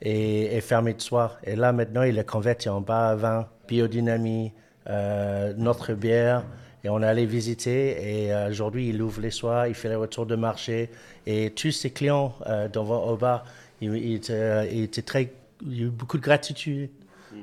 et, 0.00 0.56
et 0.56 0.60
fermé 0.60 0.94
de 0.94 1.02
soir. 1.02 1.38
Et 1.44 1.56
là, 1.56 1.72
maintenant, 1.72 2.02
il 2.02 2.18
est 2.18 2.28
converti 2.28 2.68
en 2.68 2.80
bar 2.80 3.10
à 3.10 3.16
vin, 3.16 3.46
biodynamie, 3.66 4.46
euh, 4.46 4.67
notre 4.88 5.94
bière. 5.94 6.44
Et 6.84 6.88
on 6.88 7.02
est 7.02 7.06
allé 7.06 7.26
visiter 7.26 8.24
et 8.24 8.32
euh, 8.32 8.50
aujourd'hui 8.50 8.88
il 8.88 9.02
ouvre 9.02 9.20
les 9.20 9.30
soirs, 9.30 9.66
il 9.66 9.74
fait 9.74 9.88
les 9.88 9.96
retours 9.96 10.26
de 10.26 10.36
marché 10.36 10.90
et 11.26 11.50
tous 11.50 11.72
ses 11.72 11.90
clients 11.90 12.34
euh, 12.46 12.68
devant 12.68 13.04
au 13.08 13.16
bar, 13.16 13.44
il, 13.80 14.20
très, 14.20 15.32
il 15.62 15.76
y 15.76 15.82
a 15.82 15.86
eu 15.86 15.90
beaucoup 15.90 16.18
de 16.18 16.22
gratitude 16.22 16.90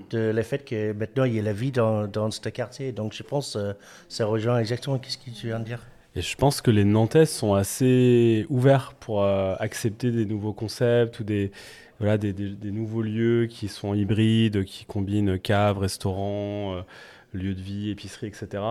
de 0.09 0.31
le 0.31 0.41
fait 0.41 0.63
que 0.63 0.93
maintenant 0.93 1.25
il 1.25 1.35
y 1.35 1.39
a 1.39 1.43
la 1.43 1.53
vie 1.53 1.71
dans, 1.71 2.07
dans 2.07 2.31
ce 2.31 2.39
quartier. 2.47 2.93
Donc 2.93 3.13
je 3.13 3.23
pense 3.23 3.53
que 3.55 3.75
ça 4.07 4.25
rejoint 4.25 4.59
exactement 4.59 4.99
ce 5.05 5.17
que 5.17 5.29
tu 5.31 5.47
viens 5.47 5.59
de 5.59 5.65
dire. 5.65 5.81
Et 6.15 6.21
je 6.21 6.35
pense 6.37 6.61
que 6.61 6.71
les 6.71 6.85
Nantais 6.85 7.25
sont 7.25 7.55
assez 7.55 8.45
ouverts 8.49 8.93
pour 9.01 9.25
accepter 9.25 10.11
des 10.11 10.25
nouveaux 10.25 10.53
concepts 10.53 11.19
ou 11.19 11.25
des, 11.25 11.51
voilà, 11.99 12.17
des, 12.17 12.33
nouveaux 12.71 13.01
lieux 13.01 13.47
qui 13.47 13.67
sont 13.67 13.93
hybrides, 13.93 14.63
qui 14.63 14.85
combinent 14.85 15.37
cave, 15.37 15.77
restaurant 15.77 16.85
lieu 17.35 17.53
de 17.53 17.61
vie, 17.61 17.89
épicerie, 17.89 18.27
etc. 18.27 18.63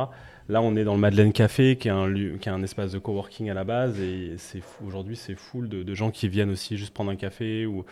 Là, 0.49 0.61
on 0.61 0.77
est 0.77 0.85
dans 0.85 0.95
le 0.95 1.01
Madeleine 1.01 1.33
Café, 1.33 1.77
qui 1.77 1.89
est 1.89 1.91
un, 1.91 2.63
espace 2.63 2.93
de 2.93 2.99
coworking 2.99 3.49
à 3.49 3.55
la 3.55 3.65
base. 3.65 3.99
Et 4.01 4.37
aujourd'hui, 4.87 5.17
c'est 5.17 5.35
full 5.35 5.69
de, 5.69 5.95
gens 5.95 6.11
qui 6.11 6.29
viennent 6.29 6.51
aussi 6.51 6.77
juste 6.77 6.93
prendre 6.93 7.11
un 7.11 7.17
café 7.17 7.65
ou, 7.65 7.85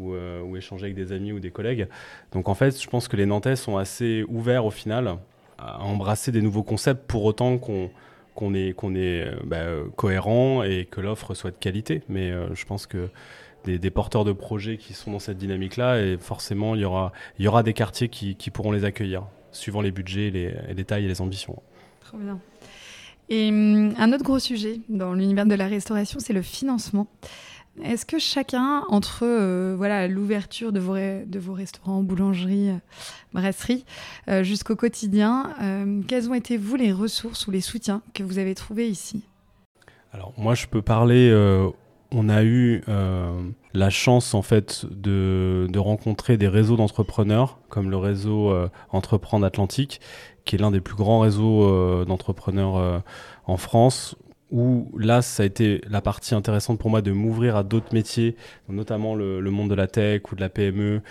euh, 0.00 0.40
ou, 0.42 0.56
échanger 0.56 0.84
avec 0.84 0.94
des 0.94 1.12
amis 1.12 1.32
ou 1.32 1.40
des 1.40 1.50
collègues. 1.50 1.86
Donc 2.32 2.48
en 2.48 2.54
fait, 2.54 2.80
je 2.80 2.88
pense 2.88 3.08
que 3.08 3.16
les 3.16 3.26
Nantais 3.26 3.56
sont 3.56 3.76
assez 3.76 4.24
ouverts 4.28 4.64
au 4.64 4.70
final 4.70 5.16
à 5.58 5.82
embrasser 5.82 6.32
des 6.32 6.40
nouveaux 6.40 6.62
concepts 6.62 7.06
pour 7.06 7.24
autant 7.24 7.58
qu'on 7.58 8.54
est, 8.54 8.74
euh, 8.84 9.36
bah, 9.44 9.64
cohérent 9.96 10.62
et 10.62 10.86
que 10.90 11.02
l'offre 11.02 11.34
soit 11.34 11.50
de 11.50 11.56
qualité. 11.56 12.02
Mais 12.08 12.30
euh, 12.30 12.54
je 12.54 12.64
pense 12.64 12.86
que 12.86 13.10
des, 13.64 13.90
porteurs 13.90 14.24
de 14.24 14.32
projets 14.32 14.78
qui 14.78 14.94
sont 14.94 15.12
dans 15.12 15.18
cette 15.18 15.36
dynamique-là, 15.36 16.00
et 16.00 16.16
forcément, 16.16 16.74
il 16.74 16.80
y 16.80 16.84
aura, 16.86 17.62
des 17.62 17.74
quartiers 17.74 18.08
qui 18.08 18.50
pourront 18.50 18.72
les 18.72 18.86
accueillir 18.86 19.24
suivant 19.52 19.80
les 19.80 19.90
budgets, 19.90 20.30
les, 20.30 20.54
les 20.74 20.84
tailles 20.84 21.04
et 21.04 21.08
les 21.08 21.20
ambitions. 21.20 21.60
Trop 22.00 22.18
bien. 22.18 22.40
Et 23.28 23.48
hum, 23.48 23.94
un 23.98 24.12
autre 24.12 24.24
gros 24.24 24.38
sujet 24.38 24.80
dans 24.88 25.12
l'univers 25.12 25.46
de 25.46 25.54
la 25.54 25.66
restauration, 25.66 26.18
c'est 26.20 26.32
le 26.32 26.42
financement. 26.42 27.08
Est-ce 27.82 28.04
que 28.04 28.18
chacun, 28.18 28.82
entre 28.88 29.24
euh, 29.24 29.74
voilà 29.76 30.08
l'ouverture 30.08 30.72
de 30.72 30.80
vos, 30.80 30.96
de 30.96 31.38
vos 31.38 31.52
restaurants, 31.52 32.02
boulangeries, 32.02 32.70
euh, 32.70 32.78
brasseries, 33.32 33.84
euh, 34.28 34.42
jusqu'au 34.42 34.76
quotidien, 34.76 35.54
quelles 36.08 36.28
ont 36.28 36.34
été, 36.34 36.56
vous, 36.56 36.76
les 36.76 36.92
ressources 36.92 37.46
ou 37.46 37.50
les 37.50 37.60
soutiens 37.60 38.02
que 38.14 38.22
vous 38.22 38.38
avez 38.38 38.54
trouvés 38.54 38.88
ici? 38.88 39.22
Alors, 40.12 40.32
moi, 40.36 40.54
je 40.54 40.66
peux 40.66 40.82
parler 40.82 41.30
on 42.12 42.28
a 42.28 42.42
eu 42.42 42.82
euh, 42.88 43.50
la 43.74 43.90
chance 43.90 44.34
en 44.34 44.42
fait 44.42 44.86
de, 44.90 45.68
rencontrer 45.76 46.36
des 46.36 46.48
réseaux 46.48 46.76
d'entrepreneurs 46.76 47.58
comme 47.68 47.90
le 47.90 47.96
réseau 47.96 48.50
euh, 48.50 48.68
Entreprendre 48.90 49.44
Atlantique, 49.44 50.00
qui 50.44 50.56
est 50.56 50.58
l'un 50.58 50.70
des 50.70 50.80
plus 50.80 50.96
grands 50.96 51.20
réseaux 51.20 51.64
euh, 51.64 52.04
d'entrepreneurs 52.04 53.02
en 53.46 53.56
France. 53.56 54.16
Où 54.50 54.90
là, 54.96 55.20
ça 55.20 55.42
a 55.42 55.46
été 55.46 55.82
la 55.90 56.00
partie 56.00 56.34
intéressante 56.34 56.78
pour 56.78 56.88
moi 56.88 57.02
de 57.02 57.12
m'ouvrir 57.12 57.56
à 57.56 57.62
d'autres 57.62 57.92
métiers, 57.92 58.34
notamment 58.68 59.14
le, 59.14 59.42
monde 59.50 59.68
de 59.68 59.74
la 59.74 59.86
tech 59.86 60.22
ou 60.32 60.36
de 60.36 60.40
la 60.40 60.48
PME, 60.48 61.02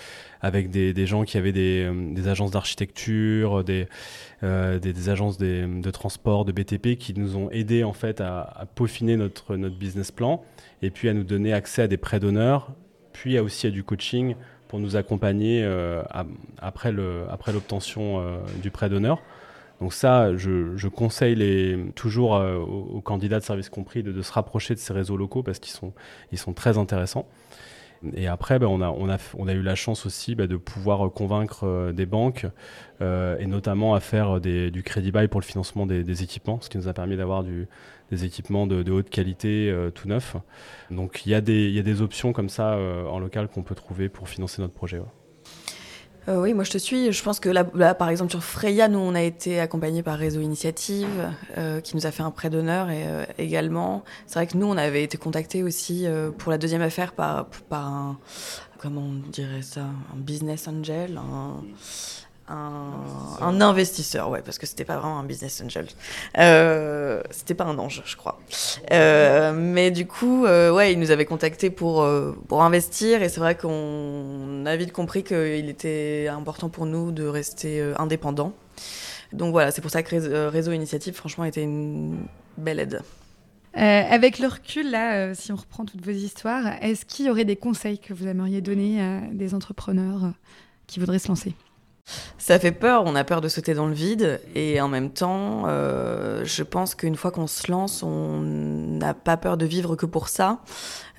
avec 0.42 0.72
des, 0.72 1.06
gens 1.06 1.24
qui 1.24 1.38
avaient 1.38 1.52
des, 1.52 2.28
agences 2.28 2.50
d'architecture, 2.50 3.64
des, 3.64 3.88
des, 4.42 5.10
agences 5.10 5.38
de 5.38 5.92
transport, 5.92 6.46
de 6.46 6.52
BTP, 6.52 6.98
qui 6.98 7.14
nous 7.14 7.38
ont 7.38 7.52
aidés 7.52 7.84
en 7.84 7.94
fait 7.94 8.22
à, 8.22 8.66
peaufiner 8.74 9.18
notre, 9.18 9.56
business 9.56 10.10
plan 10.10 10.44
et 10.82 10.90
puis 10.90 11.08
à 11.08 11.14
nous 11.14 11.24
donner 11.24 11.54
accès 11.54 11.84
à 11.84 11.88
des 11.88 11.98
prêts 11.98 12.20
d'honneur, 12.20 12.72
puis 13.14 13.38
aussi 13.40 13.68
à 13.68 13.70
du 13.70 13.84
coaching 13.84 14.36
pour 14.68 14.80
nous 14.80 14.96
accompagner 14.96 15.64
euh, 15.64 16.04
après 16.60 16.92
l'obtention 16.92 18.20
euh, 18.20 18.38
du 18.62 18.72
prêt 18.72 18.90
d'honneur. 18.90 19.22
Donc 19.82 19.94
ça, 19.94 20.36
je, 20.36 20.88
conseille 20.88 21.36
les, 21.36 21.92
toujours 21.96 22.32
aux, 22.32 23.02
candidats 23.02 23.40
de 23.40 23.44
service 23.44 23.70
compris 23.70 24.04
de, 24.04 24.22
se 24.22 24.32
rapprocher 24.32 24.74
de 24.74 24.80
ces 24.80 24.94
réseaux 24.94 25.18
locaux 25.18 25.44
parce 25.44 25.60
qu'ils 25.60 25.74
sont, 25.74 26.54
très 26.54 26.78
intéressants. 26.78 27.28
Et 28.14 28.28
après, 28.28 28.60
ben, 28.60 28.68
on, 28.68 28.82
a, 28.82 28.92
on, 28.92 29.48
a, 29.48 29.54
eu 29.54 29.62
la 29.62 29.76
chance 29.76 30.06
aussi 30.06 30.36
ben, 30.36 30.48
de 30.48 30.56
pouvoir 30.56 31.12
convaincre 31.12 31.92
des 31.96 32.06
banques 32.06 32.46
et 33.02 33.46
notamment 33.46 33.94
à 33.94 34.00
faire 34.00 34.40
du 34.42 34.82
crédit 34.84 35.12
bail 35.12 35.28
pour 35.28 35.42
le 35.42 35.46
financement 35.46 35.86
des, 35.86 36.24
équipements, 36.24 36.60
ce 36.62 36.70
qui 36.70 36.78
nous 36.78 36.88
a 36.88 36.94
permis 36.94 37.18
d'avoir 37.18 37.44
des 37.44 38.26
équipements 38.26 38.66
de, 38.66 38.92
haute 38.92 39.10
qualité 39.10 39.76
tout 39.94 40.08
neufs. 40.08 40.38
Donc 40.90 41.26
il 41.28 41.32
y, 41.32 41.36
a 41.36 41.42
des 41.42 42.02
options 42.02 42.34
comme 42.34 42.50
ça 42.50 42.78
en 43.10 43.20
local 43.20 43.48
qu'on 43.48 43.64
peut 43.64 43.76
trouver 43.76 44.10
pour 44.10 44.28
financer 44.28 44.60
notre 44.60 44.74
projet. 44.74 45.02
Euh, 46.28 46.42
oui, 46.42 46.54
moi 46.54 46.64
je 46.64 46.72
te 46.72 46.78
suis. 46.78 47.12
Je 47.12 47.24
pense 47.24 47.40
que 47.40 47.50
là, 47.50 47.96
par 47.96 48.10
exemple, 48.10 48.32
sur 48.32 48.44
Freya, 48.44 48.90
nous, 48.90 49.00
on 49.00 49.16
a 49.16 49.22
été 49.22 49.60
accompagnés 49.60 50.04
par 50.04 50.18
Réseau 50.18 50.42
Initiative, 50.42 51.32
euh, 51.58 51.80
qui 51.80 51.96
nous 51.96 52.06
a 52.06 52.12
fait 52.12 52.24
un 52.24 52.32
prêt 52.32 52.50
d'honneur 52.50 52.88
euh, 52.90 53.26
également. 53.38 54.04
C'est 54.26 54.40
vrai 54.40 54.48
que 54.48 54.58
nous, 54.58 54.68
on 54.68 54.78
avait 54.78 55.04
été 55.04 55.18
contactés 55.18 55.64
aussi 55.64 56.06
pour 56.38 56.52
la 56.52 56.58
deuxième 56.58 56.82
affaire 56.82 57.14
par, 57.14 57.46
par 57.70 57.86
un, 57.86 58.20
comment 58.78 59.02
on 59.02 59.30
dirait 59.30 59.62
ça, 59.62 59.82
un 59.82 60.18
business 60.18 60.68
angel, 60.68 61.20
un, 62.50 63.62
investisseur, 63.62 64.30
ouais, 64.30 64.42
parce 64.42 64.58
que 64.58 64.66
c'était 64.66 64.86
pas 64.86 64.98
vraiment 64.98 65.20
un 65.20 65.24
business 65.24 65.62
angel. 65.62 65.88
Euh, 66.38 67.22
c'était 67.32 67.54
pas 67.54 67.66
un 67.66 67.78
ange, 67.78 68.04
je 68.06 68.16
crois. 68.16 68.40
Euh, 68.92 69.54
mais 69.54 69.92
du 69.92 70.08
coup, 70.08 70.46
euh, 70.46 70.72
ouais, 70.72 70.94
il 70.94 71.00
nous 71.00 71.12
avait 71.12 71.26
contacté 71.26 71.70
pour, 71.70 72.02
euh, 72.02 72.38
pour 72.48 72.64
investir 72.64 73.22
et 73.22 73.30
c'est 73.30 73.40
vrai 73.40 73.56
qu'on 73.56 74.66
a 74.66 74.76
vite 74.76 74.94
compris 74.94 75.24
qu'il 75.24 75.70
était 75.70 76.28
important 76.30 76.70
pour 76.70 76.86
nous 76.86 77.12
de 77.12 77.26
rester 77.26 77.82
indépendant. 77.98 78.54
Donc 79.34 79.52
voilà, 79.52 79.72
c'est 79.72 79.82
pour 79.82 79.92
ça 79.92 80.04
que 80.04 80.48
Réseau 80.48 80.72
Initiative, 80.72 81.14
franchement, 81.14 81.44
était 81.44 81.64
une 81.64 82.28
belle 82.58 82.80
aide. 82.80 83.02
avec 83.74 84.40
le 84.40 84.48
recul, 84.48 84.90
là, 84.90 85.36
si 85.36 85.52
on 85.52 85.58
reprend 85.58 85.84
toutes 85.86 86.06
vos 86.06 86.12
histoires, 86.12 86.82
est-ce 86.82 87.06
qu'il 87.06 87.26
y 87.26 87.30
aurait 87.30 87.46
des 87.46 87.58
conseils 87.58 88.00
que 88.00 88.14
vous 88.14 88.26
aimeriez 88.28 88.62
donner 88.62 89.02
à 89.02 89.20
des 89.34 89.54
entrepreneurs 89.54 90.32
qui 90.88 91.02
voudraient 91.02 91.20
se 91.20 91.28
lancer? 91.28 91.54
Ça 92.38 92.60
fait 92.60 92.72
peur, 92.72 93.04
on 93.06 93.16
a 93.16 93.24
peur 93.24 93.42
de 93.42 93.50
sauter 93.50 93.74
dans 93.74 93.88
le 93.88 93.94
vide 93.94 94.40
et 94.56 94.80
en 94.80 94.88
même 94.88 95.12
temps, 95.12 95.64
euh, 95.68 96.46
je 96.46 96.64
pense 96.64 96.96
qu'une 96.96 97.16
fois 97.16 97.32
qu'on 97.32 97.48
se 97.48 97.70
lance, 97.70 98.04
on 98.04 98.42
n'a 98.42 99.14
pas 99.14 99.38
peur 99.38 99.58
de 99.58 99.66
vivre 99.66 99.96
que 99.96 100.06
pour 100.06 100.30
ça. 100.30 100.60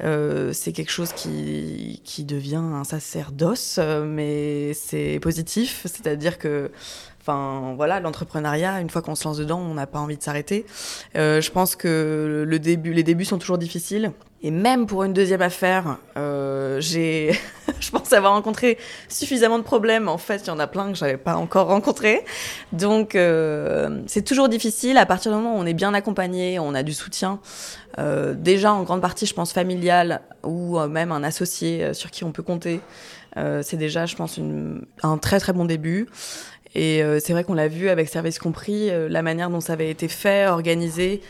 Euh, 0.02 0.52
c'est 0.52 0.72
quelque 0.72 0.92
chose 0.92 1.12
qui, 1.12 2.00
qui 2.04 2.24
devient 2.24 2.56
un 2.56 2.84
sacerdoce, 2.84 3.78
mais 3.78 4.72
c'est 4.74 5.18
positif, 5.20 5.82
c'est-à-dire 5.84 6.38
que 6.38 6.70
Enfin, 7.20 7.74
voilà, 7.76 8.00
l'entrepreneuriat, 8.00 8.80
une 8.80 8.90
fois 8.90 9.02
qu'on 9.02 9.14
se 9.14 9.24
lance 9.24 9.36
dedans, 9.38 9.58
on 9.58 9.74
n'a 9.74 9.86
pas 9.86 9.98
envie 9.98 10.16
de 10.16 10.22
s'arrêter. 10.22 10.64
Euh, 11.16 11.40
je 11.40 11.50
pense 11.50 11.76
que 11.76 12.44
le 12.46 12.58
début, 12.58 12.92
les 12.92 13.02
débuts 13.02 13.24
sont 13.24 13.38
toujours 13.38 13.58
difficiles. 13.58 14.12
Et 14.40 14.52
même 14.52 14.86
pour 14.86 15.02
une 15.02 15.12
deuxième 15.12 15.42
affaire, 15.42 15.98
euh, 16.16 16.80
j'ai, 16.80 17.32
je 17.80 17.90
pense 17.90 18.12
avoir 18.12 18.34
rencontré 18.34 18.78
suffisamment 19.08 19.58
de 19.58 19.64
problèmes. 19.64 20.08
En 20.08 20.18
fait, 20.18 20.42
il 20.44 20.46
y 20.46 20.50
en 20.50 20.60
a 20.60 20.68
plein 20.68 20.92
que 20.92 20.96
j'avais 20.96 21.16
pas 21.16 21.34
encore 21.34 21.66
rencontrés. 21.66 22.24
Donc, 22.72 23.16
euh, 23.16 24.00
c'est 24.06 24.22
toujours 24.22 24.48
difficile. 24.48 24.96
À 24.96 25.06
partir 25.06 25.32
du 25.32 25.36
moment 25.38 25.56
où 25.56 25.58
on 25.58 25.66
est 25.66 25.74
bien 25.74 25.92
accompagné, 25.92 26.60
on 26.60 26.72
a 26.74 26.84
du 26.84 26.92
soutien. 26.92 27.40
Euh, 27.98 28.34
déjà 28.34 28.72
en 28.72 28.84
grande 28.84 29.00
partie, 29.00 29.26
je 29.26 29.34
pense 29.34 29.52
familial 29.52 30.20
ou 30.44 30.78
euh, 30.78 30.86
même 30.86 31.10
un 31.10 31.24
associé 31.24 31.82
euh, 31.82 31.92
sur 31.94 32.10
qui 32.12 32.22
on 32.22 32.30
peut 32.30 32.44
compter. 32.44 32.80
Euh, 33.36 33.62
c'est 33.62 33.76
déjà, 33.76 34.06
je 34.06 34.16
pense, 34.16 34.36
une, 34.36 34.82
un 35.02 35.18
très 35.18 35.40
très 35.40 35.52
bon 35.52 35.64
début. 35.64 36.08
Et 36.78 37.02
euh, 37.02 37.18
c'est 37.20 37.32
vrai 37.32 37.42
qu'on 37.42 37.54
l'a 37.54 37.66
vu 37.66 37.88
avec 37.88 38.08
Service 38.08 38.38
Compris, 38.38 38.88
euh, 38.88 39.08
la 39.08 39.20
manière 39.20 39.50
dont 39.50 39.60
ça 39.60 39.72
avait 39.72 39.90
été 39.90 40.06
fait, 40.06 40.46
organisé, 40.46 41.22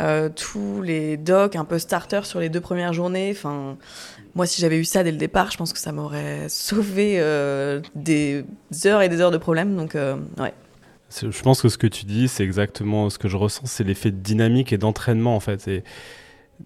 euh, 0.00 0.28
tous 0.28 0.82
les 0.82 1.16
docs 1.16 1.54
un 1.54 1.64
peu 1.64 1.78
starter 1.78 2.22
sur 2.24 2.40
les 2.40 2.48
deux 2.48 2.60
premières 2.60 2.92
journées. 2.92 3.30
Enfin, 3.30 3.76
moi, 4.34 4.46
si 4.46 4.60
j'avais 4.60 4.78
eu 4.78 4.84
ça 4.84 5.04
dès 5.04 5.12
le 5.12 5.16
départ, 5.16 5.52
je 5.52 5.58
pense 5.58 5.72
que 5.72 5.78
ça 5.78 5.92
m'aurait 5.92 6.48
sauvé 6.48 7.20
des 7.94 8.44
heures 8.84 9.00
et 9.00 9.08
des 9.08 9.20
heures 9.20 9.30
de 9.30 9.38
problèmes. 9.38 9.76
Donc, 9.76 9.94
ouais. 9.94 10.52
Je 11.22 11.42
pense 11.42 11.62
que 11.62 11.68
ce 11.68 11.78
que 11.78 11.86
tu 11.86 12.04
dis, 12.04 12.26
c'est 12.26 12.42
exactement 12.42 13.08
ce 13.08 13.18
que 13.18 13.28
je 13.28 13.36
ressens, 13.36 13.66
c'est 13.66 13.84
l'effet 13.84 14.10
de 14.10 14.16
dynamique 14.16 14.72
et 14.72 14.76
d'entraînement 14.76 15.36
en 15.36 15.40
fait. 15.40 15.68
Et 15.68 15.84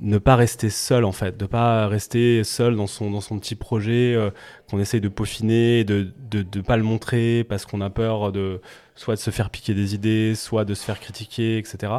ne 0.01 0.17
pas 0.17 0.37
rester 0.37 0.71
seul 0.71 1.05
en 1.05 1.13
fait, 1.13 1.37
de 1.37 1.45
pas 1.45 1.89
rester 1.89 2.43
seul 2.43 2.75
dans 2.75 2.87
son 2.87 3.11
dans 3.11 3.21
son 3.21 3.39
petit 3.39 3.55
projet 3.55 4.17
qu'on 4.71 4.79
essaye 4.79 5.01
de 5.01 5.09
peaufiner, 5.09 5.85
de 5.85 6.13
de 6.31 6.61
pas 6.61 6.77
le 6.77 6.83
montrer 6.83 7.45
parce 7.49 7.67
qu'on 7.67 7.81
a 7.81 7.91
peur 7.91 8.33
de 8.33 8.61
soit 9.01 9.15
de 9.15 9.21
se 9.21 9.31
faire 9.31 9.49
piquer 9.49 9.73
des 9.73 9.95
idées, 9.95 10.35
soit 10.35 10.67
de 10.67 10.75
se 10.75 10.85
faire 10.85 11.01
critiquer, 11.01 11.57
etc. 11.57 11.91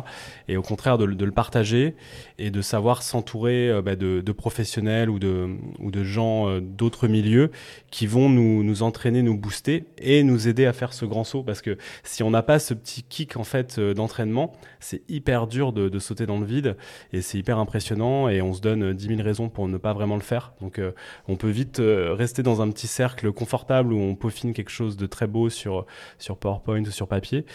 Et 0.48 0.56
au 0.56 0.62
contraire 0.62 1.00
de, 1.00 1.08
de 1.08 1.26
le 1.26 1.32
partager 1.32 1.96
et 2.38 2.52
de 2.52 2.62
savoir 2.62 3.02
s'entourer 3.02 3.70
euh, 3.70 3.82
bah, 3.82 3.96
de, 3.96 4.22
de, 4.22 4.32
professionnels 4.32 5.10
ou 5.10 5.18
de, 5.18 5.50
ou 5.80 5.90
de 5.90 6.04
gens 6.04 6.48
euh, 6.48 6.62
d'autres 6.62 7.08
milieux 7.08 7.50
qui 7.90 8.06
vont 8.06 8.30
nous, 8.30 8.64
nous 8.64 8.84
entraîner, 8.84 9.24
nous 9.24 9.36
booster 9.36 9.86
et 9.98 10.22
nous 10.22 10.48
aider 10.48 10.68
à 10.68 10.74
faire 10.74 10.94
ce 10.94 11.06
grand 11.06 11.24
saut. 11.24 11.42
Parce 11.42 11.64
que 11.64 11.76
si 12.04 12.22
on 12.22 12.30
n'a 12.30 12.44
pas 12.44 12.60
ce 12.60 12.76
petit 12.76 13.02
kick 13.02 13.36
en 13.36 13.44
fait 13.44 13.80
euh, 13.80 13.96
d'entraînement, 13.96 14.52
c'est 14.80 15.02
hyper 15.10 15.48
dur 15.48 15.74
de, 15.74 15.90
de, 15.90 16.00
sauter 16.00 16.28
dans 16.28 16.40
le 16.40 16.46
vide 16.46 16.78
et 17.14 17.22
c'est 17.22 17.40
hyper 17.40 17.58
impressionnant 17.58 18.30
et 18.30 18.44
on 18.44 18.54
se 18.54 18.62
donne 18.62 18.94
10 18.94 19.08
000 19.08 19.22
raisons 19.24 19.50
pour 19.50 19.68
ne 19.68 19.78
pas 19.78 19.94
vraiment 19.94 20.16
le 20.16 20.22
faire. 20.22 20.54
Donc 20.62 20.80
on 21.28 21.36
peut 21.36 21.50
vite 21.50 21.80
rester 21.80 22.44
dans 22.44 22.61
un 22.61 22.61
petit 22.70 22.88
cercle 22.88 23.32
confortable 23.32 23.94
où 23.94 24.00
on 24.00 24.16
peaufine 24.16 24.54
quelque 24.54 24.72
chose 24.72 24.98
de 24.98 25.06
très 25.06 25.28
beau 25.28 25.50
sur, 25.50 25.86
sur 26.18 26.38
PowerPoint 26.38 26.82
sur 26.92 27.08
papier. 27.08 27.46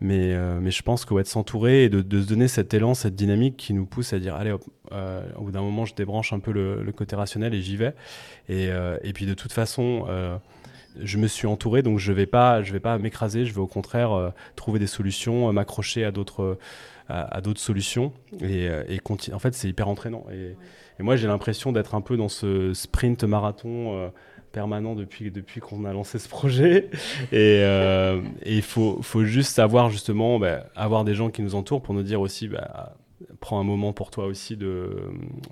Mais, 0.00 0.32
euh, 0.32 0.58
mais 0.60 0.70
je 0.70 0.82
pense 0.82 1.04
que 1.04 1.14
ouais, 1.14 1.22
de 1.22 1.28
s'entourer 1.28 1.84
et 1.84 1.88
de, 1.88 2.20
se 2.20 2.26
donner 2.26 2.48
cet 2.48 2.74
élan, 2.74 2.94
cette 2.94 3.14
dynamique 3.14 3.56
qui 3.56 3.72
nous 3.72 3.86
pousse 3.86 4.12
à 4.12 4.18
dire 4.18 4.34
allez, 4.34 4.54
euh, 4.92 5.22
au 5.36 5.42
bout 5.44 5.50
d'un 5.50 5.62
moment, 5.62 5.84
je 5.84 5.94
débranche 5.94 6.32
un 6.32 6.40
peu 6.40 6.52
le, 6.52 6.92
côté 6.92 7.16
rationnel 7.16 7.54
et 7.54 7.62
j'y 7.62 7.76
vais. 7.76 7.94
Et, 8.48 8.68
euh, 8.70 8.98
et, 9.02 9.12
puis 9.12 9.26
de 9.26 9.34
toute 9.34 9.52
façon, 9.52 10.06
je 11.00 11.18
me 11.18 11.26
suis 11.26 11.46
entouré, 11.46 11.82
donc 11.82 11.98
je 11.98 12.12
vais 12.12 12.26
pas, 12.26 12.62
je 12.62 12.72
vais 12.72 12.80
pas 12.80 12.98
m'écraser. 12.98 13.44
Je 13.44 13.54
vais 13.54 13.60
au 13.60 13.66
contraire 13.66 14.32
trouver 14.56 14.78
des 14.78 14.86
solutions, 14.86 15.52
m'accrocher 15.52 16.04
à 16.04 16.10
d'autres 16.10 16.58
à, 17.10 17.42
d'autres 17.42 17.60
solutions 17.60 18.14
et, 18.40 18.64
et 18.64 19.00
en 19.34 19.38
fait 19.38 19.52
c'est 19.52 19.68
hyper 19.68 19.88
entraînant 19.88 20.24
et, 20.32 20.56
et 20.98 21.02
moi 21.02 21.16
j'ai 21.16 21.26
l'impression 21.26 21.70
d'être 21.70 21.94
un 21.94 22.00
peu 22.00 22.16
dans 22.16 22.30
ce 22.30 22.72
sprint 22.72 23.24
marathon 23.24 24.10
permanent 24.54 24.94
depuis, 24.94 25.30
depuis 25.30 25.60
qu'on 25.60 25.84
a 25.84 25.92
lancé 25.92 26.18
ce 26.18 26.28
projet. 26.28 26.88
Et 27.32 27.60
euh, 27.60 28.22
il 28.46 28.62
faut, 28.62 29.02
faut 29.02 29.24
juste 29.24 29.52
savoir 29.52 29.90
justement 29.90 30.38
bah, 30.38 30.66
avoir 30.76 31.04
des 31.04 31.14
gens 31.14 31.28
qui 31.28 31.42
nous 31.42 31.54
entourent 31.54 31.82
pour 31.82 31.92
nous 31.92 32.04
dire 32.04 32.20
aussi 32.20 32.48
bah, 32.48 32.96
prends 33.40 33.60
un 33.60 33.64
moment 33.64 33.92
pour 33.92 34.10
toi 34.10 34.26
aussi 34.26 34.56
de, 34.56 35.02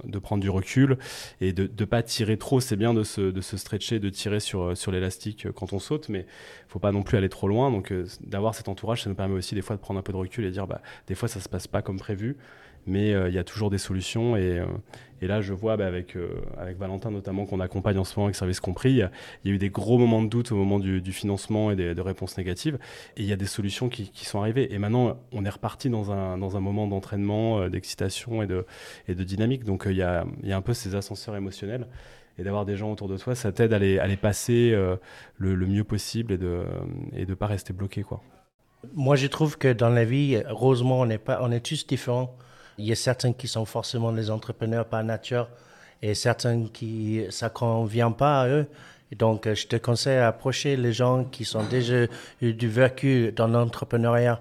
de 0.05 0.19
prendre 0.19 0.41
du 0.41 0.51
recul 0.51 0.99
et 1.41 1.53
de 1.53 1.71
ne 1.79 1.85
pas 1.85 2.03
tirer 2.03 2.37
trop. 2.39 2.61
C'est 2.61 2.77
bien 2.77 2.95
de 2.95 3.03
se, 3.03 3.21
de 3.21 3.41
se 3.41 3.57
stretcher, 3.57 3.99
de 3.99 4.09
tirer 4.09 4.41
sur, 4.41 4.77
sur 4.77 4.93
l'élastique 4.93 5.51
quand 5.53 5.73
on 5.73 5.79
saute, 5.79 6.09
mais 6.09 6.21
il 6.21 6.71
faut 6.71 6.79
pas 6.79 6.93
non 6.93 7.03
plus 7.03 7.19
aller 7.19 7.29
trop 7.29 7.49
loin. 7.49 7.71
Donc 7.71 7.93
euh, 7.93 8.07
d'avoir 8.23 8.55
cet 8.55 8.69
entourage, 8.69 9.03
ça 9.03 9.11
nous 9.11 9.17
permet 9.17 9.35
aussi 9.35 9.55
des 9.55 9.63
fois 9.63 9.77
de 9.77 9.81
prendre 9.81 9.99
un 9.99 10.03
peu 10.03 10.13
de 10.13 10.19
recul 10.19 10.45
et 10.45 10.51
dire 10.51 10.67
bah, 10.67 10.81
des 11.09 11.15
fois 11.15 11.29
ça 11.29 11.41
se 11.41 11.49
passe 11.49 11.67
pas 11.67 11.83
comme 11.83 11.99
prévu 11.99 12.37
mais 12.87 13.13
euh, 13.13 13.29
il 13.29 13.35
y 13.35 13.39
a 13.39 13.45
toujours 13.45 13.71
des 13.71 13.79
solutions. 13.79 14.37
Et, 14.37 14.59
euh, 14.59 14.67
là, 15.21 15.41
je 15.41 15.53
vois 15.53 15.77
bah, 15.77 15.87
avec, 15.87 16.17
euh, 16.17 16.43
avec 16.59 16.79
Valentin 16.79 17.11
notamment, 17.11 17.47
qu'on 17.47 17.61
accompagne 17.61 17.99
en 17.99 18.05
ce 18.05 18.17
moment 18.17 18.27
avec 18.27 18.35
Service 18.35 18.59
Compris, 18.59 18.91
il 18.91 18.97
y, 18.97 19.03
a 19.03 19.11
eu 19.45 19.59
des 19.59 19.71
gros 19.71 19.99
moments 19.99 20.23
de 20.23 20.29
doute 20.29 20.51
au 20.51 20.57
moment 20.57 20.81
du, 20.81 21.01
financement 21.13 21.71
et 21.71 21.77
de 21.77 22.01
réponses 22.01 22.37
négatives. 22.37 22.79
Et 23.17 23.23
il 23.23 23.29
y 23.29 23.33
a 23.33 23.37
des 23.37 23.47
solutions 23.47 23.89
qui, 23.89 24.11
sont 24.25 24.41
arrivées. 24.41 24.73
Et 24.75 24.79
maintenant, 24.79 25.19
on 25.33 25.45
est 25.45 25.51
reparti 25.51 25.91
dans 25.91 26.11
un, 26.11 26.39
dans 26.39 26.57
un 26.57 26.61
moment 26.61 26.89
d'entraînement, 26.89 27.69
d'excitation 27.69 28.43
et 28.43 28.47
de, 28.47 28.67
et 29.07 29.15
de 29.15 29.23
dynamique. 29.23 29.65
Donc 29.65 29.85
il 29.87 29.97
y, 29.97 30.03
a, 30.03 30.25
y 30.43 30.53
a 30.53 30.57
un 30.57 30.63
peu 30.63 30.75
ces 30.75 30.95
ascenseurs 30.95 31.37
émotionnels 31.37 31.87
et 32.39 32.43
d'avoir 32.43 32.65
des 32.65 32.77
gens 32.77 32.91
autour 32.91 33.09
de 33.09 33.19
toi, 33.19 33.35
ça 33.35 33.53
t'aide 33.53 33.75
à 33.75 33.79
les, 33.79 33.99
à 33.99 34.07
les 34.07 34.17
passer 34.17 34.71
le, 34.71 35.55
le, 35.55 35.67
mieux 35.67 35.85
possible 35.85 36.33
et 36.33 36.39
de 36.39 36.65
ne 37.13 37.21
et 37.21 37.27
de 37.27 37.35
pas 37.35 37.47
rester 37.47 37.75
bloqué. 37.75 38.03
Quoi. 38.03 38.23
Moi, 38.95 39.17
je 39.17 39.27
trouve 39.27 39.59
que 39.59 39.73
dans 39.73 39.91
la 39.91 40.05
vie, 40.05 40.43
heureusement, 40.49 41.01
on 41.01 41.09
est, 41.09 41.19
pas, 41.19 41.39
on 41.43 41.53
est 41.53 41.61
tous 41.61 41.87
différents. 41.87 42.35
Il 42.79 42.87
y 42.87 42.93
a 42.93 42.97
certains 42.97 43.33
qui 43.33 43.49
sont 43.49 43.65
forcément 43.65 44.13
des 44.13 44.31
entrepreneurs 44.31 44.87
par 44.87 45.05
nature 45.05 45.49
et 46.01 46.15
certains 46.15 46.67
qui 46.67 47.25
ça 47.31 47.49
convient 47.49 48.13
pas 48.13 48.43
à 48.43 48.49
eux. 48.49 48.67
Donc, 49.17 49.53
je 49.53 49.67
te 49.67 49.77
conseille 49.77 50.19
d'approcher 50.19 50.77
les 50.77 50.93
gens 50.93 51.25
qui 51.25 51.45
sont 51.45 51.65
déjà 51.65 52.07
eu 52.41 52.55
du 52.55 52.69
vécu 52.69 53.31
dans 53.33 53.47
l'entrepreneuriat 53.47 54.41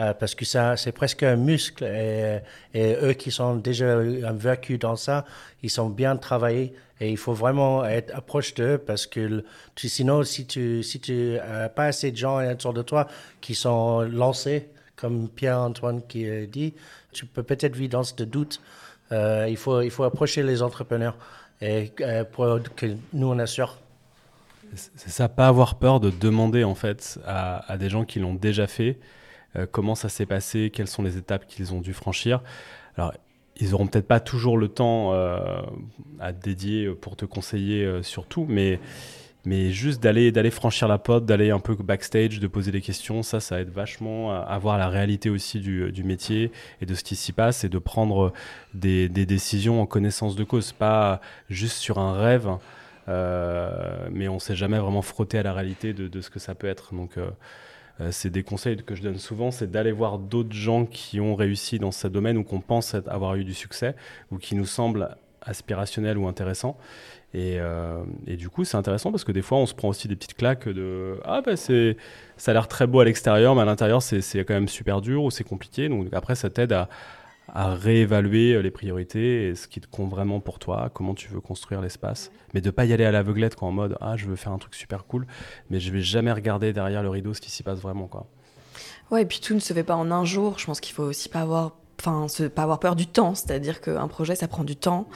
euh, 0.00 0.14
parce 0.14 0.34
que 0.34 0.44
ça, 0.44 0.76
c'est 0.76 0.92
presque 0.92 1.22
un 1.22 1.36
muscle 1.36 1.84
et, 1.84 2.40
eux 3.02 3.12
qui 3.12 3.30
sont 3.30 3.56
déjà 3.56 3.96
vécu 3.96 4.78
dans 4.78 4.96
ça, 4.96 5.24
ils 5.62 5.70
sont 5.70 5.90
bien 5.90 6.16
travaillés 6.16 6.72
et 7.00 7.10
il 7.10 7.16
faut 7.18 7.34
vraiment 7.34 7.84
être 7.84 8.14
approche 8.16 8.54
d'eux 8.54 8.78
parce 8.78 9.06
que 9.06 9.44
tu, 9.74 9.88
sinon, 9.88 10.22
si 10.22 10.46
tu 10.46 10.82
si 10.82 10.98
tu 11.00 11.38
as 11.38 11.68
pas 11.68 11.86
assez 11.86 12.10
de 12.10 12.16
gens 12.16 12.42
autour 12.48 12.72
de 12.72 12.82
toi 12.82 13.06
qui 13.40 13.54
sont 13.54 14.00
lancés, 14.00 14.70
comme 15.02 15.28
Pierre-Antoine 15.28 16.00
qui 16.06 16.46
dit, 16.46 16.74
tu 17.10 17.26
peux 17.26 17.42
peut-être 17.42 17.74
vivre 17.74 17.90
dans 17.90 18.04
ce 18.04 18.22
doute. 18.22 18.60
Euh, 19.10 19.46
il, 19.48 19.56
faut, 19.56 19.80
il 19.82 19.90
faut 19.90 20.04
approcher 20.04 20.44
les 20.44 20.62
entrepreneurs 20.62 21.16
et 21.60 21.90
euh, 22.00 22.22
pour 22.22 22.60
que 22.76 22.86
nous 23.12 23.26
on 23.26 23.38
assure. 23.40 23.78
C'est 24.74 25.10
ça, 25.10 25.28
pas 25.28 25.48
avoir 25.48 25.74
peur 25.74 25.98
de 25.98 26.08
demander 26.08 26.62
en 26.62 26.76
fait 26.76 27.18
à, 27.26 27.70
à 27.70 27.76
des 27.76 27.90
gens 27.90 28.04
qui 28.04 28.20
l'ont 28.20 28.34
déjà 28.34 28.66
fait 28.68 28.98
comment 29.70 29.94
ça 29.94 30.08
s'est 30.08 30.24
passé, 30.24 30.70
quelles 30.72 30.88
sont 30.88 31.02
les 31.02 31.18
étapes 31.18 31.46
qu'ils 31.46 31.74
ont 31.74 31.82
dû 31.82 31.92
franchir. 31.92 32.40
Alors, 32.96 33.12
ils 33.56 33.74
auront 33.74 33.86
peut-être 33.86 34.08
pas 34.08 34.20
toujours 34.20 34.56
le 34.56 34.68
temps 34.68 35.12
à 35.12 36.32
dédier 36.32 36.88
pour 36.94 37.16
te 37.16 37.26
conseiller 37.26 38.02
sur 38.02 38.24
tout, 38.24 38.46
mais 38.48 38.80
mais 39.44 39.70
juste 39.70 40.02
d'aller 40.02 40.32
d'aller 40.32 40.50
franchir 40.50 40.88
la 40.88 40.98
porte, 40.98 41.24
d'aller 41.24 41.50
un 41.50 41.58
peu 41.58 41.74
backstage, 41.74 42.38
de 42.38 42.46
poser 42.46 42.70
des 42.70 42.80
questions, 42.80 43.22
ça, 43.22 43.40
ça 43.40 43.60
aide 43.60 43.70
vachement 43.70 44.32
à, 44.32 44.58
voir 44.58 44.78
la 44.78 44.88
réalité 44.88 45.30
aussi 45.30 45.60
du, 45.60 45.90
du, 45.90 46.04
métier 46.04 46.52
et 46.80 46.86
de 46.86 46.94
ce 46.94 47.02
qui 47.02 47.16
s'y 47.16 47.32
passe 47.32 47.64
et 47.64 47.68
de 47.68 47.78
prendre 47.78 48.32
des, 48.74 49.08
des, 49.08 49.26
décisions 49.26 49.80
en 49.80 49.86
connaissance 49.86 50.36
de 50.36 50.44
cause, 50.44 50.72
pas 50.72 51.20
juste 51.48 51.78
sur 51.78 51.98
un 51.98 52.12
rêve, 52.14 52.48
euh, 53.08 54.08
mais 54.10 54.28
on 54.28 54.38
s'est 54.38 54.56
jamais 54.56 54.78
vraiment 54.78 55.02
frotté 55.02 55.38
à 55.38 55.42
la 55.42 55.52
réalité 55.52 55.92
de, 55.92 56.20
ce 56.20 56.30
que 56.30 56.38
ça 56.38 56.54
peut 56.54 56.68
être. 56.68 56.94
Donc 56.94 57.18
euh, 57.18 57.30
euh, 58.00 58.08
c'est 58.10 58.30
des 58.30 58.42
conseils 58.42 58.76
que 58.76 58.94
je 58.94 59.02
donne 59.02 59.18
souvent, 59.18 59.50
c'est 59.50 59.70
d'aller 59.70 59.92
voir 59.92 60.18
d'autres 60.18 60.54
gens 60.54 60.86
qui 60.86 61.20
ont 61.20 61.34
réussi 61.34 61.78
dans 61.78 61.92
ce 61.92 62.08
domaine 62.08 62.36
ou 62.36 62.44
qu'on 62.44 62.60
pense 62.60 62.94
avoir 62.94 63.34
eu 63.36 63.44
du 63.44 63.54
succès 63.54 63.94
ou 64.30 64.38
qui 64.38 64.54
nous 64.54 64.66
semblent 64.66 65.16
aspirationnels 65.42 66.18
ou 66.18 66.28
intéressants 66.28 66.78
euh, 67.34 68.02
et, 68.26 68.36
du 68.36 68.48
coup, 68.48 68.64
c'est 68.64 68.76
intéressant 68.76 69.10
parce 69.10 69.24
que 69.24 69.32
des 69.32 69.42
fois, 69.42 69.58
on 69.58 69.66
se 69.66 69.74
prend 69.74 69.88
aussi 69.88 70.08
des 70.08 70.16
petites 70.16 70.34
claques 70.34 70.68
de 70.68 71.18
Ah, 71.24 71.40
bah, 71.44 71.56
c'est, 71.56 71.96
ça 72.36 72.50
a 72.50 72.54
l'air 72.54 72.68
très 72.68 72.86
beau 72.86 73.00
à 73.00 73.04
l'extérieur, 73.04 73.54
mais 73.54 73.62
à 73.62 73.64
l'intérieur, 73.64 74.02
c'est, 74.02 74.20
quand 74.44 74.54
même 74.54 74.68
super 74.68 75.00
dur 75.00 75.24
ou 75.24 75.30
c'est 75.30 75.44
compliqué. 75.44 75.88
Donc 75.88 76.08
après, 76.12 76.34
ça 76.34 76.50
t'aide 76.50 76.72
à, 76.72 76.88
réévaluer 77.54 78.62
les 78.62 78.70
priorités 78.70 79.48
et 79.48 79.54
ce 79.54 79.68
qui 79.68 79.80
te 79.80 79.86
compte 79.86 80.08
vraiment 80.08 80.40
pour 80.40 80.58
toi, 80.58 80.90
comment 80.94 81.14
tu 81.14 81.28
veux 81.28 81.40
construire 81.40 81.80
l'espace. 81.82 82.30
Mais 82.54 82.60
de 82.60 82.70
pas 82.70 82.84
y 82.84 82.92
aller 82.92 83.04
à 83.04 83.10
l'aveuglette, 83.10 83.56
quoi, 83.56 83.68
en 83.68 83.72
mode 83.72 83.96
Ah, 84.00 84.16
je 84.16 84.26
veux 84.26 84.36
faire 84.36 84.52
un 84.52 84.58
truc 84.58 84.74
super 84.74 85.04
cool, 85.04 85.26
mais 85.68 85.80
je 85.80 85.92
vais 85.92 86.00
jamais 86.00 86.32
regarder 86.32 86.72
derrière 86.72 87.02
le 87.02 87.10
rideau 87.10 87.34
ce 87.34 87.40
qui 87.40 87.50
s'y 87.50 87.62
passe 87.62 87.80
vraiment. 87.80 88.06
Quoi. 88.06 88.26
Ouais, 89.10 89.22
et 89.22 89.26
puis 89.26 89.40
tout 89.40 89.52
ne 89.54 89.58
se 89.58 89.74
fait 89.74 89.82
pas 89.82 89.96
en 89.96 90.10
un 90.10 90.24
jour. 90.24 90.58
Je 90.58 90.64
pense 90.64 90.80
qu'il 90.80 90.94
faut 90.94 91.02
aussi 91.02 91.28
pas 91.28 91.40
avoir 91.40 91.72
enfin, 92.04 92.26
pas 92.48 92.62
avoir 92.62 92.78
peur 92.78 92.96
du 92.96 93.06
temps, 93.06 93.34
c'est-à-dire 93.34 93.80
qu'un 93.80 94.08
projet, 94.08 94.34
ça 94.34 94.48
prend 94.48 94.64
du 94.64 94.76
temps. 94.76 95.06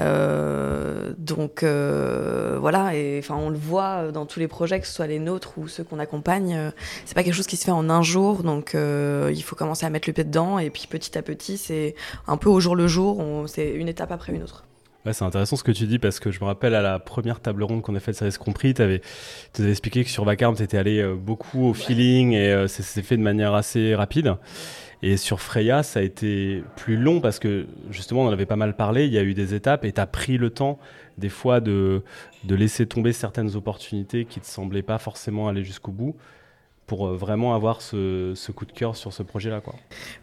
Euh, 0.00 1.12
donc 1.18 1.62
euh, 1.62 2.56
voilà, 2.60 2.96
et 2.96 3.18
enfin, 3.18 3.36
on 3.36 3.50
le 3.50 3.58
voit 3.58 4.10
dans 4.10 4.26
tous 4.26 4.40
les 4.40 4.48
projets, 4.48 4.80
que 4.80 4.86
ce 4.86 4.92
soit 4.92 5.06
les 5.06 5.18
nôtres 5.18 5.58
ou 5.58 5.68
ceux 5.68 5.84
qu'on 5.84 5.98
accompagne, 5.98 6.54
euh, 6.56 6.70
c'est 7.04 7.14
pas 7.14 7.22
quelque 7.22 7.34
chose 7.34 7.46
qui 7.46 7.56
se 7.56 7.64
fait 7.64 7.70
en 7.70 7.88
un 7.90 8.02
jour, 8.02 8.42
donc 8.42 8.74
il 8.74 9.42
faut 9.42 9.56
commencer 9.56 9.86
à 9.86 9.90
mettre 9.90 10.08
le 10.08 10.12
pied 10.12 10.24
dedans, 10.24 10.58
et 10.58 10.70
puis 10.70 10.86
petit 10.88 11.16
à 11.16 11.22
petit, 11.22 11.58
c'est 11.58 11.94
un 12.26 12.36
peu 12.36 12.48
au 12.48 12.60
jour 12.60 12.74
le 12.74 12.88
jour, 12.88 13.22
c'est 13.46 13.70
une 13.70 13.88
étape 13.88 14.10
après 14.10 14.32
une 14.32 14.42
autre. 14.42 14.64
Ouais, 15.06 15.12
c'est 15.12 15.24
intéressant 15.24 15.56
ce 15.56 15.62
que 15.64 15.72
tu 15.72 15.86
dis 15.86 15.98
parce 15.98 16.18
que 16.18 16.30
je 16.30 16.40
me 16.40 16.46
rappelle 16.46 16.74
à 16.74 16.80
la 16.80 16.98
première 16.98 17.40
table 17.40 17.62
ronde 17.62 17.82
qu'on 17.82 17.94
a 17.94 18.00
faite 18.00 18.14
de 18.14 18.18
Service 18.20 18.38
Compris, 18.38 18.72
tu 18.72 18.80
avais, 18.80 19.02
avais, 19.58 19.70
expliqué 19.70 20.02
que 20.02 20.08
sur 20.08 20.24
Vacarme, 20.24 20.56
tu 20.56 20.62
étais 20.62 20.78
allé 20.78 21.04
beaucoup 21.14 21.66
au 21.66 21.74
feeling 21.74 22.32
et 22.32 22.66
ça 22.68 22.82
s'est 22.82 23.02
fait 23.02 23.18
de 23.18 23.22
manière 23.22 23.52
assez 23.52 23.94
rapide. 23.94 24.36
Et 25.06 25.18
sur 25.18 25.42
Freya, 25.42 25.82
ça 25.82 26.00
a 26.00 26.02
été 26.02 26.64
plus 26.76 26.96
long 26.96 27.20
parce 27.20 27.38
que 27.38 27.66
justement, 27.90 28.22
on 28.22 28.28
en 28.28 28.32
avait 28.32 28.46
pas 28.46 28.56
mal 28.56 28.74
parlé. 28.74 29.04
Il 29.04 29.12
y 29.12 29.18
a 29.18 29.22
eu 29.22 29.34
des 29.34 29.52
étapes 29.52 29.84
et 29.84 29.92
tu 29.92 30.00
as 30.00 30.06
pris 30.06 30.38
le 30.38 30.48
temps, 30.48 30.78
des 31.18 31.28
fois, 31.28 31.60
de, 31.60 32.02
de 32.44 32.54
laisser 32.54 32.86
tomber 32.86 33.12
certaines 33.12 33.54
opportunités 33.54 34.24
qui 34.24 34.38
ne 34.38 34.44
te 34.44 34.48
semblaient 34.48 34.80
pas 34.80 34.96
forcément 34.96 35.46
aller 35.46 35.62
jusqu'au 35.62 35.92
bout 35.92 36.16
pour 36.86 37.06
euh, 37.06 37.16
vraiment 37.16 37.54
avoir 37.54 37.80
ce, 37.80 38.34
coup 38.52 38.66
de 38.66 38.72
cœur 38.72 38.96
sur 38.96 39.12
ce 39.12 39.22
projet-là. 39.22 39.60
Quoi. 39.60 39.74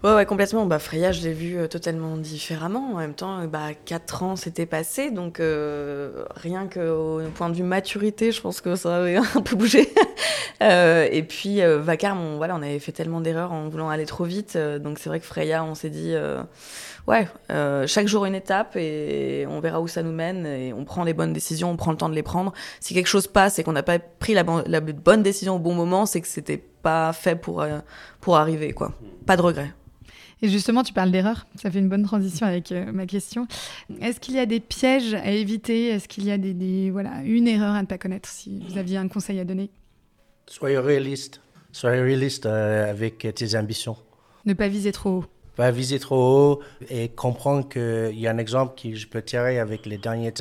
Ouais, 0.03 0.25
complètement. 0.25 0.65
Bah, 0.65 0.79
Freya, 0.79 1.11
je 1.11 1.21
l'ai 1.21 1.33
vu 1.33 1.57
euh, 1.57 1.67
totalement 1.67 2.17
différemment. 2.17 2.93
En 2.93 2.97
même 2.97 3.13
temps, 3.13 3.45
bah, 3.45 3.73
4 3.85 4.23
ans 4.23 4.35
s'étaient 4.35 4.65
passés, 4.65 5.11
donc 5.11 5.39
euh, 5.39 6.23
rien 6.35 6.67
qu'au 6.67 7.21
point 7.35 7.49
de 7.49 7.55
vue 7.55 7.63
maturité, 7.63 8.31
je 8.31 8.41
pense 8.41 8.61
que 8.61 8.75
ça 8.75 8.97
avait 8.97 9.15
un 9.35 9.41
peu 9.41 9.55
bougé. 9.55 9.89
et 10.61 11.23
puis, 11.23 11.61
Vacarme, 11.61 12.19
on, 12.19 12.37
voilà, 12.37 12.55
on 12.55 12.61
avait 12.61 12.79
fait 12.79 12.91
tellement 12.91 13.21
d'erreurs 13.21 13.51
en 13.51 13.67
voulant 13.67 13.89
aller 13.89 14.05
trop 14.05 14.25
vite, 14.25 14.57
donc 14.57 14.99
c'est 14.99 15.09
vrai 15.09 15.19
que 15.19 15.25
Freya, 15.25 15.63
on 15.63 15.73
s'est 15.73 15.89
dit 15.89 16.13
ouais, 17.07 17.27
euh, 17.51 17.87
chaque 17.87 18.07
jour 18.07 18.25
une 18.25 18.35
étape 18.35 18.75
et 18.75 19.45
on 19.47 19.59
verra 19.59 19.81
où 19.81 19.87
ça 19.87 20.03
nous 20.03 20.11
mène 20.11 20.45
et 20.45 20.73
on 20.73 20.85
prend 20.85 21.03
les 21.03 21.13
bonnes 21.13 21.33
décisions, 21.33 21.71
on 21.71 21.77
prend 21.77 21.91
le 21.91 21.97
temps 21.97 22.09
de 22.09 22.15
les 22.15 22.23
prendre. 22.23 22.53
Si 22.79 22.93
quelque 22.93 23.07
chose 23.07 23.27
passe 23.27 23.59
et 23.59 23.63
qu'on 23.63 23.71
n'a 23.71 23.83
pas 23.83 23.99
pris 23.99 24.33
la, 24.33 24.43
bonne 24.43 25.23
décision 25.23 25.55
au 25.55 25.59
bon 25.59 25.73
moment, 25.73 26.05
c'est 26.05 26.21
que 26.21 26.27
c'était 26.27 26.57
pas 26.57 27.13
fait 27.13 27.35
pour, 27.35 27.61
euh, 27.61 27.79
pour 28.19 28.37
arriver, 28.37 28.73
quoi. 28.73 28.93
Pas 29.25 29.37
de 29.37 29.41
regret. 29.41 29.73
Et 30.43 30.49
justement, 30.49 30.81
tu 30.81 30.91
parles 30.91 31.11
d'erreur. 31.11 31.45
Ça 31.55 31.69
fait 31.69 31.77
une 31.77 31.89
bonne 31.89 32.03
transition 32.03 32.47
avec 32.47 32.71
euh, 32.71 32.91
ma 32.91 33.05
question. 33.05 33.47
Est-ce 34.01 34.19
qu'il 34.19 34.33
y 34.33 34.39
a 34.39 34.47
des 34.47 34.59
pièges 34.59 35.13
à 35.13 35.29
éviter? 35.31 35.89
Est-ce 35.89 36.07
qu'il 36.07 36.25
y 36.25 36.31
a 36.31 36.39
des, 36.39 36.89
voilà, 36.89 37.21
une 37.23 37.47
erreur 37.47 37.75
à 37.75 37.81
ne 37.81 37.87
pas 37.87 37.99
connaître 37.99 38.27
Si 38.27 38.63
vous 38.67 38.77
aviez 38.79 38.97
un 38.97 39.07
conseil 39.07 39.39
à 39.39 39.45
donner? 39.45 39.69
Soyez 40.47 40.79
réaliste. 40.79 41.41
Soyez 41.71 42.01
réaliste 42.01 42.47
avec 42.47 43.27
tes 43.35 43.55
ambitions. 43.55 43.95
Ne 44.45 44.53
pas 44.53 44.67
viser 44.67 44.91
trop 44.91 45.09
haut 45.09 45.25
viser 45.69 45.99
trop 45.99 46.15
haut 46.15 46.59
et 46.89 47.09
comprendre 47.09 47.69
qu'il 47.69 48.19
y 48.19 48.25
a 48.25 48.31
un 48.31 48.39
exemple 48.39 48.81
que 48.81 48.95
je 48.95 49.07
peux 49.07 49.21
tirer 49.21 49.59
avec 49.59 49.85
les 49.85 49.99
derniers, 49.99 50.33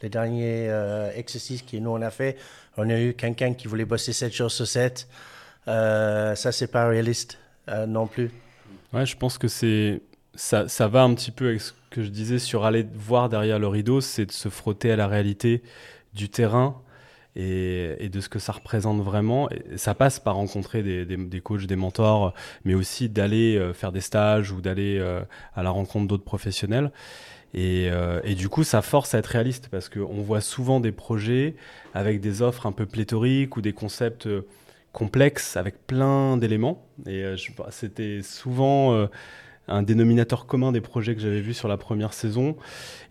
les 0.00 0.08
derniers 0.08 0.68
euh, 0.70 1.10
exercices 1.14 1.62
que 1.62 1.76
nous 1.76 1.90
on 1.90 2.00
a 2.00 2.10
fait. 2.10 2.38
On 2.78 2.88
a 2.88 2.98
eu 2.98 3.12
quelqu'un 3.12 3.52
qui 3.52 3.68
voulait 3.68 3.84
bosser 3.84 4.14
7 4.14 4.32
jours 4.32 4.50
sur 4.50 4.66
7. 4.66 5.06
Euh, 5.68 6.34
ça, 6.34 6.52
c'est 6.52 6.68
pas 6.68 6.88
réaliste 6.88 7.38
euh, 7.68 7.84
non 7.86 8.06
plus. 8.06 8.30
Ouais, 8.92 9.04
je 9.04 9.16
pense 9.16 9.36
que 9.36 9.48
c'est 9.48 10.00
ça, 10.34 10.68
ça 10.68 10.88
va 10.88 11.02
un 11.02 11.14
petit 11.14 11.30
peu 11.30 11.48
avec 11.48 11.60
ce 11.60 11.72
que 11.90 12.02
je 12.02 12.08
disais 12.08 12.38
sur 12.38 12.64
aller 12.64 12.86
voir 12.94 13.28
derrière 13.28 13.58
le 13.58 13.68
rideau, 13.68 14.00
c'est 14.00 14.26
de 14.26 14.32
se 14.32 14.48
frotter 14.48 14.90
à 14.90 14.96
la 14.96 15.06
réalité 15.06 15.62
du 16.14 16.28
terrain 16.28 16.80
et, 17.36 18.08
de 18.08 18.20
ce 18.20 18.28
que 18.28 18.38
ça 18.38 18.52
représente 18.52 19.02
vraiment. 19.02 19.48
Ça 19.76 19.94
passe 19.94 20.20
par 20.20 20.36
rencontrer 20.36 20.82
des, 20.82 21.40
coachs, 21.40 21.66
des 21.66 21.76
mentors, 21.76 22.34
mais 22.64 22.74
aussi 22.74 23.08
d'aller 23.08 23.56
euh, 23.56 23.72
faire 23.72 23.92
des 23.92 24.00
stages 24.00 24.52
ou 24.52 24.60
d'aller 24.60 24.98
euh, 24.98 25.20
à 25.54 25.62
la 25.62 25.70
rencontre 25.70 26.06
d'autres 26.06 26.24
professionnels. 26.24 26.92
Euh, 27.56 28.20
et, 28.24 28.34
du 28.34 28.48
coup, 28.48 28.64
ça 28.64 28.82
force 28.82 29.14
à 29.14 29.18
être 29.18 29.26
réaliste 29.26 29.68
parce 29.68 29.88
qu'on 29.88 30.22
voit 30.22 30.40
souvent 30.40 30.80
des 30.80 30.92
projets 30.92 31.54
avec 31.92 32.20
des 32.20 32.42
offres 32.42 32.66
un 32.66 32.72
peu 32.72 32.86
pléthoriques 32.86 33.56
ou 33.56 33.60
des 33.60 33.72
concepts 33.72 34.28
complexes 34.92 35.56
avec 35.56 35.86
plein 35.86 36.36
d'éléments. 36.36 36.84
Et 37.06 37.24
c'était 37.70 38.22
souvent 38.22 39.08
un 39.68 39.82
dénominateur 39.82 40.46
commun 40.46 40.72
des 40.72 40.80
projets 40.80 41.14
que 41.14 41.20
j'avais 41.20 41.40
vus 41.40 41.54
sur 41.54 41.68
la 41.68 41.76
première 41.76 42.12
saison. 42.12 42.56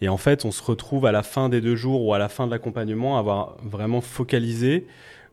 Et 0.01 0.09
en 0.09 0.17
fait, 0.17 0.45
on 0.45 0.51
se 0.51 0.61
retrouve 0.61 1.05
à 1.05 1.11
la 1.11 1.23
fin 1.23 1.49
des 1.49 1.61
deux 1.61 1.75
jours 1.75 2.05
ou 2.05 2.13
à 2.13 2.19
la 2.19 2.29
fin 2.29 2.45
de 2.45 2.51
l'accompagnement 2.51 3.17
à 3.17 3.19
avoir 3.19 3.57
vraiment 3.63 4.01
focalisé 4.01 4.87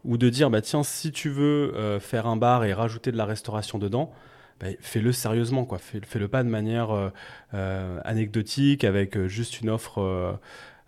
ou 0.05 0.17
de 0.17 0.29
dire, 0.31 0.51
bah 0.51 0.63
tiens, 0.63 0.83
si 0.83 1.13
tu 1.13 1.29
veux 1.29 1.75
euh, 1.77 2.01
faire 2.01 2.27
un 2.27 2.37
bar 2.37 2.65
et 2.65 2.73
rajouter 2.73 3.13
de 3.13 3.17
la 3.17 3.27
restauration 3.27 3.79
dedans, 3.79 4.13
bah, 4.59 4.69
fais-le 4.81 5.13
sérieusement, 5.13 5.65
quoi. 5.65 5.79
Fais-le 5.79 6.29
pas 6.29 6.43
de 6.43 6.49
manière 6.49 6.91
euh, 6.91 7.11
euh, 7.55 8.01
anecdotique 8.05 8.85
avec 8.85 9.19
juste 9.27 9.61
une 9.61 9.71
offre 9.71 10.39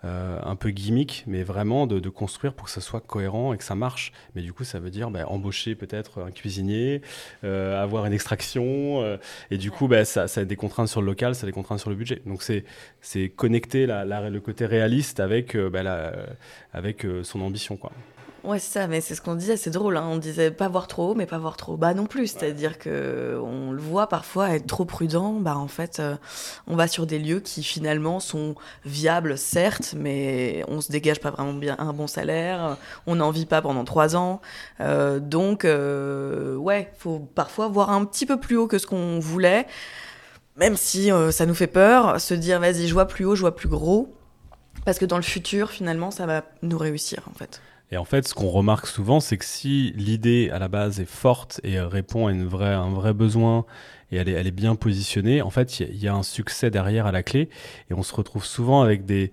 euh, 0.04 0.40
un 0.42 0.56
peu 0.56 0.70
gimmick, 0.70 1.22
mais 1.28 1.44
vraiment 1.44 1.86
de, 1.86 2.08
construire 2.08 2.54
pour 2.54 2.66
que 2.66 2.72
ça 2.72 2.80
soit 2.80 3.00
cohérent 3.00 3.52
et 3.52 3.58
que 3.58 3.64
ça 3.64 3.76
marche. 3.76 4.12
Mais 4.34 4.42
du 4.42 4.52
coup, 4.52 4.64
ça 4.64 4.80
veut 4.80 4.90
dire 4.90 5.10
bah, 5.10 5.28
embaucher 5.28 5.74
peut-être 5.74 6.22
un 6.22 6.30
cuisinier, 6.32 7.02
euh, 7.44 7.80
avoir 7.80 8.04
une 8.06 8.12
extraction, 8.12 9.00
euh, 9.02 9.16
et 9.50 9.58
du 9.58 9.70
coup, 9.70 9.86
bah, 9.86 10.04
ça, 10.04 10.24
a 10.24 10.44
des 10.44 10.56
contraintes 10.56 10.88
sur 10.88 11.00
le 11.00 11.06
local, 11.06 11.34
ça 11.34 11.44
a 11.44 11.46
des 11.46 11.52
contraintes 11.52 11.78
sur 11.78 11.90
le 11.90 11.96
budget. 11.96 12.20
Donc 12.26 12.42
c'est 12.42 13.28
connecter 13.30 13.86
le 13.86 14.38
côté 14.40 14.66
réaliste 14.66 15.20
avec, 15.20 15.56
bah, 15.56 16.12
avec 16.72 17.06
son 17.22 17.40
ambition. 17.40 17.76
Quoi. 17.76 17.92
Ouais, 18.44 18.58
c'est 18.58 18.72
ça, 18.72 18.86
mais 18.88 19.00
c'est 19.00 19.14
ce 19.14 19.22
qu'on 19.22 19.36
disait, 19.36 19.56
c'est 19.56 19.70
drôle. 19.70 19.96
Hein. 19.96 20.04
On 20.10 20.16
disait 20.16 20.50
pas 20.50 20.66
voir 20.66 20.88
trop 20.88 21.10
haut, 21.10 21.14
mais 21.14 21.26
pas 21.26 21.38
voir 21.38 21.56
trop 21.56 21.76
bas 21.76 21.94
non 21.94 22.06
plus. 22.06 22.26
C'est-à-dire 22.26 22.76
que 22.76 23.40
on 23.40 23.70
le 23.70 23.80
voit 23.80 24.08
parfois 24.08 24.50
être 24.50 24.66
trop 24.66 24.84
prudent. 24.84 25.34
Bah, 25.34 25.56
en 25.56 25.68
fait, 25.68 26.00
euh, 26.00 26.16
on 26.66 26.74
va 26.74 26.88
sur 26.88 27.06
des 27.06 27.20
lieux 27.20 27.38
qui 27.38 27.62
finalement 27.62 28.18
sont 28.18 28.56
viables, 28.84 29.38
certes, 29.38 29.94
mais 29.96 30.64
on 30.66 30.80
se 30.80 30.90
dégage 30.90 31.20
pas 31.20 31.30
vraiment 31.30 31.52
bien 31.52 31.76
un 31.78 31.92
bon 31.92 32.08
salaire. 32.08 32.76
On 33.06 33.14
n'en 33.14 33.30
vit 33.30 33.46
pas 33.46 33.62
pendant 33.62 33.84
trois 33.84 34.16
ans. 34.16 34.40
Euh, 34.80 35.20
donc, 35.20 35.64
euh, 35.64 36.56
ouais, 36.56 36.92
faut 36.98 37.20
parfois 37.20 37.68
voir 37.68 37.90
un 37.90 38.04
petit 38.04 38.26
peu 38.26 38.40
plus 38.40 38.56
haut 38.56 38.66
que 38.66 38.78
ce 38.78 38.88
qu'on 38.88 39.20
voulait, 39.20 39.68
même 40.56 40.76
si 40.76 41.12
euh, 41.12 41.30
ça 41.30 41.46
nous 41.46 41.54
fait 41.54 41.68
peur. 41.68 42.20
Se 42.20 42.34
dire, 42.34 42.58
vas-y, 42.58 42.88
je 42.88 42.92
vois 42.92 43.06
plus 43.06 43.24
haut, 43.24 43.36
je 43.36 43.42
vois 43.42 43.54
plus 43.54 43.68
gros, 43.68 44.12
parce 44.84 44.98
que 44.98 45.04
dans 45.04 45.16
le 45.16 45.22
futur, 45.22 45.70
finalement, 45.70 46.10
ça 46.10 46.26
va 46.26 46.42
nous 46.62 46.78
réussir, 46.78 47.22
en 47.30 47.34
fait. 47.34 47.60
Et 47.92 47.98
en 47.98 48.06
fait, 48.06 48.26
ce 48.26 48.32
qu'on 48.32 48.48
remarque 48.48 48.86
souvent, 48.86 49.20
c'est 49.20 49.36
que 49.36 49.44
si 49.44 49.92
l'idée 49.96 50.48
à 50.50 50.58
la 50.58 50.68
base 50.68 50.98
est 50.98 51.08
forte 51.08 51.60
et 51.62 51.78
répond 51.78 52.26
à 52.26 52.32
une 52.32 52.46
vraie, 52.46 52.72
un 52.72 52.90
vrai 52.90 53.12
besoin 53.12 53.66
et 54.10 54.16
elle 54.16 54.28
est, 54.28 54.50
bien 54.50 54.76
positionnée, 54.76 55.42
en 55.42 55.50
fait, 55.50 55.78
il 55.80 56.02
y, 56.02 56.08
a 56.08 56.14
un 56.14 56.22
succès 56.22 56.70
derrière 56.70 57.06
à 57.06 57.12
la 57.12 57.22
clé. 57.22 57.50
Et 57.90 57.94
on 57.94 58.02
se 58.02 58.14
retrouve 58.14 58.46
souvent 58.46 58.80
avec 58.80 59.04
des, 59.04 59.30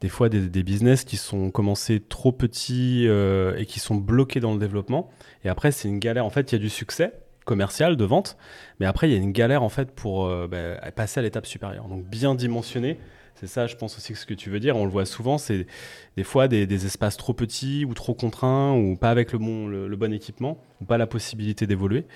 des 0.00 0.08
fois 0.08 0.28
des, 0.28 0.48
des 0.48 0.62
business 0.62 1.04
qui 1.04 1.16
sont 1.16 1.50
commencés 1.50 2.00
trop 2.00 2.30
petits 2.30 3.06
euh, 3.08 3.56
et 3.56 3.66
qui 3.66 3.80
sont 3.80 3.96
bloqués 3.96 4.40
dans 4.40 4.52
le 4.52 4.60
développement. 4.60 5.10
Et 5.44 5.48
après, 5.48 5.72
c'est 5.72 5.88
une 5.88 5.98
galère. 5.98 6.24
En 6.24 6.30
fait, 6.30 6.52
il 6.52 6.54
y 6.54 6.58
a 6.58 6.60
du 6.60 6.70
succès 6.70 7.12
commercial 7.44 7.96
de 7.96 8.04
vente, 8.04 8.36
mais 8.80 8.86
après, 8.86 9.08
il 9.08 9.12
y 9.12 9.16
a 9.16 9.20
une 9.20 9.32
galère 9.32 9.62
en 9.62 9.68
fait 9.68 9.92
pour 9.92 10.26
euh, 10.26 10.48
bah, 10.48 10.90
passer 10.92 11.20
à 11.20 11.22
l'étape 11.24 11.46
supérieure. 11.46 11.88
Donc, 11.88 12.04
bien 12.04 12.36
dimensionné 12.36 12.98
c'est 13.38 13.46
ça, 13.46 13.66
je 13.66 13.76
pense 13.76 13.98
aussi 13.98 14.14
que 14.14 14.18
ce 14.18 14.24
que 14.24 14.34
tu 14.34 14.48
veux 14.48 14.60
dire. 14.60 14.76
On 14.76 14.86
le 14.86 14.90
voit 14.90 15.04
souvent, 15.04 15.36
c'est 15.36 15.66
des 16.16 16.24
fois 16.24 16.48
des, 16.48 16.86
espaces 16.86 17.18
trop 17.18 17.34
petits 17.34 17.84
ou 17.84 17.92
trop 17.92 18.14
contraints 18.14 18.72
ou 18.72 18.96
pas 18.96 19.10
avec 19.10 19.32
le 19.32 19.38
bon, 19.38 19.68
le, 19.68 19.94
bon 19.96 20.12
équipement 20.12 20.58
ou 20.80 20.86
pas 20.86 20.96
la 20.96 21.06
possibilité 21.06 21.66
d'évoluer. 21.66 22.06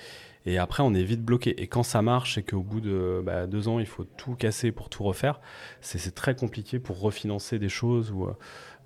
Et 0.47 0.57
après, 0.57 0.81
on 0.81 0.95
est 0.95 1.03
vite 1.03 1.21
bloqué. 1.21 1.61
Et 1.61 1.67
quand 1.67 1.83
ça 1.83 2.01
marche 2.01 2.39
et 2.39 2.43
qu'au 2.43 2.61
bout 2.63 2.81
de 2.81 3.21
bah, 3.23 3.45
deux 3.45 3.67
ans, 3.67 3.79
il 3.79 3.85
faut 3.85 4.03
tout 4.03 4.33
casser 4.33 4.71
pour 4.71 4.89
tout 4.89 5.03
refaire, 5.03 5.39
c'est 5.81 6.15
très 6.15 6.35
compliqué 6.35 6.79
pour 6.79 6.99
refinancer 6.99 7.59
des 7.59 7.69
choses. 7.69 8.11
Euh, 8.19 8.31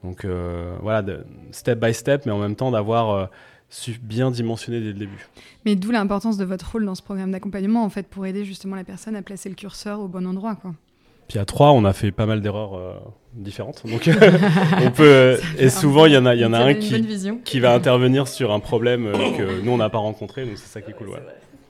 donc 0.04 0.26
euh, 0.26 0.78
voilà, 0.82 1.06
step 1.52 1.80
by 1.80 1.94
step, 1.94 2.26
mais 2.26 2.34
en 2.34 2.40
même 2.40 2.58
temps 2.58 2.72
d'avoir 2.72 3.10
euh, 3.12 3.26
bien 4.02 4.30
dimensionné 4.30 4.82
dès 4.82 4.88
le 4.88 5.00
début. 5.00 5.28
Mais 5.64 5.78
d'où 5.78 5.92
l'importance 5.92 6.36
de 6.36 6.44
votre 6.44 6.70
rôle 6.70 6.86
dans 6.86 6.96
ce 6.96 7.02
programme 7.02 7.32
d'accompagnement, 7.32 7.86
en 7.86 7.90
fait, 7.90 8.08
pour 8.08 8.26
aider 8.26 8.44
justement 8.44 8.76
la 8.76 8.84
personne 8.84 9.16
à 9.16 9.22
placer 9.22 9.48
le 9.48 9.56
curseur 9.56 10.02
au 10.02 10.10
bon 10.10 10.28
endroit. 10.28 10.56
Quoi. 10.56 10.76
Puis 11.28 11.40
à 11.40 11.46
trois, 11.46 11.72
on 11.72 11.86
a 11.86 11.94
fait 11.94 12.12
pas 12.12 12.26
mal 12.26 12.42
d'erreurs 12.42 12.76
euh, 12.76 12.94
différentes. 13.34 13.84
Donc 13.86 14.10
on 14.84 14.92
peut 14.92 15.40
et 15.58 15.70
souvent 15.70 16.06
il 16.06 16.14
y 16.14 16.18
en 16.18 16.26
a, 16.26 16.36
il 16.36 16.42
y 16.42 16.46
en 16.46 16.54
a 16.54 16.60
un 16.60 16.74
qui, 16.76 17.04
qui 17.44 17.60
va 17.60 17.74
intervenir 17.74 18.28
sur 18.28 18.52
un 18.52 18.60
problème 18.60 19.12
que 19.38 19.62
nous 19.62 19.72
on 19.72 19.78
n'a 19.78 19.90
pas 19.90 19.98
rencontré. 19.98 20.46
Donc 20.46 20.58
c'est 20.58 20.68
ça 20.68 20.82
qui 20.82 20.92
est 20.92 20.94
cool. 20.94 21.10
Ouais. 21.10 21.20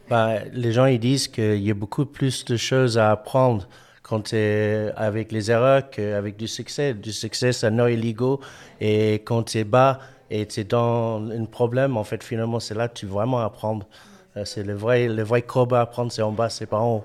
Bah, 0.10 0.39
les 0.53 0.72
gens 0.72 0.86
ils 0.86 0.99
disent 0.99 1.28
qu'il 1.28 1.62
y 1.62 1.72
a 1.72 1.74
beaucoup 1.74 2.06
plus 2.06 2.45
de 2.45 2.58
choses 2.58 2.97
à 2.97 3.12
apprendre 3.12 3.68
quand 4.08 4.22
tu 4.22 4.36
es 4.36 4.91
avec 4.95 5.32
les 5.32 5.49
erreurs 5.49 5.89
qu'avec 5.89 6.38
du 6.38 6.47
succès. 6.47 6.93
Du 6.93 7.12
succès, 7.12 7.51
ça 7.51 7.72
noie 7.72 7.89
l'ego. 7.89 8.39
Et 8.80 9.16
quand 9.26 9.43
tu 9.43 9.58
es 9.58 9.64
bas 9.64 9.99
et 10.30 10.45
tu 10.45 10.60
es 10.60 10.64
dans 10.64 11.28
un 11.32 11.45
problème, 11.45 11.97
en 11.97 12.03
fait, 12.03 12.24
finalement, 12.24 12.60
c'est 12.60 12.76
là 12.76 12.88
que 12.88 12.93
tu 12.93 13.08
vraiment 13.08 13.39
apprendre. 13.39 13.88
Euh, 14.38 14.45
c'est 14.45 14.64
le 14.64 14.76
vrai, 14.76 15.08
le 15.08 15.24
vrai 15.24 15.41
combat 15.41 15.80
à 15.80 15.82
apprendre, 15.82 16.12
c'est 16.12 16.22
en 16.22 16.32
bas, 16.32 16.49
c'est 16.49 16.68
pas 16.68 16.78
en 16.78 16.97
haut. 16.97 17.03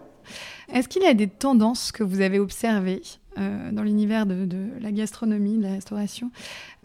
Est-ce 0.72 0.88
qu'il 0.88 1.02
y 1.02 1.06
a 1.06 1.14
des 1.14 1.28
tendances 1.28 1.92
que 1.92 2.02
vous 2.02 2.20
avez 2.20 2.38
observées 2.38 3.02
euh, 3.38 3.70
dans 3.72 3.82
l'univers 3.82 4.26
de, 4.26 4.44
de, 4.44 4.68
la 4.80 4.92
gastronomie, 4.92 5.58
de 5.58 5.62
la 5.62 5.72
restauration, 5.72 6.30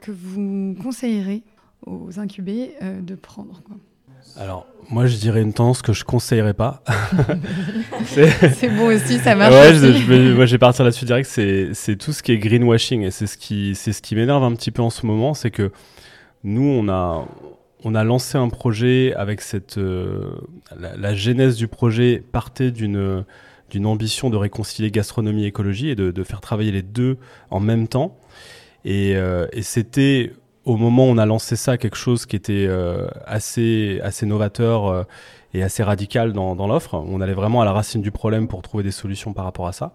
que 0.01 0.11
vous 0.11 0.75
conseillerez 0.81 1.43
aux 1.86 2.19
incubés 2.19 2.73
euh, 2.81 3.01
de 3.01 3.15
prendre 3.15 3.61
quoi? 3.63 3.77
Alors, 4.38 4.65
moi, 4.89 5.05
je 5.05 5.15
dirais 5.15 5.41
une 5.41 5.53
tendance 5.53 5.81
que 5.81 5.93
je 5.93 6.03
conseillerais 6.03 6.53
pas. 6.53 6.83
c'est 8.05 8.69
bon 8.75 8.88
aussi, 8.88 9.17
ça 9.19 9.36
marche. 9.36 9.53
Ouais, 9.53 9.73
Je, 9.73 9.93
je 9.93 10.33
moi, 10.33 10.45
je 10.45 10.51
vais 10.51 10.57
partir 10.57 10.83
là-dessus 10.83 11.05
direct. 11.05 11.29
C'est 11.29 11.95
tout 11.95 12.11
ce 12.11 12.21
qui 12.21 12.33
est 12.33 12.38
greenwashing 12.38 13.03
et 13.03 13.11
c'est 13.11 13.27
ce 13.27 13.38
qui, 13.38 13.75
ce 13.75 13.89
qui 14.01 14.15
m'énerve 14.15 14.43
un 14.43 14.53
petit 14.53 14.71
peu 14.71 14.81
en 14.81 14.89
ce 14.89 15.05
moment, 15.05 15.33
c'est 15.33 15.51
que 15.51 15.71
nous, 16.43 16.63
on 16.63 16.89
a, 16.89 17.25
on 17.83 17.95
a 17.95 18.03
lancé 18.03 18.38
un 18.38 18.49
projet 18.49 19.13
avec 19.15 19.41
cette, 19.41 19.77
euh, 19.77 20.36
la, 20.77 20.97
la, 20.97 21.15
genèse 21.15 21.55
du 21.55 21.67
projet 21.67 22.21
partait 22.31 22.71
d'une 22.71 23.23
d'une 23.76 23.88
ambition 23.88 24.30
de 24.30 24.38
réconcilier 24.38 24.89
gastronomie 24.89 25.43
et 25.43 25.47
écologie 25.47 25.89
et 25.89 25.95
de, 25.95 26.23
faire 26.23 26.39
travailler 26.39 26.71
les 26.71 26.82
deux 26.82 27.17
en 27.51 27.59
même 27.59 27.89
temps. 27.89 28.17
Et, 28.86 29.17
euh, 29.17 29.47
et 29.51 29.63
c'était 29.63 30.32
au 30.63 30.78
moment 30.78 31.07
où 31.07 31.09
on 31.09 31.17
a 31.17 31.26
lancé 31.26 31.57
ça, 31.57 31.78
quelque 31.78 31.97
chose 31.97 32.26
qui 32.26 32.38
était 32.38 32.67
euh, 32.69 33.05
assez, 33.26 33.99
assez 34.01 34.26
novateur 34.26 34.88
euh, 34.88 35.03
et 35.53 35.61
assez 35.61 35.84
radical 35.84 36.32
dans 36.32 36.67
l'offre. 36.67 36.93
On 36.93 37.19
allait 37.19 37.34
vraiment 37.34 37.61
à 37.61 37.65
la 37.65 37.73
racine 37.73 38.01
du 38.01 38.11
problème 38.11 38.47
pour 38.47 38.61
trouver 38.61 38.86
des 38.86 38.91
solutions 38.91 39.34
par 39.34 39.43
rapport 39.43 39.67
à 39.67 39.73
ça. 39.73 39.91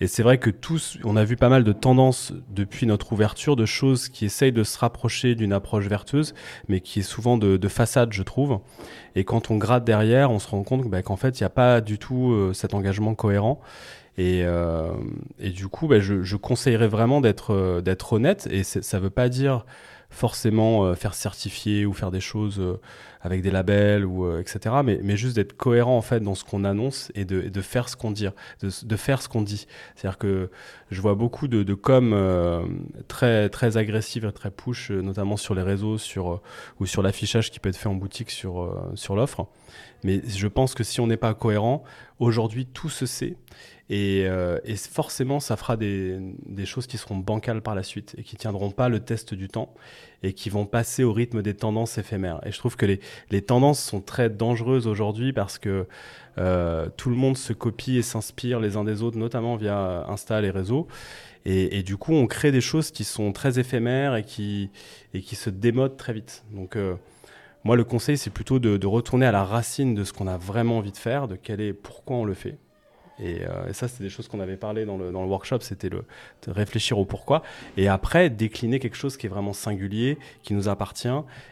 Et 0.00 0.06
c'est 0.06 0.22
vrai 0.22 0.38
que 0.38 0.48
tous, 0.48 0.98
on 1.04 1.14
a 1.16 1.24
vu 1.24 1.36
pas 1.36 1.50
mal 1.50 1.62
de 1.62 1.72
tendances 1.72 2.32
depuis 2.48 2.86
notre 2.86 3.12
ouverture, 3.12 3.54
de 3.54 3.66
choses 3.66 4.08
qui 4.08 4.24
essayent 4.24 4.52
de 4.52 4.64
se 4.64 4.78
rapprocher 4.78 5.34
d'une 5.34 5.52
approche 5.52 5.86
vertueuse, 5.86 6.34
mais 6.68 6.80
qui 6.80 7.00
est 7.00 7.02
souvent 7.02 7.36
de, 7.36 7.58
de, 7.58 7.68
façade, 7.68 8.12
je 8.12 8.22
trouve. 8.22 8.60
Et 9.14 9.24
quand 9.24 9.50
on 9.50 9.58
gratte 9.58 9.84
derrière, 9.84 10.30
on 10.30 10.38
se 10.38 10.48
rend 10.48 10.62
compte 10.62 10.88
bah, 10.88 11.02
qu'en 11.02 11.16
fait, 11.16 11.38
il 11.38 11.42
n'y 11.42 11.46
a 11.46 11.50
pas 11.50 11.82
du 11.82 11.98
tout 11.98 12.32
euh, 12.32 12.54
cet 12.54 12.72
engagement 12.72 13.14
cohérent. 13.14 13.60
Et, 14.16 14.42
euh, 14.44 14.92
du 15.38 15.68
coup, 15.68 15.86
bah, 15.86 16.00
je, 16.00 16.36
conseillerais 16.36 16.88
vraiment 16.88 17.20
d'être 17.20 17.54
euh, 17.54 17.80
d'être 17.80 18.14
honnête. 18.14 18.48
Et 18.50 18.64
ça 18.64 18.98
ne 18.98 19.02
veut 19.02 19.10
pas 19.10 19.28
dire 19.28 19.64
forcément 20.10 20.84
euh, 20.84 20.94
faire 20.94 21.14
certifier 21.14 21.86
ou 21.86 21.92
faire 21.92 22.10
des 22.10 22.20
choses 22.20 22.58
euh, 22.58 22.80
avec 23.22 23.42
des 23.42 23.50
labels 23.50 24.04
ou 24.04 24.26
euh, 24.26 24.40
etc. 24.40 24.74
Mais, 24.84 24.98
mais 25.02 25.16
juste 25.16 25.36
d'être 25.36 25.56
cohérent 25.56 25.96
en 25.96 26.02
fait 26.02 26.20
dans 26.20 26.34
ce 26.34 26.44
qu'on 26.44 26.64
annonce 26.64 27.12
et 27.14 27.24
de, 27.24 27.42
de 27.42 27.60
faire 27.60 27.88
ce 27.88 27.96
qu'on 27.96 28.10
dit, 28.10 28.26
de, 28.60 28.96
faire 28.96 29.22
ce 29.22 29.28
qu'on 29.28 29.42
dit. 29.42 29.66
C'est-à-dire 29.94 30.18
que 30.18 30.50
je 30.90 31.00
vois 31.00 31.14
beaucoup 31.14 31.46
de, 31.46 31.62
de 31.62 31.74
com 31.74 32.14
très 33.08 33.48
très 33.48 33.76
agressives 33.76 34.24
et 34.24 34.32
très 34.32 34.50
push, 34.50 34.90
notamment 34.90 35.36
sur 35.36 35.54
les 35.54 35.62
réseaux, 35.62 35.96
sur 35.96 36.42
ou 36.80 36.86
sur 36.86 37.02
l'affichage 37.02 37.50
qui 37.50 37.60
peut 37.60 37.68
être 37.68 37.76
fait 37.76 37.88
en 37.88 37.94
boutique 37.94 38.30
sur 38.30 38.90
sur 38.94 39.14
l'offre. 39.14 39.46
Mais 40.02 40.22
je 40.26 40.48
pense 40.48 40.74
que 40.74 40.82
si 40.82 41.00
on 41.00 41.06
n'est 41.06 41.16
pas 41.16 41.34
cohérent, 41.34 41.84
aujourd'hui 42.18 42.66
tout 42.66 42.88
se 42.88 43.06
sait 43.06 43.36
et, 43.92 44.24
euh, 44.28 44.60
et, 44.64 44.76
forcément, 44.76 45.40
ça 45.40 45.56
fera 45.56 45.76
des, 45.76 46.20
choses 46.64 46.86
qui 46.86 46.96
seront 46.96 47.16
bancales 47.16 47.60
par 47.60 47.74
la 47.74 47.82
suite 47.82 48.14
et 48.16 48.22
qui 48.22 48.36
tiendront 48.36 48.70
pas 48.70 48.88
le 48.88 49.00
test 49.00 49.34
du 49.34 49.48
temps 49.48 49.74
et 50.22 50.32
qui 50.32 50.48
vont 50.48 50.64
passer 50.64 51.02
au 51.02 51.12
rythme 51.12 51.42
des 51.42 51.54
tendances 51.54 51.98
éphémères. 51.98 52.40
Et 52.46 52.52
je 52.52 52.58
trouve 52.58 52.76
que 52.76 52.86
les, 52.86 53.42
tendances 53.42 53.82
sont 53.82 54.00
très 54.00 54.30
dangereuses 54.30 54.86
aujourd'hui 54.86 55.32
parce 55.32 55.58
que 55.58 55.88
euh, 56.38 56.88
tout 56.96 57.10
le 57.10 57.16
monde 57.16 57.36
se 57.36 57.52
copie 57.52 57.96
et 57.96 58.02
s'inspire 58.02 58.60
les 58.60 58.76
uns 58.76 58.84
des 58.84 59.02
autres, 59.02 59.18
notamment 59.18 59.56
via 59.56 60.06
Insta, 60.08 60.40
les 60.40 60.50
réseaux. 60.50 60.86
Et, 61.44 61.82
du 61.82 61.96
coup, 61.96 62.12
on 62.12 62.26
crée 62.26 62.52
des 62.52 62.60
choses 62.60 62.92
qui 62.92 63.02
sont 63.02 63.32
très 63.32 63.58
éphémères 63.58 64.14
et 64.14 64.22
qui, 64.22 64.70
se 65.32 65.50
démodent 65.50 65.96
très 65.96 66.12
vite. 66.12 66.44
Donc, 66.52 66.76
euh, 66.76 66.94
moi, 67.64 67.74
le 67.74 67.82
conseil, 67.82 68.16
c'est 68.18 68.30
plutôt 68.30 68.60
de, 68.60 68.86
retourner 68.86 69.26
à 69.26 69.32
la 69.32 69.42
racine 69.42 69.94
de 69.94 70.04
ce 70.04 70.12
qu'on 70.12 70.28
a 70.28 70.36
vraiment 70.36 70.78
envie 70.78 70.92
de 70.92 70.96
faire, 70.96 71.26
de 71.26 71.34
quel 71.34 71.60
est, 71.60 71.72
pourquoi 71.72 72.16
on 72.16 72.24
le 72.24 72.34
fait. 72.34 72.56
Et, 73.20 73.44
euh, 73.44 73.68
et 73.68 73.72
ça, 73.72 73.86
c'est 73.88 74.02
des 74.02 74.08
choses 74.08 74.28
qu'on 74.28 74.40
avait 74.40 74.56
parlé 74.56 74.84
dans 74.84 74.96
le, 74.96 75.12
dans 75.12 75.22
le 75.22 75.28
workshop, 75.28 75.60
c'était 75.60 75.90
de 75.90 76.02
réfléchir 76.48 76.98
au 76.98 77.04
pourquoi. 77.04 77.42
Et 77.76 77.88
après, 77.88 78.30
décliner 78.30 78.78
quelque 78.78 78.96
chose 78.96 79.16
qui 79.16 79.26
est 79.26 79.30
vraiment 79.30 79.52
singulier, 79.52 80.18
qui 80.42 80.54
nous 80.54 80.68
appartient 80.68 81.08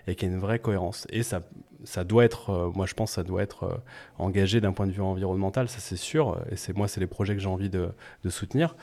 et 0.06 0.14
qui 0.14 0.24
a 0.24 0.28
une 0.28 0.38
vraie 0.38 0.58
cohérence. 0.58 1.06
Et 1.10 1.22
ça, 1.22 1.42
ça 1.84 2.04
doit 2.04 2.24
être, 2.24 2.50
euh, 2.50 2.70
moi 2.74 2.86
je 2.86 2.94
pense, 2.94 3.12
ça 3.12 3.22
doit 3.22 3.42
être 3.42 3.64
euh, 3.64 3.76
engagé 4.18 4.60
d'un 4.60 4.72
point 4.72 4.86
de 4.86 4.92
vue 4.92 5.02
environnemental, 5.02 5.68
ça 5.68 5.78
c'est 5.78 5.96
sûr. 5.96 6.40
Et 6.50 6.56
c'est 6.56 6.74
moi, 6.76 6.88
c'est 6.88 7.00
les 7.00 7.06
projets 7.06 7.34
que 7.34 7.40
j'ai 7.40 7.48
envie 7.48 7.70
de, 7.70 7.90
soutenir. 8.28 8.76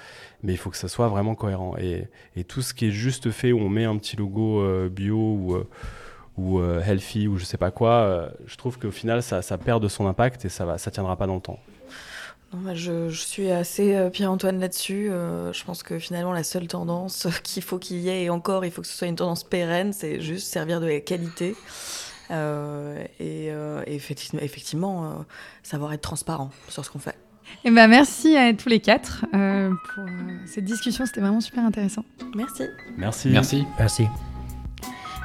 Mais 0.44 0.54
il 0.54 0.58
faut 0.58 0.70
que 0.70 0.78
ça 0.78 0.88
soit 0.88 1.08
vraiment 1.08 1.36
cohérent. 1.36 1.76
Et, 1.78 2.08
tout 2.48 2.62
ce 2.62 2.74
qui 2.74 2.88
est 2.88 2.92
juste 2.92 3.32
fait 3.32 3.52
où 3.52 3.60
on 3.60 3.70
met 3.70 3.86
un 3.86 3.98
petit 3.98 4.16
logo 4.16 4.64
bio 4.90 5.18
ou 5.18 5.58
ou 6.38 6.62
healthy 6.62 7.28
ou 7.28 7.38
je 7.38 7.46
sais 7.46 7.58
pas 7.58 7.72
quoi, 7.72 8.30
je 8.46 8.58
trouve 8.58 8.78
qu'au 8.78 8.92
final 8.92 9.24
ça, 9.24 9.42
ça, 9.42 9.58
perd 9.58 9.82
de 9.82 9.88
son 9.88 10.06
impact 10.06 10.44
et 10.46 10.50
ça 10.50 10.66
va, 10.66 10.78
ça 10.78 10.92
tiendra 10.92 11.16
pas 11.16 11.28
dans 11.28 11.36
le 11.36 11.42
temps. 11.42 11.60
Je, 12.74 13.10
je, 13.10 13.22
suis 13.22 13.52
assez 13.52 13.96
euh, 13.96 14.10
Pierre-Antoine 14.10 14.60
là-dessus. 14.60 15.10
Euh, 15.10 15.54
je 15.54 15.64
pense 15.64 15.84
que 15.84 16.00
finalement, 16.00 16.34
la 16.34 16.44
seule 16.44 16.68
tendance 16.68 17.28
qu'il 17.44 17.64
faut 17.64 17.80
qu'il 17.80 17.98
y 17.98 18.10
ait, 18.10 18.24
et 18.24 18.30
encore, 18.30 18.66
il 18.66 18.72
faut 18.72 18.82
que 18.82 18.88
ce 18.88 18.98
soit 18.98 19.08
une 19.08 19.16
tendance 19.16 19.44
pérenne, 19.44 19.94
c'est 19.94 20.22
juste 20.22 20.48
servir 20.48 20.80
de 20.80 20.88
la 20.88 21.00
qualité. 21.00 21.56
Euh, 22.32 23.04
et, 23.20 23.50
euh, 23.52 23.84
et, 23.86 23.96
effectivement, 23.96 24.42
effectivement 24.42 25.06
euh, 25.06 25.14
savoir 25.64 25.94
être 25.94 26.02
transparent 26.02 26.50
sur 26.70 26.84
ce 26.84 26.90
qu'on 26.90 27.00
fait. 27.00 27.16
Et 27.64 27.70
ben 27.70 27.88
merci 27.88 28.36
à 28.36 28.54
tous 28.54 28.70
les 28.70 28.80
quatre 28.80 29.26
pour 29.32 30.04
cette 30.48 30.66
discussion. 30.66 31.06
C'était 31.06 31.22
vraiment 31.22 31.42
super 31.42 31.64
intéressant. 31.64 32.04
Merci. 32.36 32.64
Merci. 32.98 33.30
Merci. 33.30 33.66
Merci. 33.78 34.08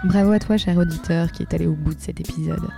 Bravo 0.04 0.32
à 0.32 0.38
toi, 0.38 0.56
cher 0.56 0.76
auditeur, 0.76 1.32
qui 1.32 1.42
est 1.42 1.54
allé 1.54 1.66
au 1.66 1.74
bout 1.74 1.94
de 1.94 2.00
cet 2.00 2.20
épisode. 2.20 2.68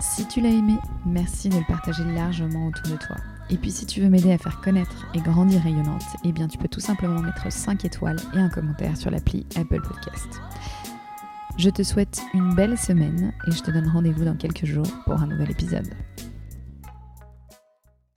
Si 0.00 0.26
tu 0.28 0.40
l'as 0.40 0.48
aimé, 0.48 0.76
merci 1.06 1.50
de 1.50 1.56
le 1.56 1.64
partager 1.68 2.04
largement 2.04 2.68
autour 2.68 2.92
de 2.92 2.96
toi. 2.96 3.16
Et 3.50 3.56
puis 3.56 3.70
si 3.72 3.84
tu 3.84 4.00
veux 4.00 4.08
m'aider 4.08 4.32
à 4.32 4.38
faire 4.38 4.60
connaître 4.60 5.08
et 5.14 5.20
grandir 5.20 5.62
Rayonnante, 5.62 6.04
eh 6.24 6.32
bien 6.32 6.46
tu 6.46 6.56
peux 6.56 6.68
tout 6.68 6.80
simplement 6.80 7.20
mettre 7.20 7.50
5 7.50 7.84
étoiles 7.84 8.20
et 8.34 8.38
un 8.38 8.48
commentaire 8.48 8.96
sur 8.96 9.10
l'appli 9.10 9.44
Apple 9.56 9.80
Podcast. 9.82 10.40
Je 11.58 11.68
te 11.68 11.82
souhaite 11.82 12.22
une 12.32 12.54
belle 12.54 12.78
semaine 12.78 13.32
et 13.46 13.50
je 13.50 13.60
te 13.60 13.70
donne 13.70 13.88
rendez-vous 13.88 14.24
dans 14.24 14.36
quelques 14.36 14.66
jours 14.66 14.86
pour 15.04 15.20
un 15.20 15.26
nouvel 15.26 15.50
épisode. 15.50 15.88